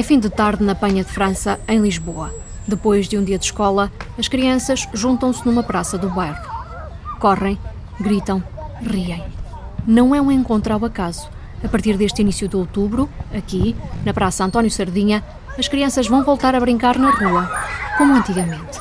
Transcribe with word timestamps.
É 0.00 0.02
fim 0.02 0.18
de 0.18 0.30
tarde 0.30 0.64
na 0.64 0.74
Penha 0.74 1.04
de 1.04 1.12
França, 1.12 1.60
em 1.68 1.78
Lisboa. 1.78 2.34
Depois 2.66 3.06
de 3.06 3.18
um 3.18 3.22
dia 3.22 3.36
de 3.36 3.44
escola, 3.44 3.92
as 4.18 4.28
crianças 4.28 4.88
juntam-se 4.94 5.44
numa 5.44 5.62
praça 5.62 5.98
do 5.98 6.08
bairro. 6.08 6.42
Correm, 7.18 7.58
gritam, 8.00 8.42
riem. 8.80 9.22
Não 9.86 10.14
é 10.14 10.20
um 10.22 10.32
encontro 10.32 10.72
ao 10.72 10.82
acaso. 10.86 11.28
A 11.62 11.68
partir 11.68 11.98
deste 11.98 12.22
início 12.22 12.48
de 12.48 12.56
outubro, 12.56 13.10
aqui, 13.36 13.76
na 14.02 14.14
Praça 14.14 14.42
António 14.42 14.70
Sardinha, 14.70 15.22
as 15.58 15.68
crianças 15.68 16.08
vão 16.08 16.24
voltar 16.24 16.54
a 16.54 16.60
brincar 16.60 16.98
na 16.98 17.10
rua, 17.10 17.50
como 17.98 18.14
antigamente. 18.14 18.80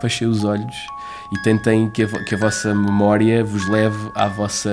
Fechem 0.00 0.26
os 0.26 0.42
olhos 0.42 0.74
e 1.32 1.38
tentem 1.42 1.88
que 1.90 2.02
a, 2.02 2.08
que 2.24 2.34
a, 2.34 2.38
vossa 2.38 2.74
memória 2.74 3.44
vos 3.44 3.68
leve 3.68 4.10
à 4.14 4.26
vossa, 4.26 4.70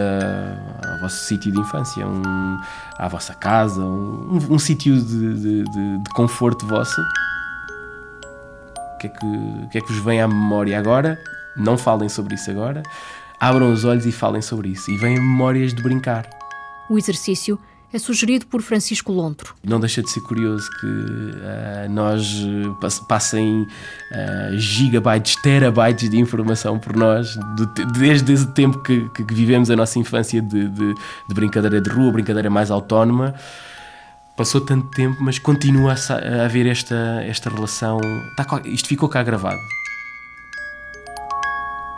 ao 0.84 1.00
vosso 1.00 1.26
sítio 1.26 1.52
de 1.52 1.60
infância, 1.60 2.06
um, 2.08 2.60
à 2.98 3.08
vossa 3.08 3.36
casa, 3.36 3.82
um, 3.82 4.34
um, 4.34 4.56
um 4.56 4.60
sítio 4.60 5.00
de, 5.00 5.34
de, 5.34 5.64
de, 5.64 6.04
de, 6.04 6.10
conforto 6.16 6.66
vosso. 6.66 7.00
O 8.96 8.98
que, 8.98 9.08
é 9.08 9.10
que, 9.10 9.26
o 9.26 9.70
que 9.70 9.78
é 9.78 9.82
que 9.82 9.88
vos 9.94 10.04
vem 10.04 10.20
à 10.20 10.28
memória 10.28 10.80
agora? 10.80 11.20
Não 11.56 11.78
falem 11.78 12.10
sobre 12.10 12.34
isso 12.34 12.50
agora. 12.50 12.82
Abram 13.40 13.72
os 13.72 13.86
olhos 13.86 14.08
e 14.08 14.12
falem 14.12 14.42
sobre 14.42 14.70
isso. 14.70 14.90
E 14.90 14.98
vêm 14.98 15.16
memórias 15.16 15.74
de 15.74 15.84
brincar. 15.84 16.28
O 16.90 16.98
exercício 16.98 17.60
é 17.92 18.00
sugerido 18.00 18.46
por 18.48 18.62
Francisco 18.62 19.12
Lontro. 19.12 19.56
Não 19.64 19.80
deixa 19.80 20.02
de 20.02 20.10
ser 20.10 20.22
curioso 20.22 20.70
que 20.80 20.86
uh, 20.86 21.90
nós 21.90 22.34
uh, 22.44 22.76
passem 23.08 23.62
uh, 23.62 24.58
gigabytes, 24.58 25.36
terabytes 25.42 26.10
de 26.10 26.20
informação 26.20 26.78
por 26.78 26.96
nós, 26.96 27.38
de, 27.56 27.86
desde 27.98 28.34
esse 28.34 28.48
tempo 28.54 28.80
que, 28.80 29.08
que, 29.10 29.24
vivemos 29.34 29.72
a 29.72 29.76
nossa 29.76 29.98
infância 30.00 30.42
de, 30.42 30.68
de, 30.68 30.94
de, 30.94 31.34
brincadeira 31.34 31.80
de 31.80 31.90
rua, 31.90 32.12
brincadeira 32.12 32.50
mais 32.50 32.70
autónoma. 32.70 33.34
Passou 34.36 34.62
tanto 34.62 34.88
tempo, 34.92 35.18
mas 35.20 35.40
continua 35.40 35.94
a, 35.94 36.14
a 36.14 36.46
haver 36.46 36.68
esta, 36.68 37.24
esta 37.24 37.50
relação. 37.50 38.00
Está, 38.30 38.62
isto 38.66 38.88
ficou 38.88 39.10
cá 39.10 39.24
gravado. 39.24 39.60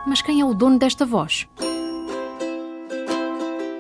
Mas 0.08 0.22
quem 0.22 0.40
é 0.40 0.45
o 0.45 0.54
dono 0.54 0.80
desta 0.80 1.06
voz? 1.06 1.48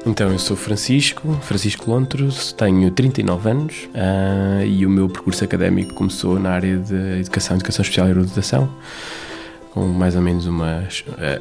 Então, 0.09 0.31
eu 0.31 0.39
sou 0.39 0.57
Francisco, 0.57 1.33
Francisco 1.43 1.89
Lontros, 1.89 2.51
tenho 2.53 2.89
39 2.89 3.47
anos 3.47 3.87
uh, 3.93 4.65
e 4.65 4.83
o 4.83 4.89
meu 4.89 5.07
percurso 5.07 5.43
académico 5.43 5.93
começou 5.93 6.39
na 6.39 6.49
área 6.49 6.77
de 6.77 7.19
Educação, 7.19 7.55
Educação 7.55 7.83
Especial 7.83 8.07
e 8.07 8.09
Reabilitação, 8.09 8.73
com 9.69 9.85
mais 9.87 10.15
ou 10.15 10.21
menos 10.23 10.47
um 10.47 10.57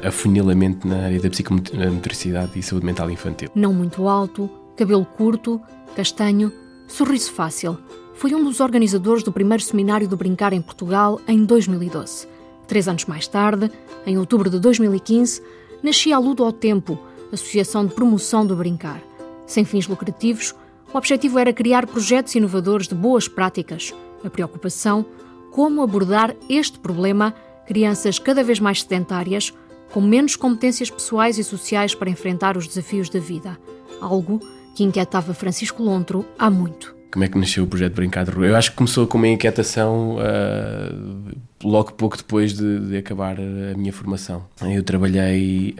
afunilamento 0.03 0.87
na 0.87 1.05
área 1.05 1.19
da 1.19 1.29
psicomotricidade 1.31 2.51
e 2.59 2.61
saúde 2.61 2.85
mental 2.85 3.09
infantil. 3.09 3.49
Não 3.55 3.73
muito 3.73 4.07
alto, 4.07 4.47
cabelo 4.77 5.03
curto, 5.03 5.59
castanho, 5.95 6.53
sorriso 6.87 7.31
fácil. 7.31 7.75
Foi 8.13 8.35
um 8.35 8.43
dos 8.43 8.59
organizadores 8.59 9.23
do 9.23 9.31
primeiro 9.31 9.63
seminário 9.63 10.07
do 10.07 10.15
Brincar 10.15 10.53
em 10.53 10.61
Portugal 10.61 11.19
em 11.27 11.43
2012. 11.43 12.27
Três 12.67 12.87
anos 12.87 13.05
mais 13.05 13.27
tarde, 13.27 13.71
em 14.05 14.19
outubro 14.19 14.47
de 14.47 14.59
2015, 14.59 15.41
nascia 15.81 16.15
a 16.15 16.19
Ludo 16.19 16.43
ao 16.43 16.51
Tempo, 16.51 16.99
Associação 17.31 17.85
de 17.85 17.93
Promoção 17.93 18.45
do 18.45 18.55
Brincar. 18.55 19.01
Sem 19.45 19.65
fins 19.65 19.87
lucrativos, 19.87 20.53
o 20.93 20.97
objetivo 20.97 21.37
era 21.37 21.53
criar 21.53 21.85
projetos 21.87 22.35
inovadores 22.35 22.87
de 22.87 22.95
boas 22.95 23.27
práticas. 23.27 23.93
A 24.23 24.29
preocupação, 24.29 25.05
como 25.51 25.81
abordar 25.81 26.35
este 26.49 26.79
problema, 26.79 27.33
crianças 27.67 28.19
cada 28.19 28.43
vez 28.43 28.59
mais 28.59 28.81
sedentárias, 28.81 29.53
com 29.91 30.01
menos 30.01 30.35
competências 30.35 30.89
pessoais 30.89 31.37
e 31.37 31.43
sociais 31.43 31.95
para 31.95 32.09
enfrentar 32.09 32.57
os 32.57 32.67
desafios 32.67 33.09
da 33.09 33.19
vida. 33.19 33.57
Algo 34.01 34.39
que 34.75 34.83
inquietava 34.83 35.33
Francisco 35.33 35.83
Lontro 35.83 36.25
há 36.37 36.49
muito. 36.49 36.98
Como 37.11 37.25
é 37.25 37.27
que 37.27 37.37
nasceu 37.37 37.63
o 37.63 37.67
projeto 37.67 37.95
Brincar 37.95 38.25
de 38.25 38.31
Rua? 38.31 38.47
Eu 38.47 38.55
acho 38.55 38.71
que 38.71 38.77
começou 38.77 39.07
com 39.07 39.17
uma 39.17 39.27
inquietação 39.27 40.17
uh, 40.17 41.35
logo 41.63 41.93
pouco 41.93 42.15
depois 42.15 42.53
de, 42.53 42.79
de, 42.87 42.97
acabar 42.97 43.35
a 43.39 43.77
minha 43.77 43.91
formação. 43.91 44.45
Eu 44.61 44.83
trabalhei 44.83 45.75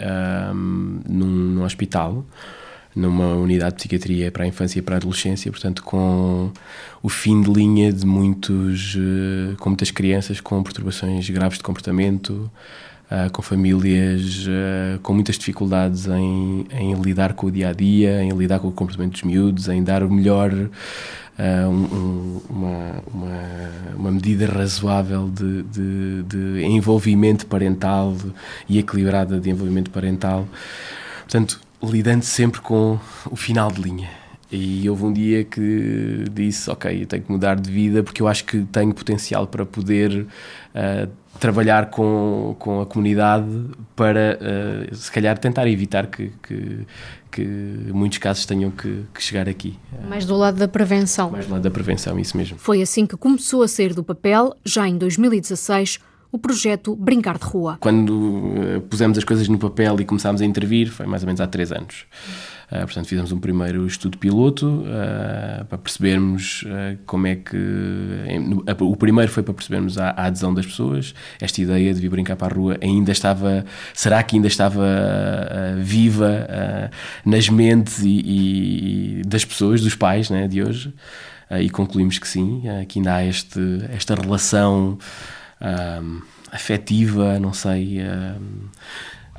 um, 0.52 1.02
num, 1.08 1.26
num, 1.28 1.64
hospital, 1.64 2.26
numa 2.96 3.36
unidade 3.36 3.74
de 3.74 3.78
psiquiatria 3.78 4.32
para 4.32 4.44
a 4.44 4.48
infância 4.48 4.80
e 4.80 4.82
para 4.82 4.96
a 4.96 4.98
adolescência, 4.98 5.52
portanto, 5.52 5.84
com 5.84 6.52
o 7.04 7.10
fim 7.10 7.42
de 7.44 7.52
linha 7.52 7.94
de 7.94 8.08
muitos, 8.08 8.96
uh, 8.96 9.56
com 9.60 9.70
muitas 9.70 9.92
crianças 9.92 10.42
com 10.42 10.64
perturbações 10.64 11.30
graves 11.30 11.60
de 11.60 11.64
comportamento. 11.64 12.50
Uh, 13.10 13.32
com 13.32 13.42
famílias 13.42 14.46
uh, 14.46 15.00
com 15.02 15.16
muitas 15.16 15.36
dificuldades 15.36 16.06
em, 16.06 16.68
em, 16.70 16.94
lidar 16.94 17.34
com 17.34 17.48
o 17.48 17.52
dia 17.52 17.70
a 17.70 17.74
dia, 17.74 18.22
em 18.22 18.30
lidar 18.30 18.60
com 18.60 18.68
o 18.68 18.72
comportamento 18.72 19.14
dos 19.14 19.24
miúdos, 19.24 19.68
em 19.68 19.84
dar 19.84 20.04
o 20.04 20.12
melhor 20.12 20.54
uh, 20.54 20.70
um, 21.68 22.40
uma, 22.48 23.04
uma, 23.12 23.96
uma, 23.96 24.12
medida 24.12 24.46
razoável 24.46 25.28
de, 25.28 25.64
de, 25.64 26.24
de, 26.24 26.64
envolvimento 26.66 27.48
parental 27.48 28.16
e 28.70 28.78
equilibrada 28.78 29.40
de 29.40 29.50
envolvimento 29.50 29.90
parental. 29.90 30.48
Portanto, 31.22 31.60
lidando 31.82 32.24
sempre 32.24 32.62
com 32.62 33.00
o 33.26 33.36
final 33.36 33.72
de 33.72 33.82
linha. 33.82 34.29
E 34.52 34.90
houve 34.90 35.06
um 35.06 35.14
dia 35.14 35.44
que 35.44 36.26
disse: 36.34 36.70
Ok, 36.70 37.04
eu 37.04 37.06
tenho 37.06 37.24
que 37.24 37.32
mudar 37.32 37.56
de 37.56 37.70
vida 37.70 38.02
porque 38.02 38.22
eu 38.22 38.28
acho 38.28 38.46
que 38.46 38.64
tenho 38.66 38.94
potencial 38.94 39.46
para 39.46 39.66
poder 39.66 40.26
uh, 40.74 41.10
trabalhar 41.40 41.90
com, 41.90 42.56
com 42.58 42.82
a 42.82 42.86
comunidade 42.86 43.48
para, 43.96 44.40
uh, 44.42 44.96
se 44.96 45.12
calhar, 45.12 45.38
tentar 45.38 45.68
evitar 45.68 46.08
que, 46.08 46.32
que, 46.42 46.86
que 47.32 47.46
muitos 47.94 48.18
casos 48.18 48.46
tenham 48.46 48.72
que, 48.72 49.04
que, 49.14 49.22
chegar 49.22 49.48
aqui. 49.48 49.78
Mais 50.08 50.26
do 50.26 50.36
lado 50.36 50.58
da 50.58 50.68
prevenção. 50.68 51.30
Mais 51.30 51.46
do 51.46 51.54
lado 51.54 51.62
da 51.62 51.72
prevenção, 51.72 52.20
isso 52.20 52.36
mesmo. 52.36 52.58
Foi 52.58 52.82
assim 52.82 53.06
que 53.06 53.16
começou 53.16 53.62
a 53.62 53.68
sair 53.68 53.94
do 53.94 54.04
papel, 54.04 54.56
já 54.66 54.88
em 54.88 54.98
2016, 54.98 56.00
o 56.32 56.38
projeto 56.38 56.96
Brincar 56.96 57.38
de 57.38 57.46
Rua. 57.46 57.78
Quando 57.80 58.10
uh, 58.10 58.82
pusemos 58.90 59.18
as 59.18 59.24
coisas 59.24 59.48
no 59.48 59.58
papel 59.58 60.00
e 60.00 60.06
começámos 60.06 60.42
a 60.42 60.46
intervir, 60.46 60.90
foi 60.90 61.06
mais 61.06 61.24
ou 61.24 61.28
menos 61.28 61.40
há 61.40 61.48
três 61.48 61.72
anos. 61.72 62.06
Uh, 62.72 62.82
portanto, 62.82 63.08
fizemos 63.08 63.32
um 63.32 63.40
primeiro 63.40 63.86
estudo 63.88 64.18
piloto 64.20 64.68
uh, 64.68 65.66
para 65.66 65.78
percebermos 65.80 66.64
uh, 66.64 67.00
como 67.04 67.26
é 67.26 67.36
que. 67.36 67.58
Em, 67.58 68.62
o 68.80 68.96
primeiro 68.96 69.32
foi 69.32 69.42
para 69.42 69.56
percebermos 69.56 69.98
a, 69.98 70.12
a, 70.12 70.26
adesão 70.26 70.54
das 70.54 70.68
pessoas. 70.68 71.16
Esta 71.42 71.62
ideia 71.62 71.92
de 71.96 72.00
vir 72.00 72.10
brincar 72.10 72.36
para 72.36 72.54
a 72.54 72.56
rua 72.56 72.78
ainda 72.80 73.12
estava. 73.12 73.66
Será 73.92 74.22
que 74.22 74.36
ainda 74.36 74.48
estava 74.48 74.86
viva 75.80 76.48
nas 77.26 77.50
mentes 77.50 78.04
e, 78.04 79.20
e, 79.20 79.22
das 79.26 79.44
pessoas, 79.44 79.82
dos 79.82 79.96
pais 79.96 80.30
né, 80.30 80.48
de 80.48 80.62
hoje? 80.62 80.94
e 81.62 81.68
concluímos 81.68 82.20
que 82.20 82.28
sim, 82.28 82.62
que 82.88 83.00
ainda 83.00 83.16
há 83.16 83.26
este, 83.26 83.60
esta 83.92 84.14
relação 84.14 85.00
afetiva, 86.52 87.40
não 87.40 87.52
sei 87.52 88.00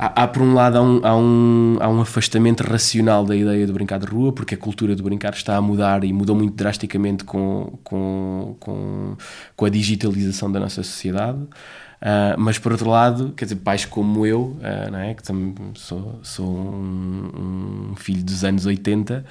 há, 0.00 0.26
por 0.26 0.42
um 0.42 0.54
lado 0.54 0.78
há 0.78 0.82
um, 0.82 1.00
há, 1.04 1.16
um, 1.16 1.76
há 1.80 1.88
um 1.88 2.00
afastamento 2.00 2.62
racional 2.62 3.24
da 3.24 3.36
ideia 3.36 3.66
de 3.66 3.72
brincar 3.72 3.98
de 3.98 4.06
rua, 4.06 4.32
porque 4.32 4.54
a 4.54 4.58
cultura 4.58 4.96
de 4.96 5.02
brincar 5.02 5.34
está 5.34 5.56
a 5.56 5.60
mudar 5.60 6.02
e 6.04 6.12
mudou 6.12 6.34
muito 6.34 6.54
drasticamente 6.54 7.22
com, 7.24 7.78
com, 7.84 8.56
com, 8.58 9.16
com 9.54 9.64
a 9.64 9.68
digitalização 9.68 10.50
da 10.50 10.58
nossa 10.58 10.82
sociedade. 10.82 11.38
Uh, 12.00 12.32
mas 12.38 12.58
por 12.58 12.72
outro 12.72 12.88
lado, 12.88 13.34
quer 13.36 13.44
dizer, 13.44 13.56
pais 13.56 13.84
como 13.84 14.24
eu, 14.24 14.56
uh, 14.56 14.90
não 14.90 14.98
é? 15.00 15.12
que 15.12 15.22
também 15.22 15.54
sou, 15.74 16.18
sou 16.22 16.48
um, 16.48 17.90
um, 17.90 17.96
filho 17.96 18.24
dos 18.24 18.42
anos 18.42 18.64
80, 18.64 19.22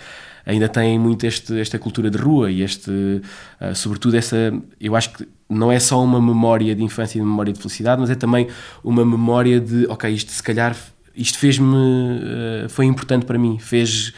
ainda 0.46 0.70
têm 0.70 1.00
muito 1.00 1.26
este, 1.26 1.60
esta 1.60 1.80
cultura 1.80 2.12
de 2.12 2.20
rua 2.20 2.52
e 2.52 2.62
este, 2.62 2.92
uh, 2.92 3.74
sobretudo 3.74 4.16
essa, 4.16 4.54
eu 4.80 4.96
acho 4.96 5.14
que 5.14 5.28
não 5.50 5.72
é 5.72 5.80
só 5.80 6.02
uma 6.04 6.22
memória 6.22 6.76
de 6.76 6.84
infância 6.84 7.18
e 7.18 7.22
memória 7.22 7.52
de 7.52 7.60
felicidade, 7.60 8.00
mas 8.00 8.10
é 8.12 8.16
também 8.16 8.48
uma 8.84 9.04
memória 9.04 9.60
de, 9.60 9.88
ok, 9.88 10.10
isto 10.14 10.32
se 10.32 10.44
calhar, 10.44 10.78
isto 11.16 11.40
fez-me, 11.40 12.68
foi 12.70 12.86
importante 12.86 13.26
para 13.26 13.38
mim, 13.38 13.58
fez, 13.58 14.14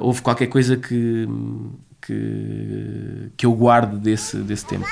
houve 0.00 0.20
qualquer 0.20 0.48
coisa 0.48 0.76
que, 0.76 1.26
que, 2.02 3.30
que 3.38 3.46
eu 3.46 3.52
guardo 3.54 3.98
desse, 3.98 4.36
desse 4.36 4.66
tempo. 4.66 4.86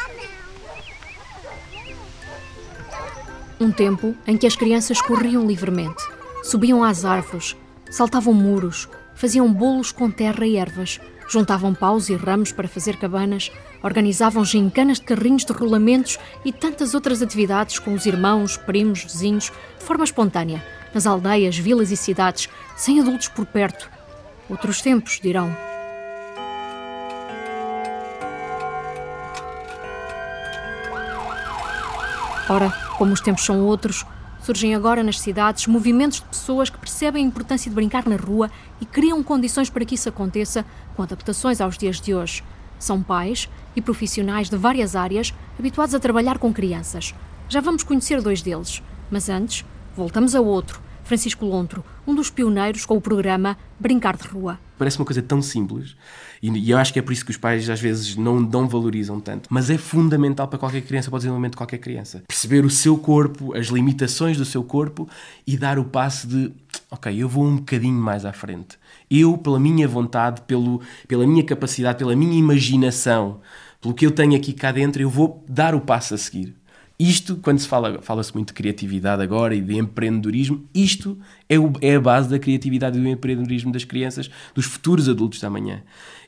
Um 3.60 3.70
tempo 3.70 4.14
em 4.26 4.36
que 4.38 4.46
as 4.46 4.56
crianças 4.56 5.02
corriam 5.02 5.46
livremente, 5.46 6.02
subiam 6.42 6.82
às 6.82 7.04
árvores, 7.04 7.54
saltavam 7.90 8.32
muros, 8.32 8.88
faziam 9.14 9.52
bolos 9.52 9.92
com 9.92 10.10
terra 10.10 10.46
e 10.46 10.56
ervas, 10.56 10.98
juntavam 11.28 11.74
paus 11.74 12.08
e 12.08 12.16
ramos 12.16 12.52
para 12.52 12.66
fazer 12.66 12.96
cabanas, 12.96 13.52
organizavam 13.84 14.42
gincanas 14.42 14.98
de 14.98 15.04
carrinhos 15.04 15.44
de 15.44 15.52
rolamentos 15.52 16.18
e 16.42 16.50
tantas 16.50 16.94
outras 16.94 17.20
atividades 17.20 17.78
com 17.78 17.92
os 17.92 18.06
irmãos, 18.06 18.56
primos, 18.56 19.04
vizinhos, 19.04 19.52
de 19.78 19.84
forma 19.84 20.04
espontânea, 20.04 20.64
nas 20.94 21.06
aldeias, 21.06 21.58
vilas 21.58 21.90
e 21.90 21.96
cidades, 21.96 22.48
sem 22.74 22.98
adultos 22.98 23.28
por 23.28 23.44
perto. 23.44 23.90
Outros 24.48 24.80
tempos, 24.80 25.20
dirão. 25.22 25.54
Ora, 32.48 32.70
como 32.96 33.12
os 33.12 33.20
tempos 33.20 33.44
são 33.44 33.60
outros, 33.60 34.04
Surgem 34.44 34.74
agora 34.74 35.02
nas 35.02 35.18
cidades 35.20 35.66
movimentos 35.66 36.20
de 36.20 36.26
pessoas 36.26 36.68
que 36.68 36.78
percebem 36.78 37.24
a 37.24 37.26
importância 37.26 37.70
de 37.70 37.74
brincar 37.74 38.06
na 38.06 38.16
rua 38.16 38.50
e 38.78 38.84
criam 38.84 39.22
condições 39.22 39.70
para 39.70 39.86
que 39.86 39.94
isso 39.94 40.10
aconteça, 40.10 40.66
com 40.94 41.02
adaptações 41.02 41.62
aos 41.62 41.78
dias 41.78 41.98
de 41.98 42.14
hoje. 42.14 42.44
São 42.84 43.02
pais 43.02 43.48
e 43.74 43.80
profissionais 43.80 44.50
de 44.50 44.58
várias 44.58 44.94
áreas 44.94 45.32
habituados 45.58 45.94
a 45.94 45.98
trabalhar 45.98 46.36
com 46.36 46.52
crianças. 46.52 47.14
Já 47.48 47.62
vamos 47.62 47.82
conhecer 47.82 48.20
dois 48.20 48.42
deles, 48.42 48.82
mas 49.10 49.30
antes, 49.30 49.64
voltamos 49.96 50.34
a 50.34 50.40
outro, 50.42 50.82
Francisco 51.02 51.46
Lontro, 51.46 51.82
um 52.06 52.14
dos 52.14 52.28
pioneiros 52.28 52.84
com 52.84 52.94
o 52.94 53.00
programa 53.00 53.56
Brincar 53.80 54.18
de 54.18 54.28
Rua. 54.28 54.60
Parece 54.76 54.98
uma 54.98 55.06
coisa 55.06 55.22
tão 55.22 55.40
simples 55.40 55.96
e 56.42 56.70
eu 56.70 56.76
acho 56.76 56.92
que 56.92 56.98
é 56.98 57.02
por 57.02 57.14
isso 57.14 57.24
que 57.24 57.30
os 57.30 57.38
pais 57.38 57.70
às 57.70 57.80
vezes 57.80 58.16
não, 58.16 58.38
não 58.38 58.68
valorizam 58.68 59.18
tanto, 59.18 59.48
mas 59.50 59.70
é 59.70 59.78
fundamental 59.78 60.46
para 60.46 60.58
qualquer 60.58 60.82
criança, 60.82 61.08
para 61.08 61.16
o 61.16 61.20
desenvolvimento 61.20 61.52
de 61.52 61.56
qualquer 61.56 61.78
criança. 61.78 62.22
Perceber 62.28 62.66
o 62.66 62.70
seu 62.70 62.98
corpo, 62.98 63.56
as 63.56 63.68
limitações 63.68 64.36
do 64.36 64.44
seu 64.44 64.62
corpo 64.62 65.08
e 65.46 65.56
dar 65.56 65.78
o 65.78 65.86
passo 65.86 66.26
de, 66.26 66.52
ok, 66.90 67.16
eu 67.16 67.30
vou 67.30 67.46
um 67.46 67.56
bocadinho 67.56 67.98
mais 67.98 68.26
à 68.26 68.32
frente. 68.34 68.78
Eu, 69.14 69.38
pela 69.38 69.60
minha 69.60 69.86
vontade, 69.86 70.42
pelo, 70.42 70.80
pela 71.06 71.26
minha 71.26 71.44
capacidade, 71.44 71.98
pela 71.98 72.16
minha 72.16 72.38
imaginação, 72.38 73.40
pelo 73.80 73.94
que 73.94 74.06
eu 74.06 74.10
tenho 74.10 74.34
aqui 74.36 74.52
cá 74.52 74.72
dentro, 74.72 75.00
eu 75.02 75.10
vou 75.10 75.44
dar 75.48 75.74
o 75.74 75.80
passo 75.80 76.14
a 76.14 76.18
seguir. 76.18 76.56
Isto, 76.98 77.36
quando 77.36 77.58
se 77.58 77.66
fala, 77.66 78.00
fala-se 78.02 78.32
muito 78.32 78.48
de 78.48 78.54
criatividade 78.54 79.20
agora 79.20 79.54
e 79.54 79.60
de 79.60 79.76
empreendedorismo, 79.76 80.64
isto 80.72 81.18
é, 81.48 81.58
o, 81.58 81.72
é 81.80 81.96
a 81.96 82.00
base 82.00 82.28
da 82.28 82.38
criatividade 82.38 82.96
e 82.96 83.02
do 83.02 83.08
empreendedorismo 83.08 83.72
das 83.72 83.84
crianças, 83.84 84.30
dos 84.54 84.64
futuros 84.64 85.08
adultos 85.08 85.40
da 85.40 85.50
manhã. 85.50 85.82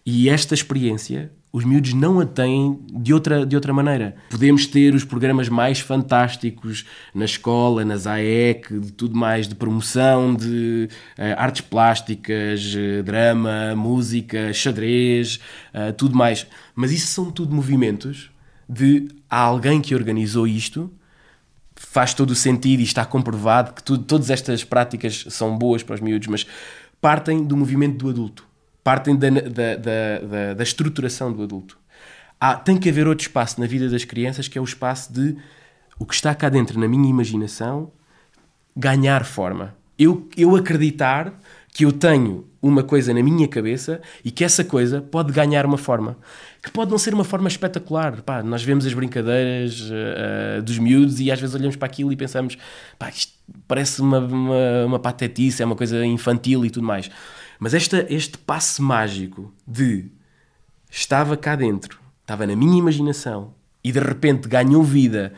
E 0.05 0.29
esta 0.29 0.55
experiência, 0.55 1.31
os 1.53 1.65
miúdos 1.65 1.95
não 1.95 2.19
a 2.19 2.27
têm 2.27 2.81
de 2.93 3.15
outra, 3.15 3.47
de 3.47 3.55
outra 3.55 3.73
maneira. 3.73 4.17
Podemos 4.29 4.67
ter 4.67 4.93
os 4.93 5.05
programas 5.05 5.49
mais 5.49 5.79
fantásticos 5.79 6.85
na 7.15 7.25
escola, 7.25 7.85
nas 7.85 8.07
AEC, 8.07 8.81
de 8.81 8.93
tudo 8.93 9.17
mais, 9.17 9.47
de 9.49 9.55
promoção 9.55 10.35
de 10.35 10.89
uh, 11.17 11.23
artes 11.37 11.61
plásticas, 11.61 12.75
uh, 12.75 13.05
drama, 13.05 13.75
música, 13.77 14.53
xadrez, 14.53 15.39
uh, 15.73 15.93
tudo 15.93 16.17
mais. 16.17 16.45
Mas 16.75 16.91
isso 16.91 17.07
são 17.07 17.31
tudo 17.31 17.55
movimentos 17.55 18.31
de 18.69 19.09
há 19.29 19.39
alguém 19.39 19.81
que 19.81 19.95
organizou 19.95 20.47
isto, 20.47 20.93
faz 21.75 22.15
todo 22.15 22.31
o 22.31 22.35
sentido 22.35 22.81
e 22.81 22.85
está 22.85 23.05
comprovado 23.05 23.75
que 23.75 23.83
tudo, 23.83 24.05
todas 24.05 24.31
estas 24.31 24.65
práticas 24.65 25.27
são 25.29 25.57
boas 25.57 25.83
para 25.83 25.95
os 25.95 26.01
miúdos, 26.01 26.29
mas 26.29 26.47
partem 27.01 27.45
do 27.45 27.57
movimento 27.57 27.99
do 27.99 28.11
adulto, 28.11 28.47
partem 28.83 29.15
da, 29.15 29.29
da, 29.31 29.77
da, 29.77 30.55
da 30.55 30.63
estruturação 30.63 31.33
do 31.33 31.43
adulto. 31.43 31.79
Há, 32.41 32.55
tem 32.55 32.77
que 32.77 32.89
haver 32.89 33.07
outro 33.07 33.27
espaço 33.27 33.61
na 33.61 33.67
vida 33.67 33.89
das 33.89 34.05
crianças 34.05 34.49
que 34.49 34.59
é 34.59 34.61
o 34.61 34.65
espaço 34.65 35.13
de 35.13 35.37
o 35.99 36.05
que 36.05 36.15
está 36.15 36.35
cá 36.35 36.49
dentro 36.49 36.79
na 36.79 36.89
minha 36.89 37.09
imaginação 37.09 37.91
ganhar 38.77 39.25
forma. 39.25 39.75
Eu, 39.99 40.29
eu 40.37 40.55
acreditar 40.55 41.33
que 41.73 41.85
eu 41.85 41.93
tenho 41.93 42.47
uma 42.67 42.83
coisa 42.83 43.15
na 43.15 43.23
minha 43.23 43.47
cabeça 43.49 44.01
e 44.25 44.31
que 44.31 44.45
essa 44.45 44.65
coisa 44.65 45.01
pode 45.01 45.33
ganhar 45.33 45.65
uma 45.65 45.79
forma. 45.79 46.17
Que 46.63 46.71
pode 46.71 46.91
não 46.91 46.99
ser 46.99 47.15
uma 47.15 47.25
forma 47.25 47.49
espetacular. 47.49 48.23
Pá, 48.23 48.43
nós 48.43 48.63
vemos 48.63 48.85
as 48.85 48.93
brincadeiras 48.93 49.81
uh, 49.81 50.63
dos 50.63 50.79
miúdos 50.79 51.21
e 51.21 51.31
às 51.31 51.41
vezes 51.41 51.55
olhamos 51.55 51.77
para 51.77 51.87
aquilo 51.87 52.13
e 52.13 52.17
pensamos 52.17 52.59
pá, 52.99 53.09
isto 53.09 53.33
parece 53.69 54.01
uma, 54.01 54.19
uma, 54.19 54.85
uma 54.87 54.99
patetice, 54.99 55.63
é 55.63 55.67
uma 55.67 55.77
coisa 55.77 56.05
infantil 56.05 56.65
e 56.65 56.71
tudo 56.71 56.87
mais. 56.87 57.11
Mas 57.59 57.75
esta, 57.75 58.07
este 58.11 58.37
passe 58.39 58.83
mágico 58.83 59.53
de 59.67 60.11
estava 60.91 61.37
cá 61.37 61.57
dentro, 61.57 61.99
estava 62.23 62.47
na 62.47 62.57
minha 62.57 62.79
imaginação 62.79 63.55
e 63.83 63.93
de 63.93 64.01
repente 64.01 64.49
ganhou 64.49 64.83
vida 64.83 65.33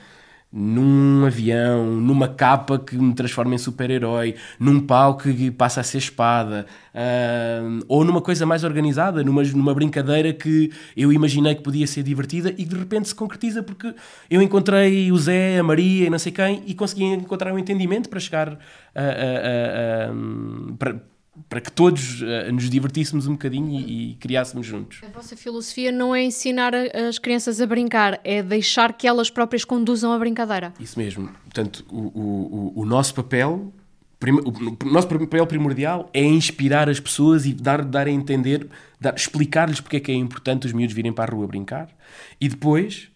num 0.50 1.26
avião, 1.26 1.84
numa 2.00 2.26
capa 2.26 2.78
que 2.78 2.96
me 2.96 3.14
transforma 3.14 3.54
em 3.54 3.58
super-herói, 3.58 4.34
num 4.58 4.80
pau 4.80 5.16
que 5.16 5.50
passa 5.50 5.80
a 5.80 5.84
ser 5.84 5.98
espada, 5.98 6.66
uh, 6.94 7.84
ou 7.86 8.02
numa 8.02 8.22
coisa 8.22 8.46
mais 8.46 8.64
organizada, 8.64 9.22
numa, 9.22 9.42
numa 9.42 9.74
brincadeira 9.74 10.32
que 10.32 10.72
eu 10.96 11.12
imaginei 11.12 11.54
que 11.54 11.62
podia 11.62 11.86
ser 11.86 12.02
divertida 12.02 12.54
e 12.56 12.64
de 12.64 12.76
repente 12.76 13.08
se 13.08 13.14
concretiza 13.14 13.62
porque 13.62 13.94
eu 14.30 14.40
encontrei 14.40 15.12
o 15.12 15.18
Zé, 15.18 15.58
a 15.58 15.62
Maria 15.62 16.06
e 16.06 16.10
não 16.10 16.18
sei 16.18 16.32
quem 16.32 16.62
e 16.66 16.74
consegui 16.74 17.04
encontrar 17.04 17.52
um 17.52 17.58
entendimento 17.58 18.08
para 18.08 18.18
chegar 18.18 18.58
a, 18.94 19.02
a, 19.02 19.04
a, 19.04 20.10
a 20.10 20.14
para, 20.78 20.96
para 21.48 21.60
que 21.60 21.70
todos 21.70 22.22
uh, 22.22 22.52
nos 22.52 22.68
divertíssemos 22.68 23.26
um 23.26 23.32
bocadinho 23.32 23.80
e, 23.80 24.12
e, 24.12 24.14
criássemos 24.16 24.66
juntos. 24.66 25.00
A 25.02 25.10
vossa 25.10 25.36
filosofia 25.36 25.92
não 25.92 26.14
é 26.14 26.22
ensinar 26.22 26.74
as 26.74 27.18
crianças 27.18 27.60
a 27.60 27.66
brincar, 27.66 28.20
é 28.24 28.42
deixar 28.42 28.92
que 28.92 29.06
elas 29.06 29.30
próprias 29.30 29.64
conduzam 29.64 30.12
a 30.12 30.18
brincadeira. 30.18 30.72
Isso 30.80 30.98
mesmo. 30.98 31.28
Portanto, 31.44 31.84
o, 31.90 31.98
o, 31.98 32.72
o 32.76 32.84
nosso 32.84 33.14
papel, 33.14 33.72
o 34.22 34.88
nosso 34.88 35.08
papel 35.08 35.46
primordial 35.46 36.08
é 36.12 36.22
inspirar 36.22 36.88
as 36.88 37.00
pessoas 37.00 37.46
e 37.46 37.52
dar, 37.52 37.84
dar 37.84 38.06
a 38.06 38.10
entender, 38.10 38.66
explicar-lhes 39.14 39.80
porque 39.80 39.96
é 39.96 40.00
que 40.00 40.12
é 40.12 40.14
importante 40.14 40.66
os 40.66 40.72
miúdos 40.72 40.94
virem 40.94 41.12
para 41.12 41.32
a 41.32 41.36
rua 41.36 41.46
brincar 41.46 41.88
e 42.40 42.48
depois 42.48 43.08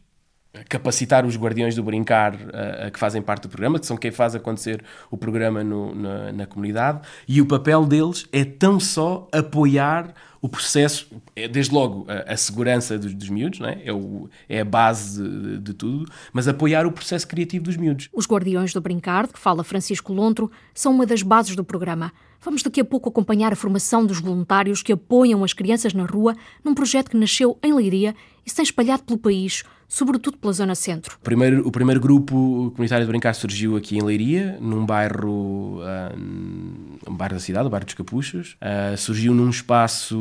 capacitar 0.68 1.24
os 1.24 1.36
guardiões 1.36 1.74
do 1.74 1.82
brincar 1.82 2.34
uh, 2.34 2.90
que 2.92 2.98
fazem 2.98 3.22
parte 3.22 3.42
do 3.42 3.48
programa, 3.48 3.78
que 3.78 3.86
são 3.86 3.96
quem 3.96 4.10
faz 4.10 4.34
acontecer 4.34 4.84
o 5.10 5.16
programa 5.16 5.64
no, 5.64 5.94
na, 5.94 6.32
na, 6.32 6.46
comunidade, 6.46 7.00
e 7.26 7.40
o 7.40 7.46
papel 7.46 7.86
deles 7.86 8.26
é 8.30 8.44
tão 8.44 8.78
só 8.78 9.26
apoiar 9.32 10.12
o 10.42 10.48
processo, 10.48 11.08
é, 11.36 11.46
desde 11.48 11.72
logo 11.72 12.04
a, 12.08 12.32
a 12.32 12.36
segurança 12.36 12.98
dos, 12.98 13.14
dos 13.14 13.28
miúdos, 13.28 13.60
não 13.60 13.68
é? 13.68 13.80
É, 13.84 13.92
o, 13.92 14.28
é 14.48 14.60
a 14.60 14.64
base 14.64 15.22
de, 15.22 15.58
de, 15.58 15.72
tudo, 15.72 16.10
mas 16.32 16.48
apoiar 16.48 16.84
o 16.84 16.92
processo 16.92 17.26
criativo 17.26 17.64
dos 17.64 17.76
miúdos. 17.76 18.08
Os 18.12 18.26
guardiões 18.26 18.74
do 18.74 18.80
brincar, 18.80 19.28
de 19.28 19.32
que 19.32 19.38
fala 19.38 19.64
Francisco 19.64 20.12
Lontro, 20.12 20.50
são 20.74 20.92
uma 20.92 21.06
das 21.06 21.22
bases 21.22 21.56
do 21.56 21.64
programa. 21.64 22.12
Vamos 22.40 22.62
daqui 22.62 22.80
a 22.80 22.84
pouco 22.84 23.08
acompanhar 23.08 23.52
a 23.52 23.56
formação 23.56 24.04
dos 24.04 24.18
voluntários 24.20 24.82
que 24.82 24.92
apoiam 24.92 25.44
as 25.44 25.52
crianças 25.52 25.94
na 25.94 26.04
rua 26.04 26.36
num 26.64 26.74
projeto 26.74 27.08
que 27.08 27.16
nasceu 27.16 27.56
em 27.62 27.72
Leiria 27.72 28.16
e 28.44 28.50
se 28.50 28.56
tem 28.56 28.64
espalhado 28.64 29.04
pelo 29.04 29.20
país 29.20 29.62
sobretudo 29.92 30.38
pela 30.38 30.54
zona 30.54 30.74
centro. 30.74 31.18
Primeiro, 31.22 31.68
o 31.68 31.70
primeiro 31.70 32.00
grupo 32.00 32.72
comunitário 32.74 33.04
de 33.04 33.10
brincar 33.10 33.34
surgiu 33.34 33.76
aqui 33.76 33.98
em 33.98 34.02
Leiria, 34.02 34.56
num 34.58 34.86
bairro, 34.86 35.80
uh, 35.80 37.06
um 37.06 37.14
bairro 37.14 37.34
da 37.34 37.40
cidade, 37.40 37.66
o 37.66 37.70
bairro 37.70 37.84
dos 37.84 37.94
Capuchos. 37.94 38.56
Uh, 38.62 38.96
surgiu 38.96 39.34
num 39.34 39.50
espaço 39.50 40.16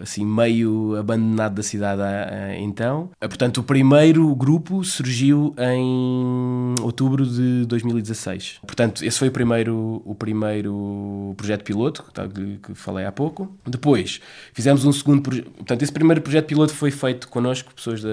assim 0.00 0.26
meio 0.26 0.96
abandonado 0.96 1.54
da 1.54 1.62
cidade 1.62 2.02
uh, 2.02 2.60
então. 2.60 3.10
portanto, 3.20 3.58
o 3.58 3.62
primeiro 3.62 4.34
grupo 4.34 4.82
surgiu 4.82 5.54
em 5.56 6.74
outubro 6.82 7.24
de 7.24 7.66
2016. 7.66 8.58
Portanto, 8.66 9.04
esse 9.04 9.16
foi 9.16 9.28
o 9.28 9.32
primeiro, 9.32 10.02
o 10.04 10.14
primeiro 10.16 11.34
projeto 11.36 11.62
piloto 11.62 12.04
que, 12.34 12.58
que 12.64 12.74
falei 12.74 13.06
há 13.06 13.12
pouco. 13.12 13.56
Depois, 13.64 14.20
fizemos 14.52 14.84
um 14.84 14.90
segundo 14.90 15.22
projeto. 15.22 15.50
Portanto, 15.50 15.82
esse 15.82 15.92
primeiro 15.92 16.20
projeto 16.20 16.46
piloto 16.46 16.74
foi 16.74 16.90
feito 16.90 17.28
connosco, 17.28 17.72
pessoas 17.72 18.02
da, 18.02 18.07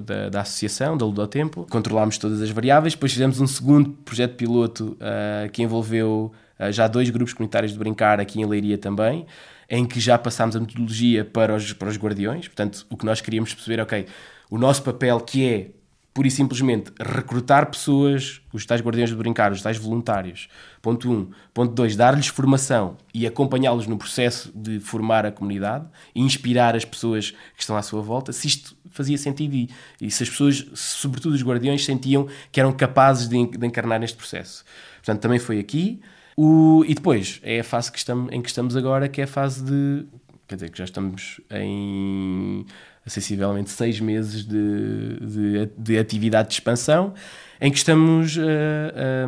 da, 0.00 0.28
da, 0.28 0.40
associação, 0.40 0.96
da 0.96 1.04
Ludotempo. 1.04 1.66
Controlámos 1.70 2.18
todas 2.18 2.40
as 2.42 2.50
variáveis. 2.50 2.94
Depois 2.94 3.12
fizemos 3.12 3.40
um 3.40 3.46
segundo 3.46 3.90
projeto 3.90 4.34
piloto 4.36 4.96
uh, 5.00 5.50
que 5.50 5.62
envolveu 5.62 6.32
uh, 6.58 6.72
já 6.72 6.88
dois 6.88 7.10
grupos 7.10 7.32
comunitários 7.32 7.72
de 7.72 7.78
brincar 7.78 8.20
aqui 8.20 8.40
em 8.40 8.46
Leiria 8.46 8.78
também, 8.78 9.26
em 9.68 9.84
que 9.84 10.00
já 10.00 10.18
passámos 10.18 10.56
a 10.56 10.60
metodologia 10.60 11.24
para 11.24 11.54
os, 11.54 11.72
para 11.72 11.88
os 11.88 11.96
guardiões. 11.96 12.48
Portanto, 12.48 12.86
o 12.90 12.96
que 12.96 13.04
nós 13.04 13.20
queríamos 13.20 13.52
perceber, 13.54 13.80
ok, 13.80 14.06
o 14.50 14.58
nosso 14.58 14.82
papel 14.82 15.20
que 15.20 15.46
é 15.46 15.70
pura 16.16 16.28
e 16.28 16.30
simplesmente 16.30 16.90
recrutar 16.98 17.66
pessoas, 17.66 18.40
os 18.50 18.64
tais 18.64 18.80
guardiões 18.80 19.10
de 19.10 19.16
brincar, 19.16 19.52
os 19.52 19.60
tais 19.60 19.76
voluntários. 19.76 20.48
Ponto 20.80 21.10
1. 21.10 21.12
Um. 21.12 21.30
Ponto 21.52 21.74
2. 21.74 21.94
Dar-lhes 21.94 22.28
formação 22.28 22.96
e 23.12 23.26
acompanhá-los 23.26 23.86
no 23.86 23.98
processo 23.98 24.50
de 24.54 24.80
formar 24.80 25.26
a 25.26 25.30
comunidade 25.30 25.84
e 26.14 26.22
inspirar 26.22 26.74
as 26.74 26.86
pessoas 26.86 27.32
que 27.32 27.60
estão 27.60 27.76
à 27.76 27.82
sua 27.82 28.00
volta. 28.00 28.32
Se 28.32 28.46
isto 28.46 28.74
fazia 28.90 29.18
sentido 29.18 29.54
e, 29.54 29.68
e 30.00 30.10
se 30.10 30.22
as 30.22 30.30
pessoas, 30.30 30.66
sobretudo 30.74 31.34
os 31.34 31.42
guardiões, 31.42 31.84
sentiam 31.84 32.26
que 32.50 32.58
eram 32.60 32.72
capazes 32.72 33.28
de, 33.28 33.46
de 33.48 33.66
encarnar 33.66 34.00
neste 34.00 34.16
processo. 34.16 34.64
Portanto, 35.04 35.20
também 35.20 35.38
foi 35.38 35.58
aqui. 35.58 36.00
O, 36.34 36.82
e 36.88 36.94
depois 36.94 37.40
é 37.42 37.60
a 37.60 37.64
fase 37.64 37.92
que 37.92 37.98
estamos, 37.98 38.32
em 38.32 38.40
que 38.40 38.48
estamos 38.48 38.74
agora, 38.74 39.06
que 39.06 39.20
é 39.20 39.24
a 39.24 39.28
fase 39.28 39.62
de. 39.62 40.06
Quer 40.48 40.54
dizer, 40.54 40.70
que 40.70 40.78
já 40.78 40.84
estamos 40.84 41.42
em 41.50 42.64
sensivelmente 43.06 43.70
seis 43.70 44.00
meses 44.00 44.44
de, 44.44 45.18
de, 45.20 45.70
de, 45.78 45.98
atividade 45.98 46.48
de 46.48 46.54
expansão, 46.54 47.14
em 47.60 47.70
que 47.70 47.78
estamos 47.78 48.36
uh, 48.36 48.40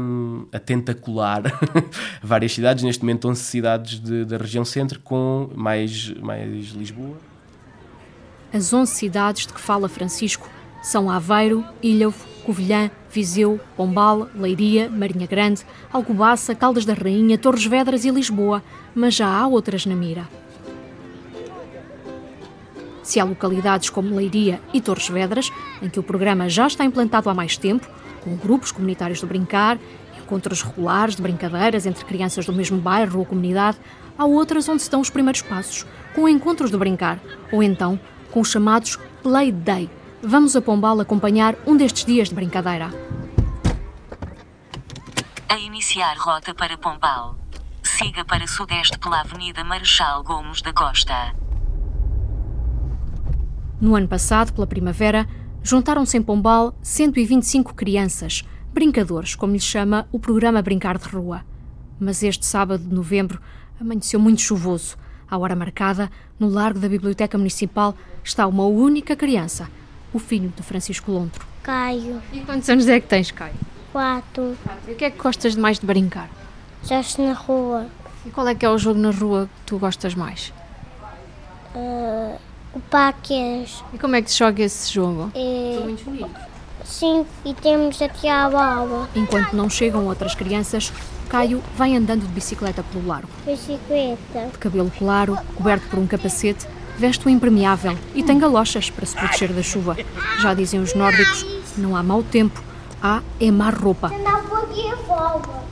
um, 0.01 0.47
a 0.53 0.59
tentacular 0.59 1.43
várias 2.23 2.53
cidades, 2.53 2.83
neste 2.83 3.03
momento 3.03 3.29
11 3.29 3.41
cidades 3.41 4.01
de, 4.01 4.25
da 4.25 4.37
região 4.37 4.65
centro, 4.65 5.01
com 5.01 5.51
mais, 5.55 6.13
mais 6.15 6.71
Lisboa. 6.71 7.17
As 8.53 8.73
11 8.73 8.93
cidades 8.93 9.47
de 9.47 9.53
que 9.53 9.61
fala 9.61 9.89
Francisco 9.89 10.51
são 10.83 11.11
Aveiro, 11.11 11.65
Ilhavo, 11.83 12.27
Covilhã, 12.45 12.91
Viseu, 13.11 13.61
Pombal, 13.77 14.29
Leiria, 14.35 14.89
Marinha 14.89 15.27
Grande, 15.27 15.65
Alcobaça, 15.93 16.55
Caldas 16.55 16.85
da 16.85 16.95
Rainha, 16.95 17.39
Torres 17.39 17.65
Vedras 17.65 18.05
e 18.05 18.11
Lisboa, 18.11 18.63
mas 18.95 19.15
já 19.15 19.29
há 19.29 19.47
outras 19.47 19.87
na 19.87 19.95
mira. 19.95 20.27
Se 23.09 23.19
há 23.19 23.25
localidades 23.25 23.89
como 23.89 24.15
Leiria 24.15 24.61
e 24.71 24.83
Torres 24.83 25.09
Vedras, 25.09 25.51
em 25.81 25.89
que 25.89 25.99
o 25.99 26.03
programa 26.03 26.47
já 26.47 26.67
está 26.67 26.85
implantado 26.85 27.31
há 27.31 27.33
mais 27.33 27.57
tempo, 27.57 27.89
com 28.23 28.37
grupos 28.37 28.71
comunitários 28.71 29.21
de 29.21 29.25
brincar, 29.25 29.79
encontros 30.19 30.61
regulares 30.61 31.17
de 31.17 31.23
brincadeiras 31.23 31.87
entre 31.87 32.05
crianças 32.05 32.45
do 32.45 32.53
mesmo 32.53 32.77
bairro 32.77 33.21
ou 33.21 33.25
comunidade, 33.25 33.79
há 34.19 34.27
outras 34.27 34.69
onde 34.69 34.83
estão 34.83 35.01
os 35.01 35.09
primeiros 35.09 35.41
passos, 35.41 35.87
com 36.15 36.29
encontros 36.29 36.71
de 36.71 36.77
brincar, 36.77 37.19
ou 37.51 37.63
então 37.63 37.99
com 38.31 38.41
os 38.41 38.51
chamados 38.51 38.99
Play 39.23 39.53
Day. 39.53 39.89
Vamos 40.23 40.55
a 40.55 40.61
Pombal 40.61 41.01
acompanhar 41.01 41.57
um 41.67 41.79
destes 41.79 42.05
dias 42.05 42.29
de 42.29 42.35
brincadeira. 42.35 42.91
A 45.49 45.59
iniciar 45.59 46.15
rota 46.19 46.55
para 46.55 46.77
Pombal. 46.77 47.39
Siga 47.83 48.23
para 48.27 48.47
sudeste 48.47 48.99
pela 48.99 49.23
Avenida 49.23 49.65
Marechal 49.65 50.23
Gomes 50.23 50.61
da 50.61 50.75
Costa. 50.75 51.48
No 53.81 53.95
ano 53.95 54.09
passado, 54.09 54.53
pela 54.53 54.67
primavera, 54.67 55.27
juntaram-se 55.63 56.17
em 56.17 56.23
Pombal 56.23 56.75
125 56.83 57.75
crianças, 57.75 58.45
brincadores, 58.73 59.35
como 59.35 59.53
lhe 59.53 59.61
chama 59.61 60.09
o 60.11 60.19
programa 60.19 60.63
Brincar 60.63 60.99
de 60.99 61.09
Rua. 61.09 61.43
Mas 62.01 62.23
este 62.23 62.45
sábado 62.47 62.83
de 62.85 62.95
novembro 62.95 63.41
amanheceu 63.81 64.19
muito 64.21 64.41
chuvoso. 64.41 64.97
À 65.31 65.37
hora 65.37 65.55
marcada, 65.55 66.11
no 66.39 66.49
largo 66.49 66.79
da 66.81 66.89
Biblioteca 66.89 67.37
Municipal, 67.37 67.95
está 68.25 68.47
uma 68.47 68.65
única 68.65 69.15
criança, 69.15 69.69
o 70.13 70.19
filho 70.19 70.53
de 70.57 70.63
Francisco 70.63 71.13
Lontro. 71.13 71.47
Caio, 71.63 72.21
E 72.33 72.41
quantos 72.41 72.69
anos 72.69 72.89
é 72.89 72.99
que 72.99 73.07
tens, 73.07 73.31
Caio? 73.31 73.55
quatro, 73.93 74.57
E 74.87 74.93
o 74.93 74.95
que 74.95 75.05
é 75.05 75.11
que 75.11 75.19
gostas 75.21 75.55
mais 75.57 75.79
de 75.79 75.87
brincar? 75.87 76.29
estou 76.83 77.27
na 77.27 77.33
rua. 77.33 77.87
E 78.27 78.31
qual 78.31 78.47
é 78.49 78.55
que 78.55 78.65
é 78.65 78.71
o 78.71 78.79
jogo 78.79 78.99
na 78.99 79.11
rua 79.11 79.47
que 79.47 79.63
tu 79.67 79.79
gostas 79.79 80.15
mais? 80.15 80.53
O 82.73 82.81
Paqueras. 82.81 83.83
E 83.93 83.99
como 83.99 84.17
é 84.17 84.23
que 84.23 84.31
se 84.31 84.39
joga 84.39 84.63
esse 84.63 84.93
jogo? 84.93 85.31
É, 85.35 86.27
sim, 86.85 87.25
e 87.45 87.55
temos 87.55 88.01
aqui 88.03 88.29
a 88.29 88.49
bola. 88.49 89.09
Enquanto 89.15 89.55
não 89.55 89.71
chegam 89.71 90.07
outras 90.07 90.35
crianças, 90.35 90.93
Caio 91.29 91.63
vai 91.77 91.95
andando 91.95 92.23
de 92.23 92.33
bicicleta 92.33 92.83
pelo 92.83 93.07
largo. 93.07 93.29
Bicicleta. 93.45 94.49
De 94.53 94.59
cabelo 94.59 94.93
claro, 94.97 95.37
coberto 95.55 95.87
por 95.89 95.99
um 95.99 96.07
capacete, 96.07 96.67
veste 96.99 97.27
o 97.27 97.31
impermeável 97.31 97.97
e 98.15 98.23
tem 98.23 98.39
galochas 98.39 98.91
para 98.91 99.07
se 99.07 99.15
proteger 99.15 99.53
da 99.53 99.63
chuva. 99.63 99.97
Já 100.41 100.55
dizem 100.55 100.81
os 100.81 100.95
nórdicos, 100.95 101.47
não 101.77 101.97
há 101.97 102.03
mau 102.03 102.23
tempo, 102.23 102.63
há 103.03 103.23
é 103.41 103.51
má 103.51 103.71
roupa. 103.71 104.11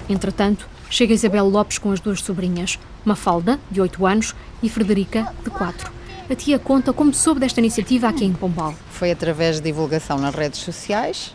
Entretanto, 0.09 0.69
chega 0.89 1.15
Isabel 1.15 1.49
Lopes 1.49 1.79
com 1.79 1.91
as 1.91 2.01
duas 2.01 2.21
sobrinhas, 2.21 2.79
Mafalda, 3.05 3.59
de 3.71 3.81
8 3.81 4.07
anos, 4.07 4.35
e 4.63 4.69
Frederica, 4.69 5.33
de 5.43 5.51
4. 5.51 5.91
A 6.29 6.35
tia 6.35 6.59
conta 6.59 6.93
como 6.93 7.15
soube 7.15 7.39
desta 7.41 7.61
iniciativa 7.61 8.09
aqui 8.09 8.25
em 8.25 8.33
Pombal. 8.33 8.75
Foi 8.91 9.13
através 9.13 9.57
de 9.57 9.63
divulgação 9.63 10.19
nas 10.19 10.35
redes 10.35 10.61
sociais 10.61 11.33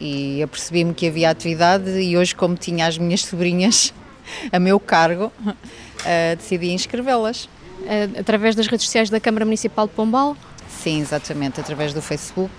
e 0.00 0.42
apercebi-me 0.42 0.94
que 0.94 1.06
havia 1.08 1.28
atividade 1.28 1.90
e 2.00 2.16
hoje, 2.16 2.34
como 2.34 2.54
tinha 2.56 2.86
as 2.86 2.96
minhas 2.96 3.22
sobrinhas 3.22 3.92
a 4.50 4.58
meu 4.58 4.80
cargo, 4.80 5.30
eh, 6.06 6.36
decidi 6.36 6.70
inscrevê-las. 6.72 7.50
Eh, 7.86 8.08
Através 8.18 8.54
das 8.54 8.66
redes 8.66 8.86
sociais 8.86 9.10
da 9.10 9.20
Câmara 9.20 9.44
Municipal 9.44 9.86
de 9.86 9.92
Pombal, 9.92 10.36
Sim, 10.70 11.00
exatamente, 11.00 11.60
através 11.60 11.92
do 11.92 12.00
Facebook 12.00 12.52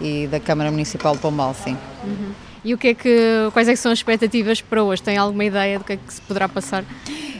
e 0.00 0.28
da 0.28 0.38
Câmara 0.38 0.70
Municipal 0.70 1.14
de 1.14 1.20
Pombal, 1.20 1.54
sim. 1.54 1.76
E 2.62 2.74
o 2.74 2.78
que 2.78 2.88
é 2.88 2.94
que, 2.94 3.48
quais 3.52 3.66
é 3.66 3.72
que 3.72 3.78
são 3.78 3.90
as 3.90 3.98
expectativas 3.98 4.60
para 4.60 4.84
hoje? 4.84 5.02
Tem 5.02 5.16
alguma 5.16 5.44
ideia 5.44 5.78
do 5.78 5.84
que 5.84 5.94
é 5.94 5.96
que 5.96 6.12
se 6.12 6.20
poderá 6.20 6.48
passar? 6.48 6.84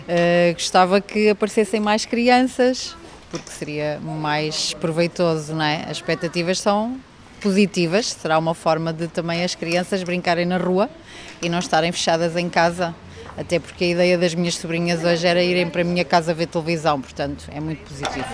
Eh, 0.09 0.53
gostava 0.55 1.01
que 1.01 1.29
aparecessem 1.29 1.79
mais 1.79 2.07
crianças, 2.07 2.97
porque 3.31 3.51
seria 3.51 4.01
mais 4.01 4.75
proveitoso, 4.75 5.55
não 5.55 5.65
é? 5.65 5.85
As 5.85 5.99
expectativas 5.99 6.59
são 6.59 6.99
positivas, 7.41 8.07
será 8.07 8.39
uma 8.39 8.55
forma 8.55 8.93
de 8.93 9.09
também 9.09 9.43
as 9.43 9.55
crianças 9.55 10.03
brincarem 10.03 10.45
na 10.45 10.59
rua 10.59 10.91
e 11.41 11.49
não 11.49 11.59
estarem 11.59 11.91
fechadas 11.91 12.37
em 12.37 12.49
casa. 12.49 12.95
Até 13.37 13.59
porque 13.59 13.85
a 13.85 13.89
ideia 13.89 14.19
das 14.19 14.35
minhas 14.35 14.57
sobrinhas 14.57 15.03
hoje 15.03 15.27
era 15.27 15.43
irem 15.43 15.71
para 15.71 15.81
a 15.81 15.85
minha 15.85 16.05
casa 16.05 16.35
ver 16.35 16.47
televisão, 16.47 17.01
portanto 17.01 17.45
é 17.53 17.61
muito 17.61 17.83
positivo. 17.89 18.27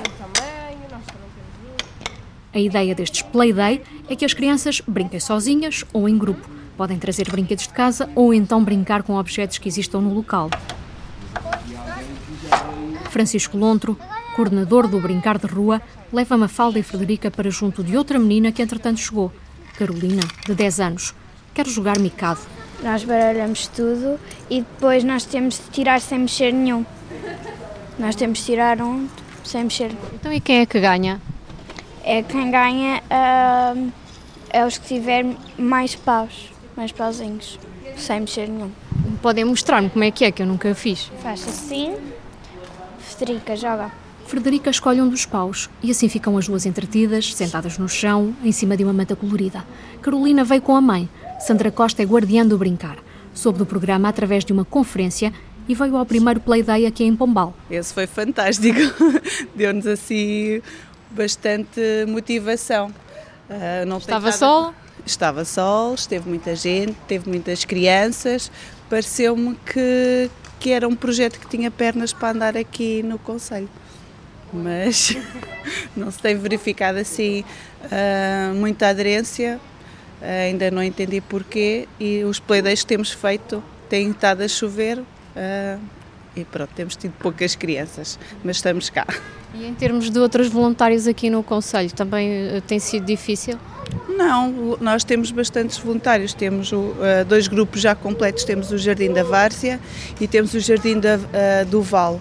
A 2.52 2.58
ideia 2.58 2.94
destes 2.94 3.20
Playday 3.22 3.82
é 4.08 4.16
que 4.16 4.24
as 4.24 4.32
crianças 4.32 4.80
brinquem 4.80 5.20
sozinhas 5.20 5.84
ou 5.92 6.08
em 6.08 6.16
grupo. 6.16 6.48
Podem 6.76 6.98
trazer 6.98 7.30
brinquedos 7.30 7.66
de 7.66 7.72
casa 7.72 8.08
ou 8.14 8.32
então 8.32 8.64
brincar 8.64 9.02
com 9.02 9.14
objetos 9.16 9.58
que 9.58 9.68
existam 9.68 10.00
no 10.00 10.12
local. 10.12 10.50
Francisco 13.10 13.56
Lontro, 13.56 13.98
coordenador 14.36 14.86
do 14.86 15.00
Brincar 15.00 15.38
de 15.38 15.46
Rua, 15.46 15.80
leva 16.12 16.36
Mafalda 16.36 16.78
e 16.78 16.82
Frederica 16.82 17.30
para 17.30 17.48
junto 17.48 17.82
de 17.82 17.96
outra 17.96 18.18
menina 18.18 18.52
que 18.52 18.60
entretanto 18.60 19.00
chegou, 19.00 19.32
Carolina, 19.78 20.22
de 20.44 20.54
10 20.54 20.80
anos. 20.80 21.14
Quer 21.54 21.66
jogar 21.66 21.98
micado. 21.98 22.40
Nós 22.82 23.02
baralhamos 23.02 23.66
tudo 23.68 24.20
e 24.50 24.60
depois 24.60 25.02
nós 25.02 25.24
temos 25.24 25.56
de 25.56 25.70
tirar 25.70 26.02
sem 26.02 26.18
mexer 26.18 26.52
nenhum. 26.52 26.84
Nós 27.98 28.14
temos 28.14 28.40
de 28.40 28.44
tirar 28.44 28.82
um 28.82 29.08
sem 29.42 29.64
mexer. 29.64 29.90
Então 30.12 30.30
e 30.30 30.38
quem 30.38 30.58
é 30.58 30.66
que 30.66 30.78
ganha? 30.78 31.18
É 32.04 32.22
quem 32.22 32.50
ganha 32.50 33.02
ahm, 33.08 33.88
é 34.50 34.66
os 34.66 34.76
que 34.76 34.86
tiver 34.86 35.24
mais 35.56 35.94
paus, 35.94 36.52
mais 36.76 36.92
pauzinhos, 36.92 37.58
sem 37.96 38.20
mexer 38.20 38.50
nenhum. 38.50 38.70
Podem 39.22 39.46
mostrar-me 39.46 39.88
como 39.88 40.04
é 40.04 40.10
que 40.10 40.26
é, 40.26 40.30
que 40.30 40.42
eu 40.42 40.46
nunca 40.46 40.74
fiz. 40.74 41.10
Faz 41.22 41.48
assim, 41.48 41.96
Federica 42.98 43.56
joga. 43.56 44.05
Frederica 44.26 44.70
escolhe 44.70 45.00
um 45.00 45.08
dos 45.08 45.24
paus 45.24 45.70
e 45.82 45.90
assim 45.90 46.08
ficam 46.08 46.36
as 46.36 46.46
duas 46.48 46.66
entretidas, 46.66 47.32
sentadas 47.34 47.78
no 47.78 47.88
chão, 47.88 48.34
em 48.42 48.50
cima 48.52 48.76
de 48.76 48.82
uma 48.84 48.92
manta 48.92 49.14
colorida. 49.14 49.64
Carolina 50.02 50.42
veio 50.44 50.60
com 50.62 50.74
a 50.74 50.80
mãe. 50.80 51.08
Sandra 51.40 51.70
Costa 51.70 52.02
é 52.02 52.06
guardiã 52.06 52.44
do 52.46 52.58
brincar. 52.58 52.98
Soube 53.32 53.58
do 53.58 53.66
programa 53.66 54.08
através 54.08 54.44
de 54.44 54.52
uma 54.52 54.64
conferência 54.64 55.32
e 55.68 55.74
veio 55.74 55.96
ao 55.96 56.04
primeiro 56.06 56.40
Playday 56.40 56.86
aqui 56.86 57.04
em 57.04 57.14
Pombal. 57.14 57.54
Esse 57.70 57.92
foi 57.94 58.06
fantástico, 58.06 58.78
deu-nos 59.54 59.86
assim 59.86 60.60
bastante 61.10 61.80
motivação. 62.08 62.92
Ah, 63.48 63.84
não 63.86 63.98
Estava 63.98 64.26
nada- 64.26 64.36
sol? 64.36 64.74
Estava 65.04 65.44
sol, 65.44 65.94
esteve 65.94 66.28
muita 66.28 66.56
gente, 66.56 66.96
teve 67.06 67.28
muitas 67.28 67.64
crianças. 67.64 68.50
Pareceu-me 68.90 69.54
que, 69.72 70.28
que 70.58 70.70
era 70.70 70.88
um 70.88 70.96
projeto 70.96 71.38
que 71.38 71.46
tinha 71.46 71.70
pernas 71.70 72.12
para 72.12 72.30
andar 72.30 72.56
aqui 72.56 73.04
no 73.04 73.16
Conselho. 73.18 73.68
Mas 74.56 75.16
não 75.96 76.10
se 76.10 76.18
tem 76.18 76.36
verificado 76.36 76.98
assim 76.98 77.44
ah, 77.90 78.52
muita 78.54 78.88
aderência, 78.88 79.60
Ah, 80.22 80.46
ainda 80.48 80.70
não 80.70 80.82
entendi 80.82 81.20
porquê. 81.20 81.86
E 82.00 82.24
os 82.24 82.40
playdays 82.40 82.80
que 82.80 82.86
temos 82.86 83.12
feito 83.12 83.62
têm 83.88 84.10
estado 84.10 84.42
a 84.42 84.48
chover. 84.48 85.02
ah, 85.36 85.78
e 86.34 86.44
pronto, 86.44 86.70
temos 86.76 86.96
tido 86.96 87.12
poucas 87.18 87.54
crianças, 87.56 88.18
mas 88.44 88.56
estamos 88.56 88.90
cá. 88.90 89.06
E 89.54 89.64
em 89.64 89.72
termos 89.74 90.10
de 90.10 90.18
outros 90.18 90.48
voluntários 90.48 91.06
aqui 91.06 91.30
no 91.30 91.42
Conselho, 91.42 91.90
também 91.94 92.60
tem 92.66 92.78
sido 92.78 93.06
difícil? 93.06 93.58
Não, 94.06 94.76
nós 94.78 95.02
temos 95.02 95.30
bastantes 95.30 95.78
voluntários. 95.78 96.34
Temos 96.34 96.70
dois 97.26 97.48
grupos 97.48 97.80
já 97.80 97.94
completos. 97.94 98.44
Temos 98.44 98.70
o 98.70 98.76
Jardim 98.76 99.14
da 99.14 99.22
Várzea 99.24 99.80
e 100.20 100.28
temos 100.28 100.52
o 100.52 100.60
Jardim 100.60 101.00
da, 101.00 101.16
do 101.70 101.80
Val, 101.80 102.20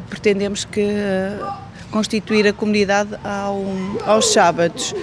que 0.00 0.08
pretendemos 0.08 0.64
que 0.64 0.80
eh, 0.80 1.38
constituir 1.90 2.46
a 2.46 2.52
comunidade 2.52 3.10
ao, 3.22 3.62
aos 4.06 4.32
sábados. 4.32 4.94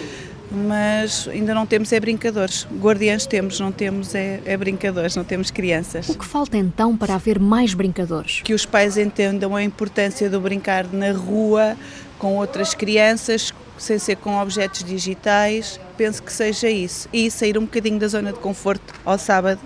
Mas 0.53 1.29
ainda 1.29 1.53
não 1.53 1.65
temos 1.65 1.93
é 1.93 2.00
brincadores. 2.00 2.67
Guardiães 2.77 3.25
temos, 3.25 3.57
não 3.57 3.71
temos 3.71 4.13
é, 4.13 4.41
é 4.45 4.57
brincadores, 4.57 5.15
não 5.15 5.24
temos 5.24 5.50
crianças. 5.50 6.10
O 6.10 6.17
que 6.17 6.25
falta 6.25 6.57
então 6.57 6.98
para 6.98 7.15
haver 7.15 7.39
mais 7.39 7.74
brincadores? 7.74 8.41
que 8.43 8.53
os 8.53 8.65
pais 8.65 8.98
entendam 8.98 9.55
a 9.55 9.63
importância 9.63 10.29
do 10.29 10.41
brincar 10.41 10.86
na 10.91 11.13
rua 11.13 11.77
com 12.19 12.36
outras 12.36 12.74
crianças, 12.74 13.53
sem 13.77 13.98
ser 13.98 14.17
com 14.17 14.38
objetos 14.41 14.83
digitais. 14.83 15.79
Penso 15.95 16.21
que 16.21 16.33
seja 16.33 16.69
isso. 16.69 17.07
E 17.13 17.31
sair 17.31 17.57
um 17.57 17.62
bocadinho 17.62 17.98
da 17.98 18.10
zona 18.10 18.33
de 18.33 18.39
conforto 18.39 18.93
ao 19.05 19.17
sábado, 19.17 19.62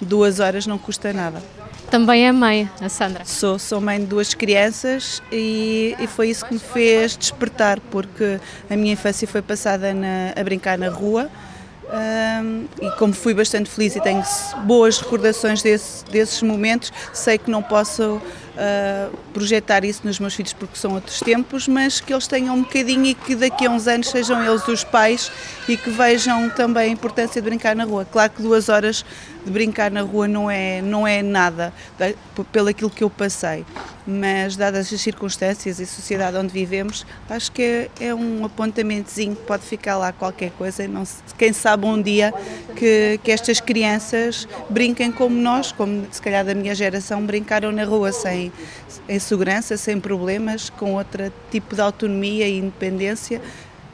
duas 0.00 0.40
horas 0.40 0.66
não 0.66 0.78
custa 0.78 1.12
nada. 1.12 1.40
Também 1.94 2.26
é 2.26 2.32
mãe, 2.32 2.68
a 2.80 2.88
Sandra. 2.88 3.24
Sou, 3.24 3.56
sou 3.56 3.80
mãe 3.80 4.00
de 4.00 4.06
duas 4.06 4.34
crianças 4.34 5.22
e, 5.30 5.94
e 6.00 6.08
foi 6.08 6.28
isso 6.28 6.44
que 6.44 6.52
me 6.54 6.58
fez 6.58 7.16
despertar, 7.16 7.78
porque 7.78 8.40
a 8.68 8.74
minha 8.74 8.94
infância 8.94 9.28
foi 9.28 9.40
passada 9.40 9.94
na- 9.94 10.32
a 10.34 10.42
brincar 10.42 10.76
na 10.76 10.88
rua. 10.88 11.30
Ahm, 11.88 12.64
e 12.82 12.90
como 12.98 13.12
fui 13.12 13.32
bastante 13.32 13.70
feliz 13.70 13.94
e 13.94 14.00
tenho 14.00 14.20
boas 14.64 14.98
recordações 14.98 15.62
desse- 15.62 16.04
desses 16.06 16.42
momentos, 16.42 16.92
sei 17.12 17.38
que 17.38 17.48
não 17.48 17.62
posso 17.62 18.20
uh, 18.54 19.16
projetar 19.32 19.84
isso 19.84 20.02
nos 20.04 20.18
meus 20.18 20.34
filhos 20.34 20.52
porque 20.52 20.76
são 20.76 20.94
outros 20.94 21.20
tempos, 21.20 21.68
mas 21.68 22.00
que 22.00 22.12
eles 22.12 22.26
tenham 22.26 22.54
um 22.54 22.62
bocadinho 22.62 23.06
e 23.06 23.14
que 23.14 23.34
daqui 23.34 23.66
a 23.66 23.70
uns 23.70 23.86
anos 23.86 24.08
sejam 24.08 24.42
eles 24.44 24.66
os 24.68 24.84
pais 24.84 25.30
e 25.68 25.76
que 25.76 25.90
vejam 25.90 26.48
também 26.50 26.84
a 26.84 26.92
importância 26.92 27.40
de 27.40 27.48
brincar 27.48 27.74
na 27.74 27.84
rua. 27.84 28.06
Claro 28.10 28.32
que 28.32 28.42
duas 28.42 28.68
horas 28.68 29.04
de 29.44 29.50
brincar 29.50 29.90
na 29.90 30.00
rua 30.00 30.26
não 30.26 30.50
é, 30.50 30.80
não 30.80 31.06
é 31.06 31.22
nada, 31.22 31.72
pelo 32.50 32.68
aquilo 32.68 32.88
que 32.88 33.04
eu 33.04 33.10
passei, 33.10 33.64
mas 34.06 34.56
dadas 34.56 34.92
as 34.92 35.00
circunstâncias 35.00 35.78
e 35.78 35.86
sociedade 35.86 36.36
onde 36.36 36.52
vivemos, 36.52 37.04
acho 37.28 37.52
que 37.52 37.62
é, 37.62 37.90
é 38.00 38.14
um 38.14 38.44
apontamentozinho 38.44 39.36
que 39.36 39.42
pode 39.42 39.62
ficar 39.64 39.98
lá 39.98 40.12
qualquer 40.12 40.50
coisa, 40.52 40.88
não, 40.88 41.04
quem 41.36 41.52
sabe 41.52 41.84
um 41.84 42.00
dia 42.00 42.32
que, 42.74 43.20
que 43.22 43.30
estas 43.30 43.60
crianças 43.60 44.48
brinquem 44.70 45.12
como 45.12 45.36
nós, 45.36 45.72
como 45.72 46.06
se 46.10 46.22
calhar 46.22 46.44
da 46.44 46.54
minha 46.54 46.74
geração, 46.74 47.24
brincaram 47.24 47.70
na 47.70 47.84
rua 47.84 48.12
sem 48.12 48.43
em 49.08 49.18
segurança, 49.18 49.76
sem 49.76 50.00
problemas, 50.00 50.70
com 50.70 50.94
outro 50.94 51.32
tipo 51.50 51.74
de 51.74 51.80
autonomia 51.80 52.48
e 52.48 52.58
independência 52.58 53.40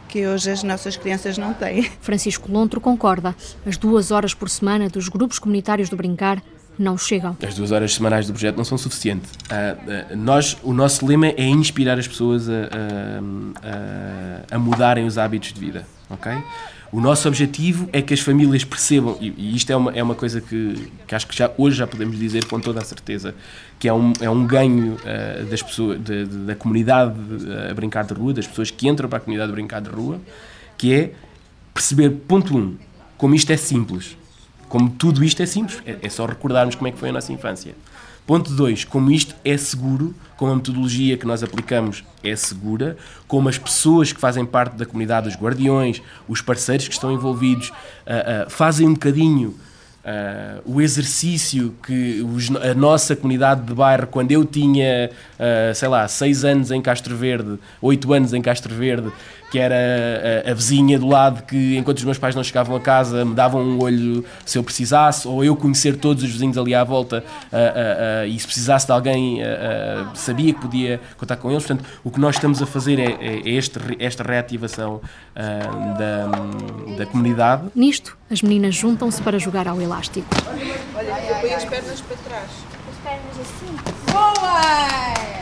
que 0.08 0.26
hoje 0.26 0.50
as 0.50 0.62
nossas 0.62 0.96
crianças 0.96 1.38
não 1.38 1.54
têm. 1.54 1.84
Francisco 2.00 2.50
Lontro 2.50 2.80
concorda. 2.80 3.34
As 3.64 3.76
duas 3.76 4.10
horas 4.10 4.34
por 4.34 4.50
semana 4.50 4.88
dos 4.88 5.08
grupos 5.08 5.38
comunitários 5.38 5.88
do 5.88 5.96
Brincar 5.96 6.42
não 6.78 6.96
chegam. 6.96 7.36
As 7.46 7.54
duas 7.54 7.70
horas 7.70 7.94
semanais 7.94 8.26
do 8.26 8.32
projeto 8.32 8.56
não 8.56 8.64
são 8.64 8.78
suficientes. 8.78 9.30
Uh, 9.30 10.14
uh, 10.14 10.16
nós, 10.16 10.56
o 10.62 10.72
nosso 10.72 11.06
lema 11.06 11.28
é 11.28 11.44
inspirar 11.44 11.98
as 11.98 12.08
pessoas 12.08 12.48
a, 12.48 12.52
a, 12.52 14.52
a, 14.52 14.56
a 14.56 14.58
mudarem 14.58 15.04
os 15.04 15.18
hábitos 15.18 15.52
de 15.52 15.60
vida, 15.60 15.86
ok? 16.08 16.32
O 16.92 17.00
nosso 17.00 17.28
objetivo 17.28 17.88
é 17.92 18.02
que 18.02 18.12
as 18.12 18.18
famílias 18.18 18.64
percebam, 18.64 19.16
e, 19.20 19.32
e 19.36 19.54
isto 19.54 19.70
é 19.70 19.76
uma, 19.76 19.92
é 19.92 20.02
uma 20.02 20.16
coisa 20.16 20.40
que, 20.40 20.90
que 21.06 21.14
acho 21.14 21.26
que 21.28 21.36
já, 21.36 21.48
hoje 21.56 21.76
já 21.76 21.86
podemos 21.86 22.18
dizer 22.18 22.44
com 22.46 22.58
toda 22.58 22.80
a 22.80 22.84
certeza, 22.84 23.32
que 23.78 23.88
é 23.88 23.92
um, 23.92 24.12
é 24.20 24.28
um 24.28 24.44
ganho 24.44 24.94
uh, 24.94 25.44
das 25.46 25.62
pessoas, 25.62 26.02
de, 26.02 26.26
de, 26.26 26.36
da 26.38 26.56
comunidade 26.56 27.14
uh, 27.14 27.70
a 27.70 27.74
brincar 27.74 28.04
de 28.04 28.12
rua, 28.12 28.34
das 28.34 28.46
pessoas 28.46 28.72
que 28.72 28.88
entram 28.88 29.08
para 29.08 29.18
a 29.18 29.20
comunidade 29.20 29.52
a 29.52 29.54
brincar 29.54 29.80
de 29.80 29.88
rua, 29.88 30.20
que 30.76 30.92
é 30.92 31.12
perceber, 31.72 32.10
ponto 32.10 32.56
um, 32.56 32.76
como 33.16 33.36
isto 33.36 33.52
é 33.52 33.56
simples. 33.56 34.16
Como 34.68 34.90
tudo 34.90 35.22
isto 35.22 35.40
é 35.42 35.46
simples, 35.46 35.80
é, 35.86 35.96
é 36.02 36.08
só 36.08 36.26
recordarmos 36.26 36.74
como 36.74 36.88
é 36.88 36.90
que 36.90 36.98
foi 36.98 37.10
a 37.10 37.12
nossa 37.12 37.32
infância. 37.32 37.74
Ponto 38.30 38.52
2, 38.52 38.84
como 38.84 39.10
isto 39.10 39.34
é 39.44 39.56
seguro, 39.56 40.14
como 40.36 40.52
a 40.52 40.54
metodologia 40.54 41.16
que 41.16 41.26
nós 41.26 41.42
aplicamos 41.42 42.04
é 42.22 42.36
segura, 42.36 42.96
como 43.26 43.48
as 43.48 43.58
pessoas 43.58 44.12
que 44.12 44.20
fazem 44.20 44.46
parte 44.46 44.76
da 44.76 44.86
comunidade, 44.86 45.26
os 45.26 45.34
guardiões, 45.34 46.00
os 46.28 46.40
parceiros 46.40 46.86
que 46.86 46.94
estão 46.94 47.10
envolvidos, 47.10 47.70
uh, 47.70 48.46
uh, 48.46 48.48
fazem 48.48 48.86
um 48.86 48.92
bocadinho 48.92 49.58
Uh, 50.02 50.62
o 50.64 50.80
exercício 50.80 51.74
que 51.86 52.22
os, 52.22 52.50
a 52.56 52.72
nossa 52.72 53.14
comunidade 53.14 53.66
de 53.66 53.74
bairro, 53.74 54.06
quando 54.06 54.32
eu 54.32 54.46
tinha, 54.46 55.10
uh, 55.34 55.74
sei 55.74 55.88
lá, 55.88 56.08
6 56.08 56.42
anos 56.42 56.70
em 56.70 56.80
Castro 56.80 57.14
Verde, 57.14 57.58
8 57.82 58.12
anos 58.14 58.32
em 58.32 58.40
Castro 58.40 58.74
Verde, 58.74 59.12
que 59.50 59.58
era 59.58 60.44
a, 60.46 60.50
a, 60.50 60.54
vizinha 60.54 60.98
do 60.98 61.08
lado 61.08 61.42
que, 61.42 61.76
enquanto 61.76 61.98
os 61.98 62.04
meus 62.04 62.18
pais 62.18 62.34
não 62.34 62.44
chegavam 62.44 62.76
a 62.76 62.80
casa, 62.80 63.24
me 63.24 63.34
davam 63.34 63.62
um 63.62 63.82
olho 63.82 64.24
se 64.46 64.56
eu 64.56 64.62
precisasse, 64.62 65.26
ou 65.26 65.44
eu 65.44 65.56
conhecer 65.56 65.96
todos 65.96 66.22
os 66.22 66.30
vizinhos 66.30 66.56
ali 66.56 66.74
à 66.74 66.84
volta 66.84 67.24
uh, 67.52 68.26
e 68.26 68.38
se 68.38 68.46
precisasse 68.46 68.86
de 68.86 68.92
alguém, 68.92 69.40
sabia 70.14 70.54
que 70.54 70.60
podia 70.60 71.00
contar 71.16 71.36
com 71.36 71.50
eles. 71.50 71.64
Portanto, 71.64 71.88
o 72.04 72.10
que 72.10 72.20
nós 72.20 72.36
estamos 72.36 72.62
a 72.62 72.66
fazer 72.66 72.98
é, 72.98 73.16
é, 73.20 73.50
este, 73.50 73.78
esta 73.98 74.22
reativação 74.22 75.00
da, 75.34 76.96
da 76.96 77.06
comunidade. 77.06 77.64
Nisto, 77.74 78.16
as 78.30 78.42
meninas 78.42 78.74
juntam-se 78.74 79.20
para 79.22 79.38
jogar 79.38 79.66
ao 79.66 79.80
elástico. 79.80 80.28
Olha, 80.94 81.20
põe 81.40 81.54
as 81.54 81.64
pernas 81.64 82.00
para 82.00 82.16
trás. 82.16 82.50
As 82.90 82.96
pernas 83.02 83.40
assim. 83.40 84.12
Boa! 84.12 85.40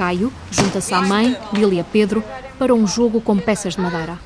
Caio 0.00 0.32
junta-se 0.50 0.94
à 0.94 1.02
mãe, 1.02 1.36
Lília 1.52 1.84
Pedro, 1.84 2.24
para 2.60 2.74
um 2.74 2.86
jogo 2.86 3.22
com 3.22 3.38
peças 3.38 3.74
de 3.74 3.80
madeira. 3.80 4.18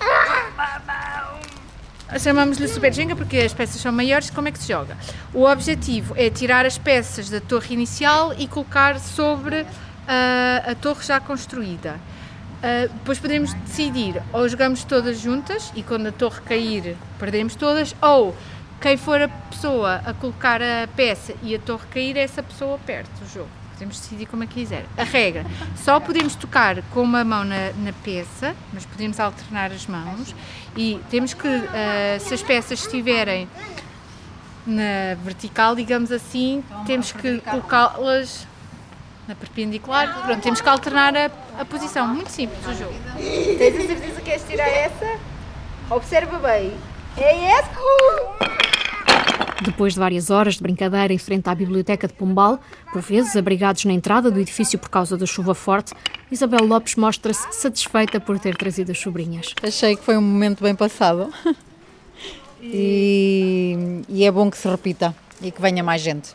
Chamamos-lhe 2.18 2.66
Super 2.66 2.92
Jenga 2.92 3.14
porque 3.14 3.38
as 3.38 3.54
peças 3.54 3.80
são 3.80 3.92
maiores. 3.92 4.28
Como 4.28 4.48
é 4.48 4.50
que 4.50 4.58
se 4.58 4.66
joga? 4.66 4.98
O 5.32 5.44
objetivo 5.44 6.14
é 6.16 6.28
tirar 6.28 6.66
as 6.66 6.76
peças 6.76 7.30
da 7.30 7.40
torre 7.40 7.74
inicial 7.74 8.34
e 8.36 8.48
colocar 8.48 8.98
sobre 8.98 9.60
uh, 9.60 9.66
a 10.68 10.74
torre 10.74 11.04
já 11.04 11.20
construída. 11.20 12.00
Uh, 12.58 12.92
depois 12.92 13.20
podemos 13.20 13.54
decidir 13.54 14.20
ou 14.32 14.48
jogamos 14.48 14.82
todas 14.82 15.20
juntas 15.20 15.70
e 15.76 15.84
quando 15.84 16.08
a 16.08 16.12
torre 16.12 16.40
cair 16.40 16.96
perdemos 17.20 17.54
todas, 17.54 17.94
ou 18.02 18.34
quem 18.80 18.96
for 18.96 19.22
a 19.22 19.28
pessoa 19.28 20.02
a 20.04 20.12
colocar 20.12 20.60
a 20.60 20.88
peça 20.96 21.34
e 21.40 21.54
a 21.54 21.58
torre 21.60 21.86
cair, 21.88 22.16
essa 22.16 22.42
pessoa 22.42 22.80
perde 22.84 23.10
o 23.22 23.28
jogo. 23.32 23.63
Podemos 23.74 24.00
decidir 24.00 24.26
como 24.26 24.44
é 24.44 24.46
que 24.46 24.54
quiser. 24.54 24.86
A 24.96 25.04
regra, 25.04 25.44
só 25.76 26.00
podemos 26.00 26.34
tocar 26.34 26.80
com 26.92 27.02
uma 27.02 27.24
mão 27.24 27.44
na, 27.44 27.72
na 27.76 27.92
peça, 28.04 28.54
mas 28.72 28.86
podemos 28.86 29.20
alternar 29.20 29.70
as 29.72 29.86
mãos 29.86 30.34
e 30.76 31.00
temos 31.10 31.34
que, 31.34 31.48
uh, 31.48 32.20
se 32.20 32.34
as 32.34 32.42
peças 32.42 32.80
estiverem 32.80 33.48
na 34.66 35.14
vertical, 35.22 35.74
digamos 35.74 36.10
assim, 36.10 36.64
temos 36.86 37.12
que 37.12 37.38
colocá-las 37.40 38.46
na 39.26 39.34
perpendicular. 39.34 40.22
Pronto, 40.24 40.42
temos 40.42 40.60
que 40.60 40.68
alternar 40.68 41.14
a, 41.16 41.30
a 41.58 41.64
posição. 41.64 42.06
Muito 42.08 42.30
simples 42.30 42.64
o 42.66 42.74
jogo. 42.74 42.94
Tens 43.58 43.76
a 43.76 43.86
certeza 43.86 44.20
que 44.20 44.22
queres 44.22 44.44
tirar 44.48 44.68
essa? 44.68 45.18
Observa 45.90 46.38
bem. 46.38 46.72
É 47.16 47.44
essa? 47.52 47.70
Depois 49.62 49.94
de 49.94 50.00
várias 50.00 50.30
horas 50.30 50.54
de 50.54 50.62
brincadeira 50.62 51.12
em 51.12 51.18
frente 51.18 51.48
à 51.48 51.54
biblioteca 51.54 52.08
de 52.08 52.14
Pombal, 52.14 52.58
por 52.92 53.00
vezes 53.00 53.36
abrigados 53.36 53.84
na 53.84 53.92
entrada 53.92 54.30
do 54.30 54.40
edifício 54.40 54.78
por 54.78 54.88
causa 54.88 55.16
da 55.16 55.26
chuva 55.26 55.54
forte, 55.54 55.94
Isabel 56.30 56.64
Lopes 56.66 56.96
mostra-se 56.96 57.46
satisfeita 57.52 58.18
por 58.18 58.38
ter 58.38 58.56
trazido 58.56 58.92
as 58.92 58.98
sobrinhas. 58.98 59.54
Achei 59.62 59.96
que 59.96 60.02
foi 60.02 60.16
um 60.16 60.22
momento 60.22 60.62
bem 60.62 60.74
passado 60.74 61.32
e, 62.62 64.02
e 64.08 64.24
é 64.24 64.30
bom 64.30 64.50
que 64.50 64.58
se 64.58 64.68
repita 64.68 65.14
e 65.40 65.50
que 65.50 65.60
venha 65.60 65.82
mais 65.82 66.02
gente. 66.02 66.34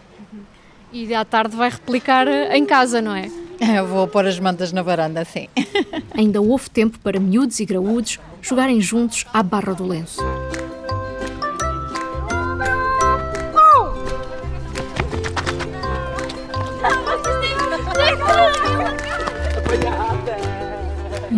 E 0.92 1.14
à 1.14 1.24
tarde 1.24 1.56
vai 1.56 1.70
replicar 1.70 2.28
eh, 2.28 2.58
em 2.58 2.66
casa, 2.66 3.02
não 3.02 3.14
é? 3.16 3.30
Eu 3.60 3.86
vou 3.86 4.08
pôr 4.08 4.26
as 4.26 4.40
mantas 4.40 4.72
na 4.72 4.82
varanda, 4.82 5.24
sim. 5.26 5.48
Ainda 6.14 6.42
houve 6.42 6.70
tempo 6.70 6.98
para 7.00 7.20
miúdos 7.20 7.60
e 7.60 7.66
graúdos 7.66 8.18
jogarem 8.42 8.80
juntos 8.82 9.26
à 9.34 9.44
barra 9.44 9.74
do 9.74 9.86
lenço. 9.86 10.22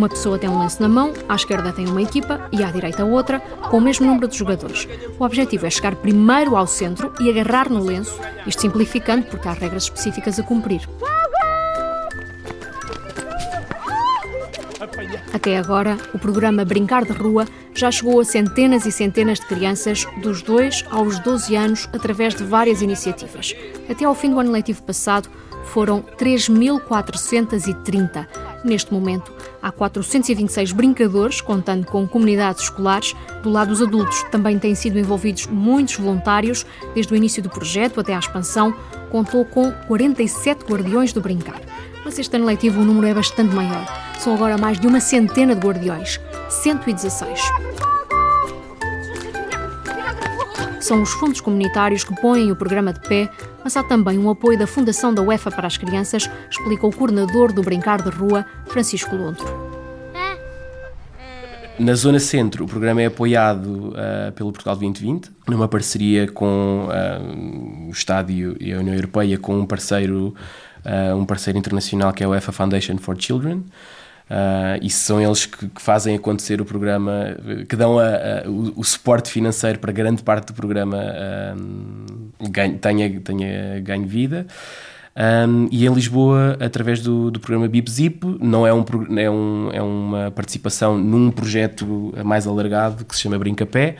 Uma 0.02 0.08
pessoa 0.08 0.36
tem 0.36 0.50
um 0.50 0.58
lance 0.58 0.80
na 0.80 0.88
mão, 0.88 1.12
à 1.28 1.36
esquerda 1.36 1.72
tem 1.72 1.86
uma 1.86 2.02
equipa 2.02 2.48
e 2.50 2.64
à 2.64 2.72
direita 2.72 3.04
outra, 3.04 3.38
com 3.38 3.78
o 3.78 3.80
mesmo 3.80 4.04
número 4.04 4.26
de 4.26 4.36
jogadores. 4.36 4.88
O 5.16 5.24
objetivo 5.24 5.64
é 5.64 5.70
chegar 5.70 5.94
primeiro 5.94 6.56
ao 6.56 6.66
centro 6.66 7.12
e 7.20 7.30
agarrar 7.30 7.70
no 7.70 7.84
lenço, 7.84 8.18
isto 8.44 8.62
simplificando 8.62 9.26
porque 9.26 9.46
há 9.46 9.52
regras 9.52 9.84
específicas 9.84 10.40
a 10.40 10.42
cumprir. 10.42 10.80
Até 15.32 15.56
agora, 15.56 15.96
o 16.12 16.18
programa 16.18 16.64
Brincar 16.64 17.04
de 17.04 17.12
Rua 17.12 17.46
já 17.72 17.88
chegou 17.88 18.18
a 18.18 18.24
centenas 18.24 18.84
e 18.84 18.90
centenas 18.90 19.38
de 19.38 19.46
crianças 19.46 20.04
dos 20.20 20.42
2 20.42 20.86
aos 20.90 21.20
12 21.20 21.54
anos 21.54 21.88
através 21.92 22.34
de 22.34 22.42
várias 22.42 22.82
iniciativas. 22.82 23.54
Até 23.88 24.04
ao 24.04 24.16
fim 24.16 24.30
do 24.30 24.40
ano 24.40 24.50
letivo 24.50 24.82
passado, 24.82 25.28
foram 25.66 26.02
3.430. 26.18 28.26
Neste 28.64 28.92
momento, 28.92 29.32
há 29.62 29.70
426 29.70 30.72
brincadores, 30.72 31.40
contando 31.40 31.86
com 31.86 32.06
comunidades 32.06 32.64
escolares. 32.64 33.14
Do 33.42 33.50
lado 33.50 33.68
dos 33.68 33.80
adultos, 33.80 34.22
também 34.24 34.58
têm 34.58 34.74
sido 34.74 34.98
envolvidos 34.98 35.46
muitos 35.46 35.96
voluntários, 35.96 36.66
desde 36.94 37.12
o 37.12 37.16
início 37.16 37.42
do 37.42 37.48
projeto 37.48 38.00
até 38.00 38.14
à 38.14 38.18
expansão. 38.18 38.74
Contou 39.10 39.44
com 39.44 39.70
47 39.86 40.64
guardiões 40.64 41.12
do 41.12 41.20
brincar. 41.20 41.60
Mas 42.04 42.18
este 42.18 42.34
ano 42.34 42.46
letivo 42.46 42.80
o 42.80 42.84
número 42.84 43.06
é 43.06 43.14
bastante 43.14 43.54
maior. 43.54 43.86
São 44.18 44.34
agora 44.34 44.58
mais 44.58 44.80
de 44.80 44.86
uma 44.86 45.00
centena 45.00 45.54
de 45.54 45.64
guardiões 45.64 46.20
116. 46.48 47.40
São 50.80 51.00
os 51.00 51.12
fundos 51.12 51.40
comunitários 51.40 52.02
que 52.02 52.14
põem 52.20 52.50
o 52.50 52.56
programa 52.56 52.92
de 52.92 53.00
pé, 53.00 53.30
mas 53.62 53.76
há 53.76 53.82
também 53.82 54.18
um 54.18 54.30
apoio 54.30 54.58
da 54.58 54.66
Fundação 54.66 55.12
da 55.14 55.22
UEFA 55.22 55.50
para 55.50 55.66
as 55.66 55.76
Crianças, 55.76 56.28
explica 56.50 56.86
o 56.86 56.94
coordenador 56.94 57.52
do 57.52 57.62
Brincar 57.62 58.02
de 58.02 58.10
Rua, 58.10 58.44
Francisco 58.66 59.14
Lontro. 59.14 59.72
Na 61.78 61.94
Zona 61.94 62.20
Centro, 62.20 62.64
o 62.64 62.68
programa 62.68 63.00
é 63.00 63.06
apoiado 63.06 63.88
uh, 63.88 64.30
pelo 64.32 64.52
Portugal 64.52 64.76
2020, 64.76 65.30
numa 65.48 65.66
parceria 65.66 66.30
com 66.30 66.86
uh, 66.86 67.88
o 67.88 67.90
Estádio 67.90 68.56
e 68.60 68.72
a 68.72 68.78
União 68.78 68.94
Europeia, 68.94 69.38
com 69.38 69.58
um 69.58 69.66
parceiro, 69.66 70.34
uh, 70.84 71.16
um 71.16 71.24
parceiro 71.24 71.58
internacional 71.58 72.12
que 72.12 72.22
é 72.22 72.26
a 72.26 72.28
UEFA 72.28 72.52
Foundation 72.52 72.98
for 72.98 73.16
Children. 73.18 73.64
Uh, 74.30 74.78
e 74.80 74.88
são 74.88 75.20
eles 75.20 75.44
que, 75.44 75.68
que, 75.68 75.82
fazem 75.82 76.16
acontecer 76.16 76.60
o 76.60 76.64
programa, 76.64 77.36
que 77.68 77.76
dão 77.76 77.98
a, 77.98 78.06
a, 78.06 78.48
o, 78.48 78.80
o, 78.80 78.84
suporte 78.84 79.30
financeiro 79.30 79.78
para 79.78 79.92
grande 79.92 80.22
parte 80.22 80.46
do 80.46 80.54
programa 80.54 80.96
uh, 80.96 82.48
ganho, 82.48 82.78
tenha, 82.78 83.20
tenha 83.20 83.80
ganho 83.80 84.06
vida. 84.06 84.46
Um, 85.14 85.68
e 85.70 85.86
em 85.86 85.92
Lisboa, 85.92 86.56
através 86.58 87.02
do, 87.02 87.30
do 87.30 87.38
programa 87.38 87.68
Bip 87.68 87.90
Zip, 87.90 88.24
não 88.40 88.66
é, 88.66 88.72
um, 88.72 88.82
é, 89.18 89.30
um, 89.30 89.70
é 89.70 89.82
uma 89.82 90.30
participação 90.30 90.96
num 90.96 91.30
projeto 91.30 92.14
mais 92.24 92.46
alargado 92.46 93.04
que 93.04 93.14
se 93.14 93.22
chama 93.22 93.38
Brincapé 93.38 93.96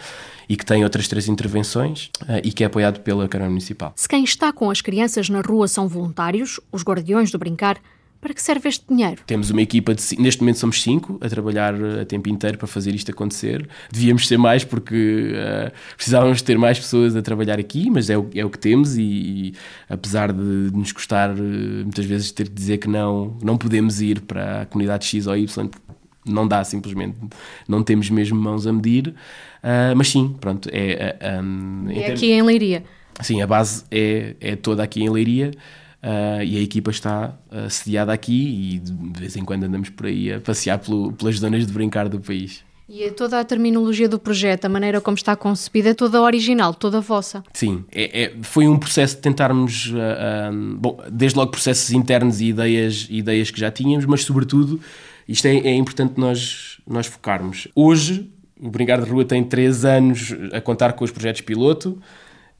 e 0.49 0.57
que 0.57 0.65
tem 0.65 0.83
outras 0.83 1.07
três 1.09 1.29
intervenções 1.29 2.11
e 2.43 2.51
que 2.51 2.65
é 2.65 2.67
apoiado 2.67 3.01
pela 3.01 3.29
Câmara 3.29 3.51
Municipal. 3.51 3.93
Se 3.95 4.09
quem 4.09 4.25
está 4.25 4.53
com 4.53 4.71
as 4.71 4.81
crianças 4.81 5.29
na 5.29 5.43
rua 5.43 5.69
são 5.69 5.87
voluntários, 5.87 6.59
os 6.73 6.83
guardiões 6.83 7.31
do 7.31 7.39
brincar, 7.39 7.79
para 8.23 8.33
que 8.33 8.41
serve 8.41 8.69
este 8.69 8.85
dinheiro? 8.89 9.21
Temos 9.27 9.51
uma 9.51 9.61
equipa 9.61 9.93
de. 9.93 10.03
Neste 10.17 10.41
momento 10.41 10.59
somos 10.61 10.81
cinco 10.81 11.19
a 11.21 11.29
trabalhar 11.29 11.75
a 11.75 12.05
tempo 12.05 12.29
inteiro 12.29 12.57
para 12.57 12.69
fazer 12.69 12.95
isto 12.95 13.11
acontecer. 13.11 13.69
Devíamos 13.91 14.29
ser 14.29 14.39
mais 14.39 14.65
porque 14.65 15.33
uh, 15.35 15.73
precisávamos 15.97 16.41
ter 16.41 16.57
mais 16.57 16.79
pessoas 16.79 17.17
a 17.17 17.21
trabalhar 17.21 17.59
aqui, 17.59 17.91
mas 17.91 18.09
é 18.09 18.17
o, 18.17 18.31
é 18.33 18.45
o 18.45 18.49
que 18.49 18.59
temos 18.59 18.97
e, 18.97 19.03
e 19.03 19.55
apesar 19.89 20.33
de 20.33 20.71
nos 20.73 20.93
custar 20.93 21.33
uh, 21.33 21.43
muitas 21.83 22.05
vezes 22.05 22.31
ter 22.31 22.45
de 22.45 22.55
dizer 22.55 22.79
que 22.79 22.89
não, 22.89 23.37
não 23.43 23.59
podemos 23.59 24.01
ir 24.01 24.21
para 24.21 24.63
a 24.63 24.67
comunidade 24.67 25.05
X 25.05 25.27
ou 25.27 25.37
Y, 25.37 25.71
não 26.25 26.47
dá 26.47 26.63
simplesmente, 26.63 27.19
não 27.67 27.83
temos 27.83 28.09
mesmo 28.09 28.41
mãos 28.41 28.69
a 28.69 28.73
medir, 28.73 29.09
uh, 29.09 29.97
mas 29.97 30.09
sim, 30.09 30.37
pronto. 30.41 30.69
É, 30.73 31.17
um, 31.43 31.91
é 31.91 32.13
aqui 32.13 32.31
em 32.31 32.43
Leiria. 32.43 32.85
Sim, 33.21 33.43
a 33.43 33.49
base 33.49 33.85
é, 33.91 34.37
é 34.41 34.55
toda 34.55 34.83
aqui 34.83 35.03
em 35.03 35.11
Leiria. 35.11 35.51
Uh, 36.03 36.43
e 36.43 36.57
a 36.57 36.61
equipa 36.61 36.91
está 36.91 37.33
uh, 37.49 37.71
sediada 37.71 38.13
aqui 38.13 38.75
e 38.75 38.79
de 38.81 39.21
vez 39.21 39.37
em 39.37 39.45
quando 39.45 39.63
andamos 39.63 39.89
por 39.89 40.07
aí 40.07 40.33
a 40.33 40.41
passear 40.41 40.77
pelo, 40.79 41.13
pelas 41.13 41.37
zonas 41.37 41.65
de 41.65 41.73
brincar 41.73 42.09
do 42.09 42.19
país. 42.19 42.65
E 42.89 43.05
é 43.05 43.11
toda 43.11 43.39
a 43.39 43.45
terminologia 43.45 44.09
do 44.09 44.19
projeto, 44.19 44.65
a 44.65 44.69
maneira 44.69 45.01
como 45.01 45.17
está 45.17 45.37
concebida, 45.37 45.91
é 45.91 45.95
toda 45.95 46.21
original, 46.21 46.75
toda 46.75 47.01
vossa. 47.01 47.45
Sim, 47.55 47.85
é, 47.91 48.25
é, 48.25 48.33
foi 48.43 48.67
um 48.67 48.77
processo 48.77 49.15
de 49.15 49.23
tentarmos, 49.23 49.93
uh, 49.93 50.77
bom, 50.77 50.99
desde 51.11 51.39
logo 51.39 51.53
processos 51.53 51.93
internos 51.93 52.41
e 52.41 52.47
ideias, 52.47 53.07
ideias 53.09 53.51
que 53.51 53.61
já 53.61 53.71
tínhamos, 53.71 54.05
mas 54.05 54.25
sobretudo, 54.25 54.81
isto 55.29 55.47
é, 55.47 55.57
é 55.57 55.75
importante 55.75 56.15
nós, 56.19 56.81
nós 56.87 57.07
focarmos. 57.07 57.69
Hoje, 57.75 58.29
o 58.61 58.69
Brincar 58.69 59.01
de 59.01 59.09
Rua 59.09 59.25
tem 59.25 59.43
três 59.43 59.85
anos 59.85 60.35
a 60.53 60.61
contar 60.61 60.93
com 60.95 61.05
os 61.05 61.11
projetos 61.11 61.41
piloto, 61.41 61.99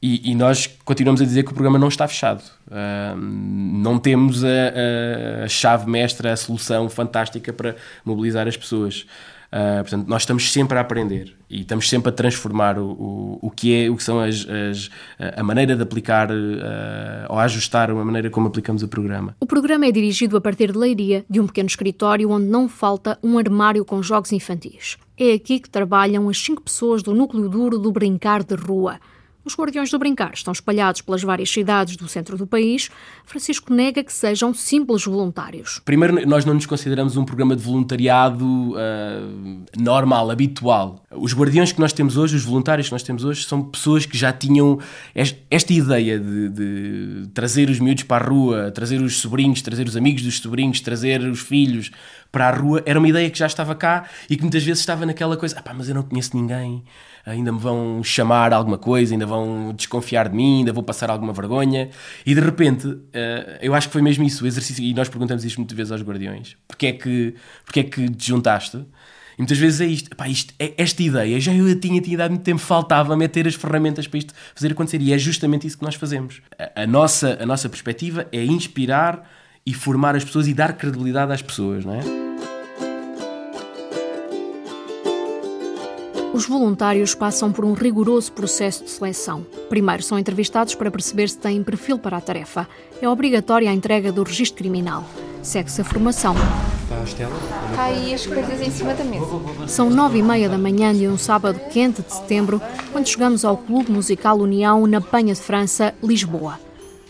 e, 0.05 0.31
e, 0.31 0.35
nós 0.35 0.67
continuamos 0.83 1.21
a 1.21 1.23
dizer 1.23 1.43
que 1.43 1.51
o 1.51 1.53
programa 1.53 1.79
não 1.79 1.87
está 1.87 2.05
fechado. 2.05 2.43
Uh, 2.67 3.15
não 3.15 3.97
temos 3.97 4.43
a, 4.43 5.45
a, 5.45 5.47
chave 5.47 5.89
mestra, 5.89 6.33
a 6.33 6.35
solução 6.35 6.89
fantástica 6.89 7.53
para 7.53 7.77
mobilizar 8.03 8.45
as 8.45 8.57
pessoas. 8.57 9.05
Uh, 9.47 9.79
portanto, 9.81 10.05
nós 10.05 10.23
estamos 10.23 10.51
sempre 10.51 10.77
a 10.77 10.81
aprender 10.81 11.33
e 11.49 11.61
estamos 11.61 11.87
sempre 11.87 12.09
a 12.09 12.11
transformar 12.11 12.77
o, 12.77 12.85
o, 12.85 13.39
o 13.43 13.49
que 13.49 13.85
é, 13.85 13.89
o 13.89 13.95
que 13.95 14.03
são 14.03 14.19
as, 14.19 14.45
as 14.45 14.89
a 15.37 15.41
maneira 15.41 15.73
de 15.73 15.83
aplicar 15.83 16.29
uh, 16.29 16.33
ou 17.29 17.39
a 17.39 17.43
ajustar 17.43 17.89
a 17.89 17.93
maneira 17.93 18.29
como 18.29 18.47
aplicamos 18.47 18.83
o 18.83 18.89
programa. 18.89 19.33
O 19.39 19.45
programa 19.45 19.85
é 19.85 19.91
dirigido 19.91 20.35
a 20.35 20.41
partir 20.41 20.73
de 20.73 20.77
Leiria, 20.77 21.23
de 21.29 21.39
um 21.39 21.47
pequeno 21.47 21.67
escritório 21.67 22.29
onde 22.29 22.47
não 22.47 22.67
falta 22.67 23.17
um 23.23 23.37
armário 23.37 23.85
com 23.85 24.03
jogos 24.03 24.33
infantis. 24.33 24.97
É 25.17 25.31
aqui 25.31 25.61
que 25.61 25.69
trabalham 25.69 26.27
as 26.27 26.37
cinco 26.37 26.61
pessoas 26.61 27.01
do 27.01 27.15
núcleo 27.15 27.47
duro 27.47 27.79
do 27.79 27.89
brincar 27.89 28.43
de 28.43 28.55
rua. 28.55 28.99
Os 29.45 29.55
Guardiões 29.55 29.91
do 29.91 29.99
Brincar 29.99 30.31
estão 30.33 30.53
espalhados 30.53 31.01
pelas 31.01 31.21
várias 31.21 31.49
cidades 31.49 31.97
do 31.97 32.07
centro 32.07 32.37
do 32.37 32.47
país. 32.47 32.89
Francisco 33.25 33.73
nega 33.73 34.01
que 34.01 34.13
sejam 34.13 34.53
simples 34.53 35.03
voluntários. 35.03 35.81
Primeiro, 35.83 36.25
nós 36.25 36.45
não 36.45 36.53
nos 36.53 36.65
consideramos 36.65 37.17
um 37.17 37.25
programa 37.25 37.53
de 37.53 37.61
voluntariado 37.61 38.45
uh, 38.45 39.65
normal, 39.77 40.31
habitual. 40.31 41.03
Os 41.11 41.33
guardiões 41.33 41.73
que 41.73 41.79
nós 41.81 41.91
temos 41.91 42.15
hoje, 42.15 42.37
os 42.37 42.45
voluntários 42.45 42.87
que 42.87 42.93
nós 42.93 43.03
temos 43.03 43.25
hoje, 43.25 43.43
são 43.43 43.61
pessoas 43.61 44.05
que 44.05 44.17
já 44.17 44.31
tinham 44.31 44.79
esta 45.13 45.73
ideia 45.73 46.17
de, 46.17 46.49
de 46.49 47.27
trazer 47.33 47.69
os 47.69 47.79
miúdos 47.79 48.03
para 48.03 48.23
a 48.23 48.29
rua, 48.29 48.71
trazer 48.71 49.01
os 49.01 49.17
sobrinhos, 49.17 49.61
trazer 49.61 49.85
os 49.85 49.97
amigos 49.97 50.21
dos 50.21 50.39
sobrinhos, 50.39 50.79
trazer 50.79 51.21
os 51.21 51.41
filhos 51.41 51.91
para 52.31 52.47
a 52.47 52.51
rua. 52.51 52.81
Era 52.85 52.97
uma 52.97 53.09
ideia 53.09 53.29
que 53.29 53.37
já 53.37 53.45
estava 53.45 53.75
cá 53.75 54.05
e 54.29 54.37
que 54.37 54.41
muitas 54.41 54.63
vezes 54.63 54.79
estava 54.79 55.05
naquela 55.05 55.35
coisa: 55.35 55.59
ah, 55.59 55.61
pá, 55.61 55.73
mas 55.73 55.89
eu 55.89 55.95
não 55.95 56.03
conheço 56.03 56.35
ninguém 56.35 56.81
ainda 57.25 57.51
me 57.51 57.59
vão 57.59 58.03
chamar 58.03 58.53
alguma 58.53 58.77
coisa, 58.77 59.13
ainda 59.13 59.25
vão 59.25 59.73
desconfiar 59.75 60.29
de 60.29 60.35
mim, 60.35 60.59
ainda 60.59 60.73
vou 60.73 60.83
passar 60.83 61.09
alguma 61.09 61.31
vergonha. 61.31 61.89
E 62.25 62.35
de 62.35 62.41
repente, 62.41 62.97
eh, 63.13 63.59
eu 63.61 63.73
acho 63.73 63.87
que 63.87 63.93
foi 63.93 64.01
mesmo 64.01 64.23
isso, 64.23 64.43
o 64.43 64.47
exercício, 64.47 64.83
e 64.83 64.93
nós 64.93 65.07
perguntamos 65.07 65.45
isto 65.45 65.57
muitas 65.57 65.75
vezes 65.75 65.91
aos 65.91 66.01
guardiões: 66.01 66.57
porque 66.67 66.87
é 66.87 66.91
que, 66.91 67.35
porque 67.65 67.79
é 67.79 67.83
que 67.83 68.09
te 68.09 68.27
juntaste? 68.27 68.77
E 69.37 69.41
muitas 69.41 69.57
vezes 69.57 69.81
é 69.81 69.85
isto, 69.85 70.15
pá, 70.15 70.27
isto 70.27 70.53
é, 70.59 70.73
esta 70.77 71.01
ideia, 71.01 71.39
já 71.39 71.53
eu 71.53 71.79
tinha, 71.79 71.99
tinha 72.01 72.17
dado 72.17 72.31
muito 72.31 72.43
tempo, 72.43 72.59
faltava-me 72.59 73.27
ter 73.27 73.47
as 73.47 73.55
ferramentas 73.55 74.05
para 74.07 74.19
isto 74.19 74.33
fazer 74.53 74.71
acontecer. 74.71 75.01
E 75.01 75.11
é 75.11 75.17
justamente 75.17 75.65
isso 75.65 75.77
que 75.77 75.83
nós 75.83 75.95
fazemos. 75.95 76.41
A, 76.59 76.83
a, 76.83 76.87
nossa, 76.87 77.37
a 77.41 77.45
nossa 77.45 77.67
perspectiva 77.67 78.27
é 78.31 78.43
inspirar 78.43 79.27
e 79.65 79.73
formar 79.73 80.15
as 80.15 80.23
pessoas 80.23 80.47
e 80.47 80.53
dar 80.53 80.73
credibilidade 80.73 81.31
às 81.31 81.41
pessoas, 81.41 81.85
não 81.85 81.95
é? 81.95 82.32
Os 86.33 86.47
voluntários 86.47 87.13
passam 87.13 87.51
por 87.51 87.63
um 87.63 87.73
rigoroso 87.73 88.31
processo 88.31 88.83
de 88.83 88.89
seleção. 88.89 89.45
Primeiro 89.69 90.01
são 90.01 90.17
entrevistados 90.17 90.73
para 90.73 90.89
perceber 90.89 91.29
se 91.29 91.37
têm 91.37 91.63
perfil 91.63 91.99
para 91.99 92.17
a 92.17 92.21
tarefa. 92.21 92.67
É 92.99 93.07
obrigatória 93.07 93.69
a 93.69 93.73
entrega 93.73 94.11
do 94.11 94.23
registro 94.23 94.57
criminal. 94.57 95.03
Segue-se 95.43 95.81
a 95.81 95.83
formação. 95.83 96.33
Está 97.69 97.83
aí 97.83 98.15
as 98.15 98.25
coisas 98.25 98.59
em 98.61 98.71
cima 98.71 98.95
da 98.95 99.03
mesa. 99.03 99.27
São 99.67 99.91
nove 99.91 100.17
e 100.17 100.23
meia 100.23 100.49
da 100.49 100.57
manhã 100.57 100.91
de 100.91 101.07
um 101.07 101.19
sábado 101.19 101.59
quente 101.71 102.01
de 102.01 102.11
setembro, 102.11 102.59
quando 102.91 103.07
chegamos 103.07 103.45
ao 103.45 103.55
Clube 103.55 103.91
Musical 103.91 104.39
União, 104.39 104.87
na 104.87 104.99
Penha 104.99 105.35
de 105.35 105.39
França, 105.39 105.93
Lisboa. 106.01 106.59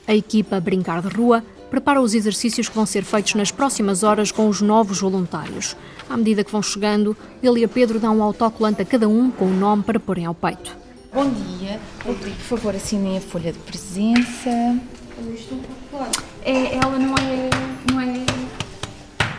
A 0.06 0.14
equipa 0.14 0.60
Brincar 0.60 1.02
de 1.02 1.08
Rua 1.08 1.42
prepara 1.74 2.00
os 2.00 2.14
exercícios 2.14 2.70
que 2.70 2.76
vão 2.76 2.86
ser 2.86 3.04
feitos 3.04 3.34
nas 3.34 3.50
próximas 3.50 4.04
horas 4.04 4.32
com 4.32 4.48
os 4.48 4.62
novos 4.62 5.00
voluntários. 5.00 5.76
À 6.08 6.16
medida 6.16 6.44
que 6.44 6.52
vão 6.52 6.62
chegando, 6.62 7.18
ele 7.42 7.62
e 7.62 7.64
a 7.64 7.68
Pedro 7.68 8.00
dão 8.00 8.16
um 8.16 8.22
autocolante 8.22 8.84
a 8.84 8.86
cada 8.86 9.10
um 9.10 9.32
com 9.32 9.46
o 9.46 9.48
um 9.48 9.58
nome 9.58 9.82
para 9.82 10.00
porem 10.00 10.28
ao 10.28 10.36
peito. 10.36 10.78
Bom 11.12 11.28
dia. 11.28 11.80
Vou 12.06 12.14
pedir, 12.14 12.36
por 12.36 12.60
favor, 12.60 12.76
assinem 12.76 13.18
a 13.18 13.22
folha 13.22 13.52
de 13.52 13.58
presença. 13.58 14.52
É, 16.46 16.76
ela 16.76 17.00
não 17.00 17.16
é, 17.16 17.50
não 17.92 18.02
é... 18.02 18.24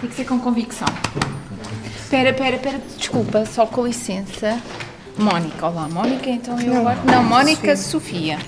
Tem 0.01 0.11
que 0.11 0.17
ser 0.17 0.25
com 0.25 0.41
convicção. 0.41 0.89
Espera, 2.03 2.31
espera, 2.31 2.57
espera. 2.57 2.83
Desculpa, 2.99 3.47
só 3.47 3.65
com 3.65 3.87
licença. 3.87 4.61
Mónica, 5.17 5.69
olá, 5.69 5.89
Mónica, 5.89 6.29
então 6.31 6.61
eu 6.61 6.79
agora... 6.79 6.99
Não, 7.05 7.23
Mónica 7.23 7.77
Sofia. 7.77 8.41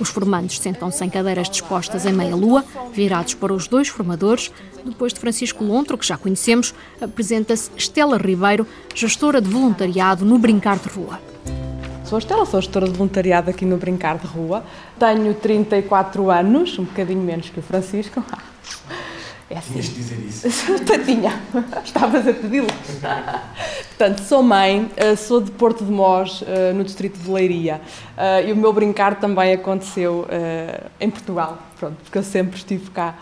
Os 0.00 0.08
formandos 0.08 0.58
sentam-se 0.58 1.04
em 1.04 1.10
cadeiras 1.10 1.50
dispostas 1.50 2.06
em 2.06 2.12
meia-lua, 2.12 2.64
virados 2.90 3.34
para 3.34 3.52
os 3.52 3.68
dois 3.68 3.86
formadores. 3.88 4.50
Depois 4.82 5.12
de 5.12 5.20
Francisco 5.20 5.62
Lontro, 5.62 5.98
que 5.98 6.06
já 6.06 6.16
conhecemos, 6.16 6.74
apresenta-se 6.98 7.70
Estela 7.76 8.16
Ribeiro, 8.16 8.66
gestora 8.94 9.42
de 9.42 9.50
voluntariado 9.50 10.24
no 10.24 10.38
Brincar 10.38 10.78
de 10.78 10.88
Rua. 10.88 11.20
Sou 12.06 12.16
a 12.16 12.18
Estela, 12.18 12.46
sou 12.46 12.62
gestora 12.62 12.88
de 12.88 12.96
voluntariado 12.96 13.50
aqui 13.50 13.66
no 13.66 13.76
Brincar 13.76 14.16
de 14.16 14.26
Rua. 14.26 14.64
Tenho 14.98 15.34
34 15.34 16.30
anos, 16.30 16.78
um 16.78 16.84
bocadinho 16.84 17.20
menos 17.20 17.50
que 17.50 17.60
o 17.60 17.62
Francisco. 17.62 18.24
É 19.50 19.58
assim. 19.58 19.72
Tinhas 19.72 19.86
de 19.86 19.94
dizer 19.94 20.18
isso. 20.20 20.48
Tinha, 21.04 21.40
estavas 21.84 22.28
a 22.28 22.32
pedi-lo. 22.32 22.68
Portanto, 23.88 24.20
sou 24.20 24.44
mãe, 24.44 24.88
eh, 24.96 25.16
sou 25.16 25.40
de 25.40 25.50
Porto 25.50 25.84
de 25.84 25.90
Mós, 25.90 26.44
eh, 26.46 26.72
no 26.72 26.84
distrito 26.84 27.18
de 27.18 27.28
Leiria, 27.28 27.80
eh, 28.16 28.46
e 28.46 28.52
o 28.52 28.56
meu 28.56 28.72
brincar 28.72 29.18
também 29.18 29.52
aconteceu 29.52 30.24
em 31.00 31.10
Portugal, 31.10 31.58
pronto, 31.78 31.96
porque 32.02 32.16
eu 32.16 32.22
sempre 32.22 32.56
estive 32.56 32.90
cá. 32.90 33.16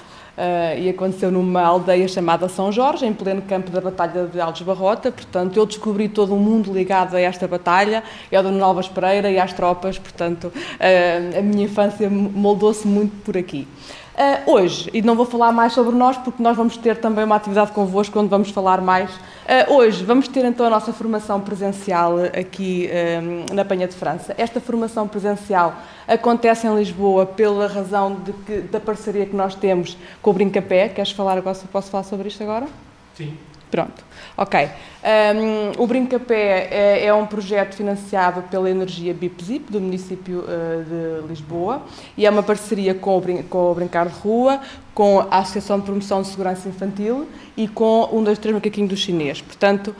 e 0.78 0.88
aconteceu 0.88 1.32
numa 1.32 1.62
aldeia 1.62 2.06
chamada 2.06 2.48
São 2.48 2.70
Jorge, 2.70 3.04
em 3.04 3.12
pleno 3.12 3.42
campo 3.42 3.72
da 3.72 3.80
Batalha 3.80 4.26
de 4.26 4.40
Alves 4.40 4.62
Barrota. 4.62 5.10
Portanto, 5.10 5.56
eu 5.56 5.66
descobri 5.66 6.08
todo 6.08 6.32
um 6.32 6.38
mundo 6.38 6.72
ligado 6.72 7.16
a 7.16 7.20
esta 7.20 7.48
batalha, 7.48 8.04
e 8.30 8.36
ao 8.36 8.42
Dono 8.44 8.64
Alves 8.64 8.86
Pereira 8.86 9.28
e 9.32 9.36
às 9.36 9.52
tropas. 9.52 9.98
Portanto, 9.98 10.52
a 11.36 11.42
minha 11.42 11.64
infância 11.64 12.08
moldou-se 12.08 12.86
muito 12.86 13.16
por 13.24 13.36
aqui. 13.36 13.66
Uh, 14.18 14.50
hoje, 14.50 14.90
e 14.92 15.00
não 15.00 15.14
vou 15.14 15.24
falar 15.24 15.52
mais 15.52 15.72
sobre 15.72 15.94
nós, 15.94 16.16
porque 16.16 16.42
nós 16.42 16.56
vamos 16.56 16.76
ter 16.76 16.96
também 16.96 17.24
uma 17.24 17.36
atividade 17.36 17.70
convosco 17.70 18.18
onde 18.18 18.28
vamos 18.28 18.50
falar 18.50 18.80
mais. 18.80 19.08
Uh, 19.12 19.74
hoje 19.74 20.04
vamos 20.04 20.26
ter 20.26 20.44
então 20.44 20.66
a 20.66 20.70
nossa 20.70 20.92
formação 20.92 21.40
presencial 21.40 22.16
aqui 22.36 22.90
uh, 22.90 23.54
na 23.54 23.64
Penha 23.64 23.86
de 23.86 23.94
França. 23.94 24.34
Esta 24.36 24.60
formação 24.60 25.06
presencial 25.06 25.72
acontece 26.08 26.66
em 26.66 26.74
Lisboa 26.74 27.26
pela 27.26 27.68
razão 27.68 28.16
que, 28.44 28.58
da 28.62 28.80
parceria 28.80 29.24
que 29.24 29.36
nós 29.36 29.54
temos 29.54 29.96
com 30.20 30.30
o 30.30 30.32
Brincapé. 30.32 30.88
Queres 30.88 31.12
falar 31.12 31.38
agora? 31.38 31.56
Posso 31.70 31.88
falar 31.88 32.02
sobre 32.02 32.26
isto 32.26 32.42
agora? 32.42 32.66
Sim. 33.14 33.38
Pronto, 33.70 34.04
ok. 34.36 34.68
Um, 34.98 35.82
o 35.82 35.86
Brincapé 35.86 36.68
é, 36.70 37.06
é, 37.06 37.14
um 37.14 37.26
projeto 37.26 37.74
financiado 37.74 38.42
pela 38.42 38.68
Energia 38.68 39.14
BIPZIP, 39.14 39.70
do 39.70 39.80
município 39.80 40.40
uh, 40.40 41.22
de 41.22 41.28
Lisboa, 41.28 41.82
e 42.16 42.26
é 42.26 42.30
uma 42.30 42.42
parceria 42.42 42.94
com 42.94 43.16
o, 43.16 43.44
com 43.44 43.70
o 43.70 43.74
Brincar 43.74 44.08
de 44.08 44.14
Rua, 44.18 44.60
com 44.94 45.20
a 45.30 45.38
Associação 45.38 45.78
de 45.78 45.84
Promoção 45.84 46.22
de 46.22 46.28
Segurança 46.28 46.68
Infantil 46.68 47.28
e 47.56 47.68
com 47.68 48.08
um, 48.12 48.24
dois, 48.24 48.38
três 48.38 48.52
macaquinhos 48.54 48.90
do 48.90 48.96
chinês. 48.96 49.40
Portanto, 49.40 49.94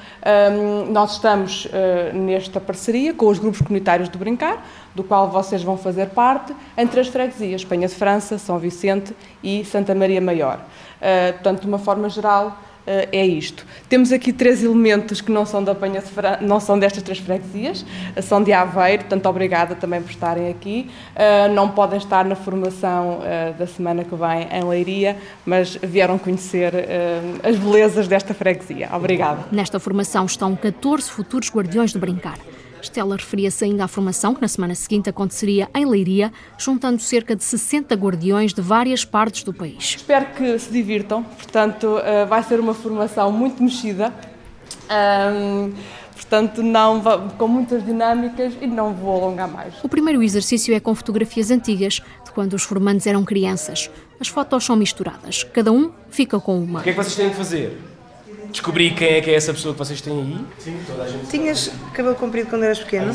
um, 0.53 0.91
nós 0.91 1.13
estamos 1.13 1.67
uh, 1.67 2.17
nesta 2.17 2.59
parceria 2.61 3.15
com 3.15 3.29
os 3.29 3.39
grupos 3.39 3.61
comunitários 3.61 4.09
do 4.09 4.19
Brincar, 4.19 4.67
do 4.95 5.05
qual 5.05 5.31
vocês 5.31 5.63
vão 5.63 5.77
fazer 5.77 6.09
parte, 6.09 6.53
em 6.77 6.87
três 6.87 7.07
freguesias, 7.07 7.65
Penha 7.65 7.87
de 7.87 7.95
França, 7.95 8.37
São 8.39 8.59
Vicente 8.59 9.15
e 9.45 9.65
Santa 9.65 9.95
Maria 9.95 10.21
Maior. 10.21 10.57
Uh, 10.57 11.33
portanto, 11.35 11.61
de 11.61 11.69
uma 11.69 11.79
forma 11.79 12.09
geral, 12.09 12.59
é 13.13 13.27
isto. 13.27 13.67
Temos 13.89 14.13
aqui 14.13 14.33
três 14.33 14.63
elementos 14.63 15.21
que 15.21 15.31
não 15.31 15.45
são, 15.45 15.63
de 15.63 15.71
Fran... 16.03 16.39
não 16.41 16.61
são 16.61 16.79
destas 16.79 17.03
três 17.03 17.19
freguesias, 17.19 17.83
uh, 18.17 18.23
são 18.23 18.43
de 18.43 18.53
Aveiro, 18.53 19.05
portanto, 19.05 19.27
obrigada 19.27 19.75
também 19.75 20.01
por 20.03 20.11
estarem 20.11 20.51
aqui. 20.51 20.91
não 21.55 21.69
podem 21.69 21.99
estar 21.99 22.25
na 22.25 22.35
formação 22.35 23.21
da 23.59 23.67
semana 23.67 24.05
que 24.05 24.15
vem 24.15 24.49
em 24.53 24.65
Leiria, 24.65 25.17
mas 25.45 25.77
vieram 25.83 26.19
conhecer 26.19 26.73
as 27.43 27.57
belezas 27.57 28.09
desta 28.09 28.35
freguesia. 28.35 28.89
Obrigada. 28.93 29.45
Nesta 29.51 29.79
formação 29.79 30.27
estão 30.27 30.55
14 30.55 31.11
futuros 31.11 31.51
guardiões 31.51 31.93
do 31.93 31.99
brincar. 31.99 32.39
Stella 32.83 33.17
referia-se 33.17 33.65
ainda 33.65 33.85
à 33.85 33.89
formação 33.89 34.35
que 34.35 34.41
na 34.41 34.49
semana 34.49 34.75
seguinte 34.75 35.09
aconteceria 35.09 35.69
em 35.75 35.85
Leiria, 35.87 36.33
juntando 36.57 37.01
cerca 37.01 37.35
de 37.35 37.45
60 37.45 37.95
guardiões 37.95 38.53
de 38.53 38.61
várias 38.61 39.05
partes 39.05 39.43
do 39.43 39.53
país. 39.53 39.97
Espero 39.97 40.27
que 40.27 40.59
se 40.59 40.71
divirtam, 40.71 41.23
portanto, 41.23 41.99
eh, 41.99 42.25
vai 42.25 42.43
ser 42.43 42.61
uma 42.61 42.75
formação 42.75 43.33
muito 43.33 43.63
mexida. 43.63 44.13
Um, 44.91 45.73
portanto, 46.15 46.63
não, 46.63 47.03
com 47.37 47.49
muitas 47.49 47.85
dinâmicas 47.85 48.55
e 48.61 48.67
não 48.67 48.95
vou 48.95 49.23
alongar 49.23 49.49
mais. 49.49 49.75
O 49.83 49.89
primeiro 49.89 50.23
exercício 50.23 50.75
é 50.75 50.81
com 50.81 50.95
fotografias 50.95 51.51
antigas, 51.51 52.01
de 52.25 52.31
quando 52.33 52.55
os 52.55 52.63
formandos 52.63 53.07
eram 53.07 53.25
crianças. 53.25 53.91
As 54.21 54.29
fotos 54.29 54.65
são 54.65 54.77
misturadas, 54.77 55.45
cada 55.45 55.71
um 55.73 55.93
fica 56.11 56.41
com 56.41 56.59
uma. 56.59 56.81
O 56.81 56.83
que 56.83 56.91
é 56.91 56.93
que 56.93 56.99
vocês 56.99 57.15
têm 57.15 57.31
que 57.31 57.37
fazer? 57.37 57.79
Descobri 58.51 58.91
quem 58.91 59.09
é 59.09 59.21
que 59.21 59.31
é 59.31 59.35
essa 59.35 59.53
pessoa 59.53 59.75
que 59.75 59.79
vocês 59.79 60.01
têm 60.01 60.13
aí. 60.13 60.39
Sim, 60.59 60.79
toda 60.87 61.03
a 61.05 61.09
gente. 61.09 61.27
Tinhas 61.27 61.71
cabelo 61.93 62.15
comprido 62.15 62.49
quando 62.49 62.65
eras 62.65 62.79
pequeno? 62.79 63.13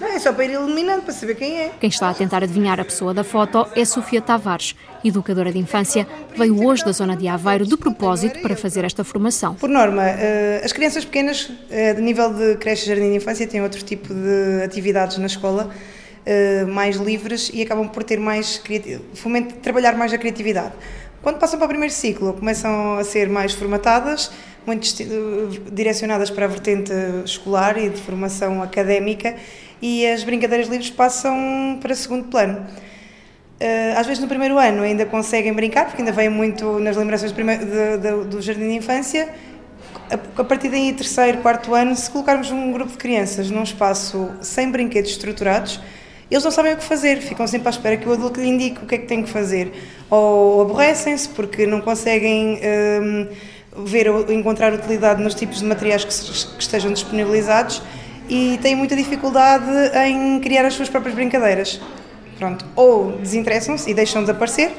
Não, 0.00 0.08
é 0.08 0.18
só 0.18 0.32
para 0.32 0.44
ir 0.44 0.52
iluminando, 0.52 1.02
para 1.02 1.12
saber 1.12 1.34
quem 1.34 1.58
é. 1.58 1.72
Quem 1.80 1.88
está 1.88 2.10
a 2.10 2.14
tentar 2.14 2.42
adivinhar 2.42 2.78
a 2.80 2.84
pessoa 2.84 3.14
da 3.14 3.24
foto 3.24 3.66
é 3.74 3.84
Sofia 3.84 4.20
Tavares, 4.20 4.74
educadora 5.04 5.52
de 5.52 5.58
infância, 5.58 6.06
veio 6.36 6.64
hoje 6.64 6.84
da 6.84 6.92
zona 6.92 7.16
de 7.16 7.28
Aveiro 7.28 7.66
de 7.66 7.76
propósito 7.76 8.40
para 8.40 8.56
fazer 8.56 8.84
esta 8.84 9.04
formação. 9.04 9.54
Por 9.54 9.68
norma, 9.68 10.04
eh, 10.04 10.60
as 10.64 10.72
crianças 10.72 11.04
pequenas, 11.04 11.50
eh, 11.70 11.94
de 11.94 12.00
nível 12.00 12.32
de 12.32 12.56
creche 12.56 12.84
e 12.84 12.88
jardim 12.88 13.10
de 13.10 13.16
infância, 13.16 13.46
têm 13.46 13.62
outro 13.62 13.82
tipo 13.82 14.12
de 14.12 14.62
atividades 14.64 15.18
na 15.18 15.26
escola 15.26 15.70
eh, 16.26 16.64
mais 16.64 16.96
livres 16.96 17.50
e 17.54 17.62
acabam 17.62 17.88
por 17.88 18.04
ter 18.04 18.20
mais 18.20 18.60
fomento, 19.14 19.54
trabalhar 19.56 19.96
mais 19.96 20.12
a 20.12 20.18
criatividade. 20.18 20.74
Quando 21.22 21.38
passam 21.38 21.58
para 21.58 21.66
o 21.66 21.68
primeiro 21.68 21.92
ciclo, 21.92 22.32
começam 22.32 22.96
a 22.96 23.02
ser 23.02 23.28
mais 23.28 23.52
formatadas, 23.52 24.30
muito 24.64 24.86
direcionadas 25.72 26.30
para 26.30 26.44
a 26.44 26.48
vertente 26.48 26.92
escolar 27.24 27.76
e 27.76 27.88
de 27.88 28.00
formação 28.00 28.62
académica, 28.62 29.34
e 29.82 30.06
as 30.06 30.22
brincadeiras 30.22 30.68
livres 30.68 30.90
passam 30.90 31.78
para 31.80 31.94
segundo 31.94 32.28
plano. 32.28 32.64
Eh, 33.58 33.94
às 33.96 34.06
vezes 34.06 34.22
no 34.22 34.28
primeiro 34.28 34.58
ano 34.58 34.82
ainda 34.82 35.04
conseguem 35.04 35.52
brincar, 35.52 35.86
porque 35.86 36.00
ainda 36.00 36.12
vêm 36.12 36.28
muito 36.28 36.78
nas 36.78 36.96
de, 36.96 38.24
do 38.28 38.40
jardim 38.40 38.68
de 38.68 38.74
infância. 38.76 39.28
A 40.36 40.44
partir 40.44 40.68
daí, 40.68 40.92
terceiro, 40.92 41.38
quarto 41.38 41.74
ano, 41.74 41.96
se 41.96 42.08
colocarmos 42.10 42.50
um 42.52 42.70
grupo 42.72 42.92
de 42.92 42.98
crianças 42.98 43.50
num 43.50 43.64
espaço 43.64 44.30
sem 44.40 44.70
brinquedos 44.70 45.10
estruturados, 45.10 45.80
eles 46.30 46.44
não 46.44 46.50
sabem 46.50 46.74
o 46.74 46.76
que 46.76 46.84
fazer, 46.84 47.20
ficam 47.20 47.46
sempre 47.46 47.68
à 47.68 47.70
espera 47.70 47.96
que 47.96 48.06
o 48.06 48.12
adulto 48.12 48.38
lhe 48.38 48.48
indique 48.48 48.82
o 48.82 48.86
que 48.86 48.94
é 48.96 48.98
que 48.98 49.06
tem 49.06 49.22
que 49.22 49.30
fazer. 49.30 49.72
Ou 50.10 50.60
aborrecem-se 50.60 51.28
porque 51.30 51.66
não 51.66 51.80
conseguem 51.80 52.60
um, 53.02 53.84
ver 53.84 54.06
encontrar 54.30 54.72
utilidade 54.74 55.22
nos 55.22 55.34
tipos 55.34 55.60
de 55.60 55.64
materiais 55.64 56.04
que, 56.04 56.10
que 56.56 56.62
estejam 56.62 56.92
disponibilizados 56.92 57.82
e 58.28 58.58
têm 58.60 58.76
muita 58.76 58.94
dificuldade 58.94 59.64
em 60.06 60.38
criar 60.40 60.66
as 60.66 60.74
suas 60.74 60.90
próprias 60.90 61.14
brincadeiras. 61.14 61.80
Pronto, 62.38 62.64
ou 62.76 63.12
desinteressam-se 63.12 63.90
e 63.90 63.94
deixam 63.94 64.22
de 64.22 64.30
aparecer, 64.30 64.70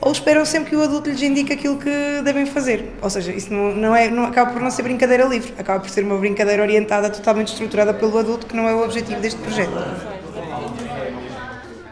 ou 0.00 0.12
esperam 0.12 0.44
sempre 0.44 0.70
que 0.70 0.76
o 0.76 0.82
adulto 0.82 1.10
lhes 1.10 1.20
indique 1.20 1.52
aquilo 1.52 1.78
que 1.78 2.22
devem 2.24 2.46
fazer. 2.46 2.92
Ou 3.02 3.10
seja, 3.10 3.32
isso 3.32 3.52
não, 3.52 3.74
não, 3.74 3.94
é, 3.94 4.08
não 4.08 4.24
acaba 4.24 4.52
por 4.52 4.62
não 4.62 4.70
ser 4.70 4.82
brincadeira 4.84 5.24
livre, 5.24 5.52
acaba 5.58 5.80
por 5.80 5.90
ser 5.90 6.04
uma 6.04 6.16
brincadeira 6.16 6.62
orientada, 6.62 7.10
totalmente 7.10 7.48
estruturada 7.48 7.92
pelo 7.92 8.16
adulto, 8.16 8.46
que 8.46 8.56
não 8.56 8.68
é 8.68 8.74
o 8.74 8.84
objetivo 8.84 9.20
deste 9.20 9.40
projeto 9.40 10.21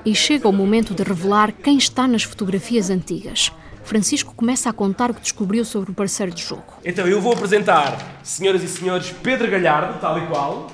e 0.04 0.14
chega 0.14 0.48
o 0.48 0.52
momento 0.52 0.94
de 0.94 1.02
revelar 1.02 1.52
quem 1.52 1.76
está 1.76 2.06
nas 2.06 2.22
fotografias 2.22 2.90
antigas. 2.90 3.52
Francisco 3.82 4.34
começa 4.34 4.70
a 4.70 4.72
contar 4.72 5.10
o 5.10 5.14
que 5.14 5.20
descobriu 5.20 5.64
sobre 5.64 5.90
o 5.90 5.94
parceiro 5.94 6.32
de 6.32 6.42
jogo. 6.42 6.74
Então, 6.84 7.06
eu 7.06 7.20
vou 7.20 7.32
apresentar, 7.32 8.20
senhoras 8.22 8.62
e 8.62 8.68
senhores, 8.68 9.12
Pedro 9.22 9.50
Galhardo, 9.50 9.98
tal 10.00 10.18
e 10.18 10.26
qual. 10.26 10.70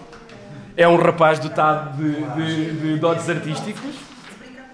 É 0.77 0.87
um 0.87 0.97
rapaz 0.97 1.39
dotado 1.39 1.97
de, 1.97 2.12
de, 2.12 2.81
de 2.81 2.99
dotes 2.99 3.29
artísticos. 3.31 3.95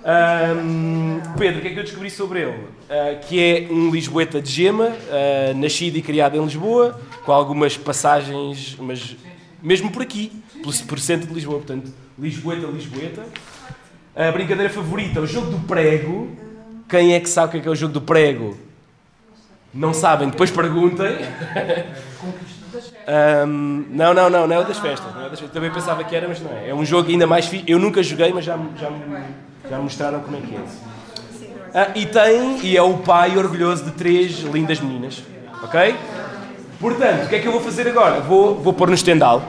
Um, 0.04 1.20
Pedro, 1.38 1.60
o 1.60 1.62
que 1.62 1.68
é 1.68 1.70
que 1.72 1.78
eu 1.78 1.84
descobri 1.84 2.10
sobre 2.10 2.40
ele? 2.40 2.50
Uh, 2.50 3.20
que 3.28 3.40
é 3.40 3.72
um 3.72 3.90
lisboeta 3.90 4.42
de 4.42 4.50
gema, 4.50 4.86
uh, 4.88 5.54
nascido 5.56 5.96
e 5.96 6.02
criado 6.02 6.36
em 6.36 6.44
Lisboa, 6.44 7.00
com 7.24 7.30
algumas 7.30 7.76
passagens, 7.76 8.76
mas 8.80 9.16
mesmo 9.62 9.92
por 9.92 10.02
aqui, 10.02 10.32
por 10.88 10.98
centro 10.98 11.28
de 11.28 11.34
Lisboa. 11.34 11.58
Portanto, 11.58 11.92
Lisboeta, 12.18 12.66
Lisboeta. 12.66 13.22
A 14.14 14.30
brincadeira 14.30 14.68
favorita, 14.68 15.20
o 15.20 15.26
jogo 15.26 15.50
do 15.50 15.58
prego. 15.66 16.30
Quem 16.88 17.14
é 17.14 17.20
que 17.20 17.28
sabe 17.28 17.48
o 17.48 17.50
que 17.52 17.56
é, 17.56 17.60
que 17.60 17.68
é 17.68 17.70
o 17.70 17.74
jogo 17.74 17.94
do 17.94 18.00
prego? 18.00 18.58
Não 19.72 19.94
sabem, 19.94 20.28
depois 20.28 20.50
perguntem. 20.50 21.16
um, 23.46 23.86
não, 23.88 24.12
não, 24.12 24.28
não, 24.28 24.46
não 24.46 24.56
é 24.56 24.58
o 24.58 24.64
das 24.64 24.78
festas. 24.78 25.14
Não 25.14 25.22
é 25.24 25.30
das 25.30 25.40
festas. 25.40 25.50
Também 25.50 25.70
pensava 25.70 26.04
que 26.04 26.14
era, 26.14 26.28
mas 26.28 26.40
não 26.40 26.52
é. 26.52 26.68
É 26.68 26.74
um 26.74 26.84
jogo 26.84 27.08
ainda 27.08 27.26
mais 27.26 27.46
fixe. 27.46 27.64
Eu 27.66 27.78
nunca 27.78 28.02
joguei, 28.02 28.30
mas 28.34 28.44
já, 28.44 28.58
já, 28.78 28.90
já 29.70 29.78
mostraram 29.78 30.20
como 30.20 30.36
é 30.36 30.40
que 30.40 30.54
é. 30.56 30.60
Ah, 31.74 31.90
e 31.94 32.04
tem, 32.04 32.60
e 32.66 32.76
é 32.76 32.82
o 32.82 32.98
pai 32.98 33.38
orgulhoso 33.38 33.84
de 33.84 33.92
três 33.92 34.40
lindas 34.40 34.78
meninas. 34.78 35.22
Ok? 35.62 35.96
Portanto, 36.78 37.24
o 37.24 37.28
que 37.28 37.36
é 37.36 37.38
que 37.38 37.48
eu 37.48 37.52
vou 37.52 37.62
fazer 37.62 37.88
agora? 37.88 38.20
Vou, 38.20 38.56
vou 38.56 38.74
pôr 38.74 38.88
no 38.88 38.94
estendal. 38.94 39.42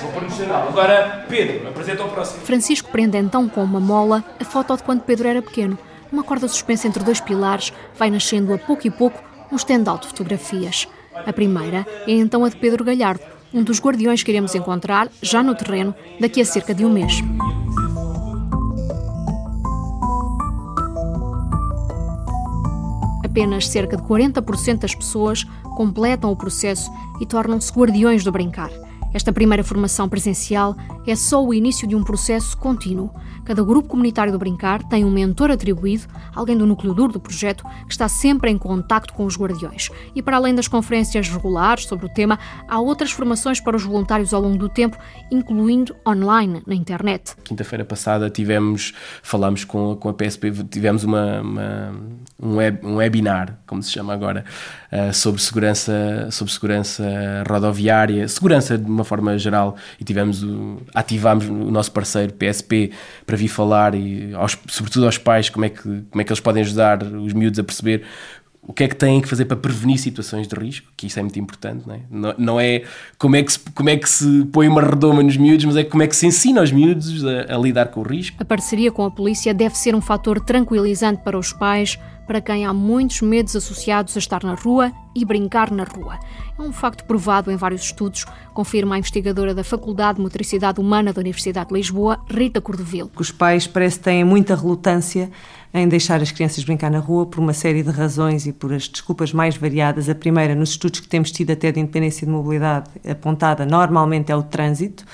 Vou 0.00 0.12
pôr 0.12 0.22
no. 0.22 0.54
Agora, 0.54 1.26
Pedro, 1.28 1.68
apresenta 1.68 2.04
o 2.04 2.08
próximo. 2.08 2.40
Francisco 2.44 2.90
prende 2.90 3.16
então 3.16 3.48
com 3.48 3.62
uma 3.62 3.80
mola 3.80 4.24
a 4.40 4.44
foto 4.44 4.76
de 4.76 4.82
quando 4.82 5.02
Pedro 5.02 5.28
era 5.28 5.42
pequeno. 5.42 5.78
Uma 6.10 6.22
corda 6.22 6.48
suspensa 6.48 6.86
entre 6.86 7.02
dois 7.02 7.20
pilares 7.20 7.72
vai 7.96 8.10
nascendo 8.10 8.54
a 8.54 8.58
pouco 8.58 8.86
e 8.86 8.90
pouco 8.90 9.22
um 9.50 9.56
estendal 9.56 9.98
de 9.98 10.06
fotografias. 10.06 10.86
A 11.26 11.32
primeira 11.32 11.86
é 12.06 12.12
então 12.12 12.44
a 12.44 12.48
de 12.48 12.56
Pedro 12.56 12.84
Galhardo, 12.84 13.24
um 13.52 13.62
dos 13.62 13.80
guardiões 13.80 14.22
que 14.22 14.30
iremos 14.30 14.54
encontrar 14.54 15.08
já 15.20 15.42
no 15.42 15.54
terreno 15.54 15.94
daqui 16.20 16.40
a 16.40 16.44
cerca 16.44 16.74
de 16.74 16.84
um 16.84 16.90
mês. 16.90 17.20
Apenas 23.24 23.68
cerca 23.68 23.96
de 23.96 24.02
40% 24.02 24.78
das 24.78 24.94
pessoas 24.94 25.44
completam 25.76 26.30
o 26.30 26.36
processo 26.36 26.90
e 27.20 27.26
tornam-se 27.26 27.72
guardiões 27.72 28.24
do 28.24 28.32
brincar. 28.32 28.70
Esta 29.12 29.32
primeira 29.32 29.64
formação 29.64 30.08
presencial 30.08 30.76
é 31.06 31.16
só 31.16 31.44
o 31.44 31.54
início 31.54 31.88
de 31.88 31.96
um 31.96 32.04
processo 32.04 32.56
contínuo. 32.56 33.10
Cada 33.44 33.62
grupo 33.62 33.88
comunitário 33.88 34.30
do 34.30 34.38
Brincar 34.38 34.82
tem 34.84 35.06
um 35.06 35.10
mentor 35.10 35.50
atribuído, 35.50 36.06
alguém 36.34 36.56
do 36.56 36.66
núcleo 36.66 36.92
duro 36.92 37.14
do 37.14 37.20
projeto, 37.20 37.64
que 37.86 37.92
está 37.92 38.06
sempre 38.06 38.50
em 38.50 38.58
contacto 38.58 39.14
com 39.14 39.24
os 39.24 39.38
guardiões. 39.38 39.88
E 40.14 40.20
para 40.20 40.36
além 40.36 40.54
das 40.54 40.68
conferências 40.68 41.30
regulares 41.30 41.84
sobre 41.84 42.04
o 42.04 42.08
tema, 42.10 42.38
há 42.68 42.78
outras 42.78 43.10
formações 43.10 43.58
para 43.58 43.74
os 43.74 43.82
voluntários 43.82 44.34
ao 44.34 44.42
longo 44.42 44.58
do 44.58 44.68
tempo, 44.68 44.98
incluindo 45.30 45.96
online, 46.06 46.62
na 46.66 46.74
internet. 46.74 47.34
Quinta-feira 47.42 47.86
passada 47.86 48.28
tivemos, 48.28 48.92
falamos 49.22 49.64
com, 49.64 49.96
com 49.96 50.10
a 50.10 50.12
PSP, 50.12 50.52
tivemos 50.70 51.02
uma, 51.02 51.40
uma 51.40 51.94
um, 52.42 52.56
web, 52.56 52.86
um 52.86 52.96
webinar, 52.96 53.58
como 53.66 53.82
se 53.82 53.90
chama 53.90 54.12
agora, 54.12 54.44
uh, 54.92 55.14
sobre, 55.14 55.40
segurança, 55.40 56.28
sobre 56.30 56.52
segurança 56.52 57.02
rodoviária, 57.48 58.28
segurança 58.28 58.76
de 58.76 58.97
uma 58.98 59.04
forma 59.04 59.38
geral, 59.38 59.76
e 60.00 60.04
tivemos 60.04 60.42
o, 60.42 60.82
ativámos 60.94 61.46
o 61.46 61.70
nosso 61.70 61.92
parceiro 61.92 62.32
PSP 62.32 62.90
para 63.24 63.36
vir 63.36 63.48
falar 63.48 63.94
e 63.94 64.34
aos, 64.34 64.58
sobretudo 64.68 65.06
aos 65.06 65.18
pais 65.18 65.48
como 65.48 65.64
é 65.64 65.68
que 65.68 65.82
como 65.82 66.20
é 66.20 66.24
que 66.24 66.32
eles 66.32 66.40
podem 66.40 66.62
ajudar 66.62 67.02
os 67.02 67.32
miúdos 67.32 67.58
a 67.58 67.64
perceber 67.64 68.04
o 68.68 68.72
que 68.74 68.84
é 68.84 68.88
que 68.88 68.94
têm 68.94 69.18
que 69.22 69.26
fazer 69.26 69.46
para 69.46 69.56
prevenir 69.56 69.98
situações 69.98 70.46
de 70.46 70.54
risco, 70.54 70.88
que 70.94 71.06
isso 71.06 71.18
é 71.18 71.22
muito 71.22 71.38
importante, 71.38 71.88
não 71.88 71.94
é? 71.94 72.00
Não, 72.10 72.34
não 72.36 72.60
é 72.60 72.82
como 73.16 73.34
é, 73.34 73.42
que 73.42 73.52
se, 73.52 73.58
como 73.58 73.88
é 73.88 73.96
que 73.96 74.08
se 74.08 74.44
põe 74.52 74.68
uma 74.68 74.82
redoma 74.82 75.22
nos 75.22 75.38
miúdos, 75.38 75.64
mas 75.64 75.76
é 75.76 75.84
como 75.84 76.02
é 76.02 76.06
que 76.06 76.14
se 76.14 76.26
ensina 76.26 76.60
aos 76.60 76.70
miúdos 76.70 77.24
a, 77.24 77.54
a 77.54 77.58
lidar 77.58 77.86
com 77.86 78.00
o 78.00 78.02
risco. 78.02 78.36
A 78.38 78.44
parceria 78.44 78.92
com 78.92 79.04
a 79.04 79.10
polícia 79.10 79.54
deve 79.54 79.74
ser 79.78 79.94
um 79.94 80.02
fator 80.02 80.38
tranquilizante 80.38 81.22
para 81.24 81.38
os 81.38 81.50
pais, 81.50 81.98
para 82.28 82.42
quem 82.42 82.66
há 82.66 82.74
muitos 82.74 83.22
medos 83.22 83.56
associados 83.56 84.14
a 84.14 84.18
estar 84.18 84.44
na 84.44 84.52
rua 84.52 84.92
e 85.16 85.24
brincar 85.24 85.70
na 85.70 85.82
rua. 85.82 86.20
É 86.58 86.62
um 86.62 86.72
facto 86.72 87.04
provado 87.04 87.50
em 87.50 87.56
vários 87.56 87.82
estudos, 87.82 88.26
confirma 88.52 88.94
a 88.94 88.98
investigadora 88.98 89.54
da 89.54 89.64
Faculdade 89.64 90.16
de 90.16 90.22
Motricidade 90.22 90.78
Humana 90.78 91.10
da 91.10 91.20
Universidade 91.20 91.70
de 91.70 91.74
Lisboa, 91.74 92.20
Rita 92.28 92.60
Cordovil. 92.60 93.10
Os 93.16 93.32
pais 93.32 93.66
parece 93.66 93.98
que 93.98 94.04
têm 94.04 94.24
muita 94.24 94.54
relutância 94.54 95.30
em 95.72 95.86
deixar 95.86 96.22
as 96.22 96.32
crianças 96.32 96.64
brincar 96.64 96.90
na 96.90 96.98
rua 96.98 97.26
por 97.26 97.40
uma 97.40 97.52
série 97.52 97.82
de 97.82 97.90
razões 97.90 98.46
e 98.46 98.52
por 98.52 98.72
as 98.72 98.88
desculpas 98.88 99.32
mais 99.32 99.56
variadas. 99.56 100.08
A 100.08 100.14
primeira, 100.14 100.54
nos 100.54 100.70
estudos 100.70 101.00
que 101.00 101.08
temos 101.08 101.30
tido 101.30 101.50
até 101.50 101.70
de 101.70 101.78
independência 101.80 102.26
de 102.26 102.32
mobilidade 102.32 102.90
apontada, 103.08 103.66
normalmente 103.66 104.32
é 104.32 104.36
o 104.36 104.42
trânsito 104.42 105.04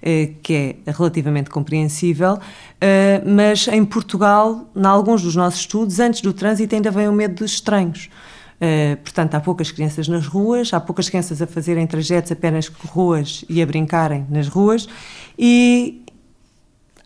eh, 0.00 0.32
que 0.42 0.76
é 0.86 0.90
relativamente 0.90 1.50
compreensível, 1.50 2.38
eh, 2.80 3.22
mas 3.26 3.66
em 3.68 3.84
Portugal, 3.84 4.70
em 4.76 4.84
alguns 4.86 5.22
dos 5.22 5.34
nossos 5.34 5.60
estudos, 5.60 5.98
antes 5.98 6.20
do 6.20 6.32
trânsito 6.32 6.74
ainda 6.74 6.90
vem 6.90 7.08
o 7.08 7.12
medo 7.12 7.36
dos 7.36 7.52
estranhos. 7.52 8.10
Uh, 8.54 8.96
portanto, 8.98 9.34
há 9.34 9.40
poucas 9.40 9.72
crianças 9.72 10.06
nas 10.06 10.26
ruas, 10.26 10.72
há 10.72 10.80
poucas 10.80 11.08
crianças 11.08 11.42
a 11.42 11.46
fazerem 11.46 11.86
trajetos 11.86 12.30
apenas 12.30 12.68
ruas 12.68 13.44
e 13.48 13.60
a 13.60 13.66
brincarem 13.66 14.26
nas 14.30 14.46
ruas, 14.46 14.88
e 15.36 16.04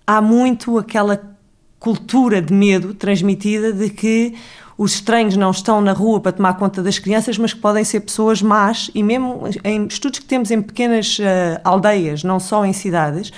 há 0.06 0.20
muito 0.20 0.76
aquela 0.76 1.37
cultura 1.78 2.42
de 2.42 2.52
medo 2.52 2.94
transmitida 2.94 3.72
de 3.72 3.90
que 3.90 4.34
os 4.76 4.94
estranhos 4.94 5.36
não 5.36 5.50
estão 5.50 5.80
na 5.80 5.92
rua 5.92 6.20
para 6.20 6.32
tomar 6.32 6.54
conta 6.54 6.82
das 6.82 6.98
crianças, 6.98 7.36
mas 7.36 7.52
que 7.52 7.60
podem 7.60 7.82
ser 7.82 8.00
pessoas 8.00 8.40
más, 8.40 8.90
e 8.94 9.02
mesmo 9.02 9.42
em 9.64 9.86
estudos 9.86 10.20
que 10.20 10.24
temos 10.24 10.52
em 10.52 10.62
pequenas 10.62 11.18
uh, 11.18 11.60
aldeias, 11.64 12.22
não 12.22 12.38
só 12.38 12.64
em 12.64 12.72
cidades, 12.72 13.32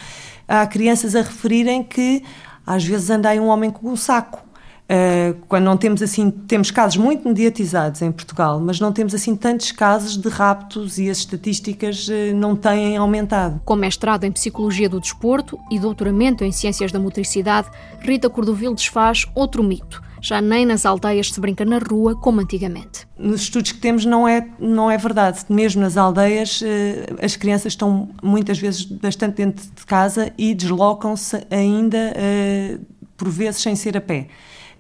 há 0.47 0.67
crianças 0.67 1.17
a 1.17 1.23
referirem 1.23 1.83
que 1.83 2.23
às 2.67 2.85
vezes 2.85 3.09
anda 3.09 3.31
aí 3.31 3.41
um 3.41 3.47
homem 3.47 3.71
com 3.71 3.89
um 3.89 3.97
saco. 3.97 4.50
Uh, 4.91 5.39
quando 5.47 5.65
não 5.65 5.77
temos 5.77 6.03
assim, 6.03 6.33
temos 6.33 6.73
casos 6.73 6.97
muito 6.97 7.29
mediatizados 7.29 8.03
em 8.03 8.11
Portugal, 8.11 8.59
mas 8.59 8.81
não 8.81 8.93
temos 8.93 9.15
assim 9.15 9.37
tantos 9.37 9.71
casos 9.71 10.17
de 10.17 10.29
raptos 10.29 10.99
e 10.99 11.09
as 11.09 11.19
estatísticas 11.19 12.09
uh, 12.09 12.35
não 12.35 12.57
têm 12.57 12.97
aumentado. 12.97 13.61
Com 13.65 13.77
mestrado 13.77 14.25
em 14.25 14.33
Psicologia 14.33 14.89
do 14.89 14.99
Desporto 14.99 15.57
e 15.71 15.79
doutoramento 15.79 16.43
em 16.43 16.51
Ciências 16.51 16.91
da 16.91 16.99
Motricidade, 16.99 17.69
Rita 18.01 18.29
Cordovil 18.29 18.75
desfaz 18.75 19.27
outro 19.33 19.63
mito 19.63 20.03
já 20.23 20.41
nem 20.41 20.67
nas 20.67 20.85
aldeias 20.85 21.33
se 21.33 21.41
brinca 21.41 21.65
na 21.65 21.79
rua 21.79 22.15
como 22.15 22.41
antigamente. 22.41 23.07
Nos 23.19 23.43
estudos 23.43 23.73
que 23.73 23.79
temos 23.79 24.05
não 24.05 24.29
é, 24.29 24.47
não 24.59 24.91
é 24.91 24.99
verdade. 24.99 25.41
Mesmo 25.49 25.81
nas 25.81 25.97
aldeias, 25.97 26.63
eh, 26.63 27.07
as 27.23 27.37
crianças 27.37 27.73
estão 27.73 28.11
muitas 28.23 28.59
vezes 28.59 28.85
bastante 28.85 29.37
dentro 29.37 29.65
de 29.65 29.87
casa 29.87 30.31
e 30.37 30.55
deslocam-se 30.55 31.47
ainda, 31.51 32.13
eh, 32.15 32.79
por 33.17 33.31
vezes, 33.31 33.63
sem 33.63 33.75
ser 33.75 33.97
a 33.97 34.01
pé. 34.01 34.29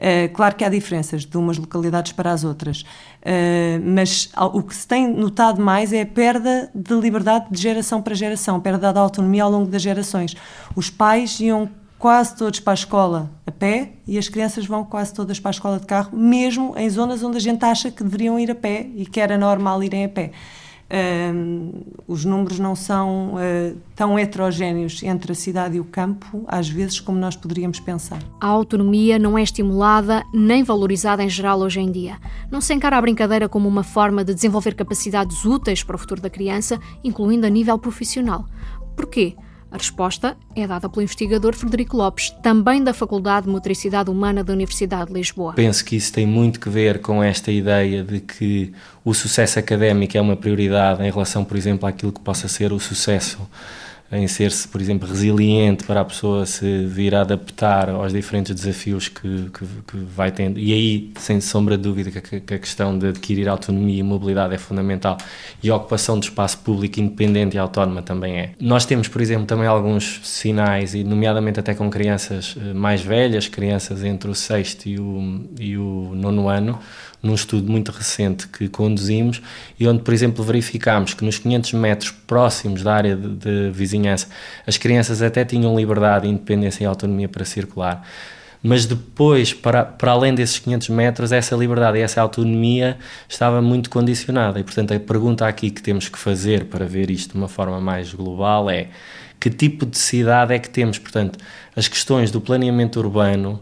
Uh, 0.01 0.33
claro 0.33 0.57
que 0.57 0.65
há 0.65 0.69
diferenças 0.71 1.27
de 1.27 1.37
umas 1.37 1.59
localidades 1.59 2.13
para 2.13 2.33
as 2.33 2.43
outras, 2.43 2.81
uh, 2.81 3.83
mas 3.85 4.31
o 4.55 4.63
que 4.63 4.75
se 4.75 4.89
tem 4.89 5.07
notado 5.07 5.61
mais 5.61 5.93
é 5.93 6.01
a 6.01 6.07
perda 6.07 6.71
de 6.75 6.95
liberdade 6.95 7.49
de 7.51 7.61
geração 7.61 8.01
para 8.01 8.15
geração, 8.15 8.57
a 8.57 8.61
perda 8.61 8.95
da 8.95 9.01
autonomia 9.01 9.45
ao 9.45 9.51
longo 9.51 9.71
das 9.71 9.83
gerações. 9.83 10.35
Os 10.75 10.89
pais 10.89 11.39
iam 11.39 11.69
quase 11.99 12.35
todos 12.35 12.61
para 12.61 12.73
a 12.73 12.75
escola 12.75 13.31
a 13.47 13.51
pé 13.53 13.93
e 14.07 14.17
as 14.17 14.27
crianças 14.27 14.65
vão 14.65 14.87
quase 14.87 15.13
todas 15.13 15.39
para 15.39 15.51
a 15.51 15.53
escola 15.53 15.79
de 15.79 15.85
carro, 15.85 16.17
mesmo 16.17 16.73
em 16.79 16.89
zonas 16.89 17.23
onde 17.23 17.37
a 17.37 17.41
gente 17.41 17.63
acha 17.63 17.91
que 17.91 18.03
deveriam 18.03 18.41
ir 18.41 18.51
a 18.51 18.55
pé 18.55 18.89
e 18.97 19.05
que 19.05 19.21
era 19.21 19.37
normal 19.37 19.83
irem 19.85 20.07
a 20.07 20.09
pé. 20.09 20.33
Os 22.07 22.25
números 22.25 22.59
não 22.59 22.75
são 22.75 23.35
uh, 23.35 23.77
tão 23.95 24.19
heterogéneos 24.19 25.03
entre 25.03 25.33
a 25.33 25.35
cidade 25.35 25.77
e 25.77 25.81
o 25.81 25.85
campo, 25.85 26.45
às 26.49 26.69
vezes, 26.69 26.99
como 26.99 27.19
nós 27.19 27.37
poderíamos 27.37 27.79
pensar. 27.79 28.19
A 28.41 28.47
autonomia 28.47 29.19
não 29.19 29.39
é 29.39 29.43
estimulada 29.43 30.25
nem 30.35 30.65
valorizada 30.65 31.23
em 31.23 31.29
geral 31.29 31.61
hoje 31.61 31.81
em 31.81 31.91
dia. 31.91 32.19
Não 32.51 32.61
se 32.61 32.75
encara 32.75 32.97
a 32.97 33.01
brincadeira 33.01 33.49
como 33.49 33.69
uma 33.69 33.85
forma 33.85 34.25
de 34.25 34.35
desenvolver 34.35 34.75
capacidades 34.75 35.45
úteis 35.45 35.85
para 35.85 35.97
o 35.97 35.99
futuro 35.99 36.21
da 36.21 36.29
criança, 36.29 36.79
incluindo 37.05 37.47
a 37.47 37.51
nível 37.51 37.79
profissional. 37.79 38.45
Porquê? 38.97 39.37
A 39.71 39.77
resposta 39.77 40.37
é 40.57 40.67
dada 40.67 40.89
pelo 40.89 41.03
investigador 41.03 41.55
Frederico 41.55 41.97
Lopes, 41.97 42.31
também 42.43 42.83
da 42.83 42.93
Faculdade 42.93 43.47
de 43.47 43.53
Motricidade 43.53 44.11
Humana 44.11 44.43
da 44.43 44.53
Universidade 44.53 45.07
de 45.07 45.15
Lisboa. 45.15 45.53
Penso 45.53 45.85
que 45.85 45.95
isso 45.95 46.13
tem 46.13 46.27
muito 46.27 46.59
que 46.59 46.69
ver 46.69 47.01
com 47.01 47.23
esta 47.23 47.53
ideia 47.53 48.03
de 48.03 48.21
que 48.21 48.73
o 49.05 49.15
sucesso 49.15 49.61
académico 49.61 50.17
é 50.17 50.21
uma 50.21 50.37
prioridade 50.37 51.03
em 51.05 51.11
relação, 51.11 51.45
por 51.45 51.57
exemplo, 51.57 51.89
àquilo 51.89 52.11
que 52.11 52.21
possa 52.21 52.49
ser 52.49 52.73
o 52.73 52.81
sucesso 52.81 53.39
em 54.13 54.27
ser-se, 54.27 54.67
por 54.67 54.81
exemplo, 54.81 55.09
resiliente 55.09 55.85
para 55.85 56.01
a 56.01 56.05
pessoa 56.05 56.45
se 56.45 56.85
vir 56.87 57.15
a 57.15 57.21
adaptar 57.21 57.91
aos 57.91 58.13
diferentes 58.13 58.53
desafios 58.55 59.09
que, 59.09 59.51
que, 59.51 59.65
que 59.87 59.97
vai 59.97 60.33
tendo. 60.33 60.59
E 60.59 60.73
aí, 60.73 61.13
sem 61.17 61.41
sombra 61.41 61.77
de 61.77 61.85
dúvida, 61.85 62.11
que, 62.21 62.41
que, 62.41 62.55
a 62.55 62.59
questão 62.59 62.99
de 62.99 63.09
adquirir 63.09 63.49
autonomia 63.49 64.01
e 64.01 64.03
mobilidade 64.03 64.55
é 64.55 64.59
fundamental 64.59 65.17
e 65.63 65.71
a 65.71 65.77
ocupação 65.77 66.19
de 66.19 66.27
espaço 66.27 66.59
público 66.59 66.99
independente 66.99 67.55
e 67.55 67.59
autónoma 67.59 68.03
também 68.03 68.37
é. 68.37 68.53
Nós 68.61 68.85
temos, 68.85 69.07
por 69.07 69.21
exemplo, 69.21 69.47
também 69.47 69.67
alguns 69.67 70.21
sinais, 70.25 70.95
e 70.95 71.05
nomeadamente 71.05 71.61
até 71.61 71.73
com 71.73 71.89
crianças 71.89 72.57
eh, 72.61 72.75
mais 72.75 73.03
velhas, 73.03 73.47
crianças 73.47 74.03
entre 74.03 74.29
o 74.29 74.35
sexto 74.35 74.87
e 74.87 74.99
o, 74.99 75.49
e 75.59 75.77
o 75.77 76.13
nono 76.15 76.49
ano, 76.49 76.81
num 77.23 77.35
estudo 77.35 77.71
muito 77.71 77.91
recente 77.93 78.49
que 78.49 78.69
conduzimos 78.69 79.43
e 79.79 79.87
onde, 79.87 80.03
por 80.03 80.15
exemplo, 80.15 80.45
verificámos 80.45 81.15
que 81.15 81.25
nos 81.25 81.39
500 81.39 81.73
metros 81.75 82.11
próximos 82.11 82.83
da 82.83 82.95
área 82.95 83.17
de, 83.17 83.29
de 83.37 83.71
vizinhança 83.71 84.29
as 84.67 84.77
crianças 84.77 85.23
até 85.23 85.45
tinham 85.45 85.77
liberdade, 85.77 86.29
independência 86.29 86.85
e 86.85 86.87
autonomia 86.87 87.29
para 87.29 87.45
circular. 87.45 88.07
Mas 88.63 88.85
depois, 88.85 89.55
para, 89.55 89.85
para 89.85 90.13
além 90.13 90.35
desses 90.35 90.59
500 90.59 90.91
metros, 90.91 91.33
essa 91.33 91.57
liberdade 91.57 91.99
e 91.99 92.03
essa 92.03 92.21
autonomia 92.21 92.99
estava 93.27 93.63
muito 93.63 93.89
condicionada. 93.89 94.61
E, 94.61 94.65
portanto, 94.65 94.93
a 94.93 95.01
pergunta 95.01 95.47
aqui 95.47 95.71
que 95.71 95.83
temos 95.83 96.09
que 96.09 96.19
fazer 96.19 96.67
para 96.67 96.85
ver 96.85 97.11
isto 97.11 97.33
de 97.33 97.39
uma 97.39 97.49
forma 97.49 97.81
mais 97.81 98.13
global 98.13 98.69
é 98.69 98.89
que 99.39 99.49
tipo 99.49 99.87
de 99.87 99.97
cidade 99.97 100.53
é 100.53 100.59
que 100.59 100.69
temos? 100.69 100.99
Portanto, 100.99 101.39
as 101.75 101.89
questões 101.89 102.31
do 102.31 102.39
planeamento 102.41 103.01
urbano, 103.01 103.59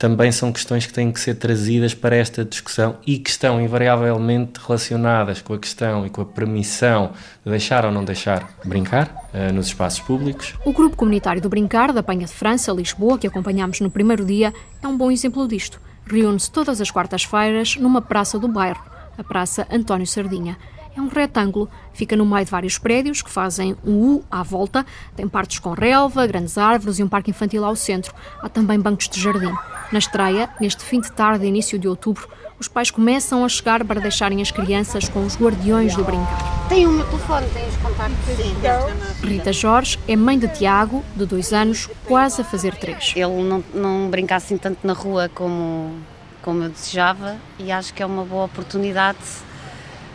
também 0.00 0.32
são 0.32 0.50
questões 0.50 0.86
que 0.86 0.94
têm 0.94 1.12
que 1.12 1.20
ser 1.20 1.34
trazidas 1.34 1.92
para 1.92 2.16
esta 2.16 2.42
discussão 2.42 2.96
e 3.06 3.18
que 3.18 3.28
estão 3.28 3.60
invariavelmente 3.60 4.58
relacionadas 4.58 5.42
com 5.42 5.52
a 5.52 5.58
questão 5.58 6.06
e 6.06 6.08
com 6.08 6.22
a 6.22 6.24
permissão 6.24 7.12
de 7.44 7.50
deixar 7.50 7.84
ou 7.84 7.92
não 7.92 8.02
deixar 8.02 8.48
brincar 8.64 9.28
uh, 9.34 9.52
nos 9.52 9.66
espaços 9.66 10.00
públicos. 10.00 10.54
O 10.64 10.72
Grupo 10.72 10.96
Comunitário 10.96 11.42
do 11.42 11.50
Brincar 11.50 11.92
da 11.92 12.02
Penha 12.02 12.24
de 12.24 12.32
França, 12.32 12.72
Lisboa, 12.72 13.18
que 13.18 13.26
acompanhamos 13.26 13.78
no 13.80 13.90
primeiro 13.90 14.24
dia, 14.24 14.54
é 14.82 14.88
um 14.88 14.96
bom 14.96 15.10
exemplo 15.10 15.46
disto. 15.46 15.78
Reúne-se 16.06 16.50
todas 16.50 16.80
as 16.80 16.90
quartas-feiras 16.90 17.76
numa 17.76 18.00
praça 18.00 18.38
do 18.38 18.48
bairro, 18.48 18.82
a 19.18 19.22
Praça 19.22 19.68
António 19.70 20.06
Sardinha. 20.06 20.56
É 21.00 21.02
um 21.02 21.08
retângulo, 21.08 21.66
fica 21.94 22.14
no 22.14 22.26
meio 22.26 22.44
de 22.44 22.50
vários 22.50 22.76
prédios 22.76 23.22
que 23.22 23.30
fazem 23.30 23.74
um 23.82 24.16
U 24.16 24.24
à 24.30 24.42
volta, 24.42 24.84
tem 25.16 25.26
partes 25.26 25.58
com 25.58 25.70
relva, 25.70 26.26
grandes 26.26 26.58
árvores 26.58 26.98
e 26.98 27.02
um 27.02 27.08
parque 27.08 27.30
infantil 27.30 27.64
ao 27.64 27.74
centro. 27.74 28.14
Há 28.42 28.50
também 28.50 28.78
bancos 28.78 29.08
de 29.08 29.18
jardim. 29.18 29.50
Na 29.90 29.98
estreia, 29.98 30.50
neste 30.60 30.84
fim 30.84 31.00
de 31.00 31.10
tarde, 31.10 31.46
início 31.46 31.78
de 31.78 31.88
outubro, 31.88 32.28
os 32.58 32.68
pais 32.68 32.90
começam 32.90 33.42
a 33.46 33.48
chegar 33.48 33.82
para 33.82 33.98
deixarem 33.98 34.42
as 34.42 34.50
crianças 34.50 35.08
com 35.08 35.24
os 35.24 35.38
guardiões 35.38 35.96
do 35.96 36.04
brincar. 36.04 36.68
Tem 36.68 36.86
o 36.86 36.90
meu 36.90 37.06
telefone, 37.06 37.46
tem 37.48 37.66
os 37.66 37.76
contactos. 37.78 39.22
Rita 39.22 39.54
Jorge 39.54 39.98
é 40.06 40.14
mãe 40.14 40.38
de 40.38 40.48
Tiago, 40.48 41.02
de 41.16 41.24
dois 41.24 41.50
anos, 41.54 41.88
quase 42.04 42.42
a 42.42 42.44
fazer 42.44 42.74
três. 42.74 43.14
Ele 43.16 43.42
não, 43.42 43.64
não 43.72 44.10
brinca 44.10 44.36
assim 44.36 44.58
tanto 44.58 44.86
na 44.86 44.92
rua 44.92 45.30
como, 45.34 45.94
como 46.42 46.64
eu 46.64 46.68
desejava 46.68 47.38
e 47.58 47.72
acho 47.72 47.94
que 47.94 48.02
é 48.02 48.06
uma 48.06 48.22
boa 48.22 48.44
oportunidade 48.44 49.16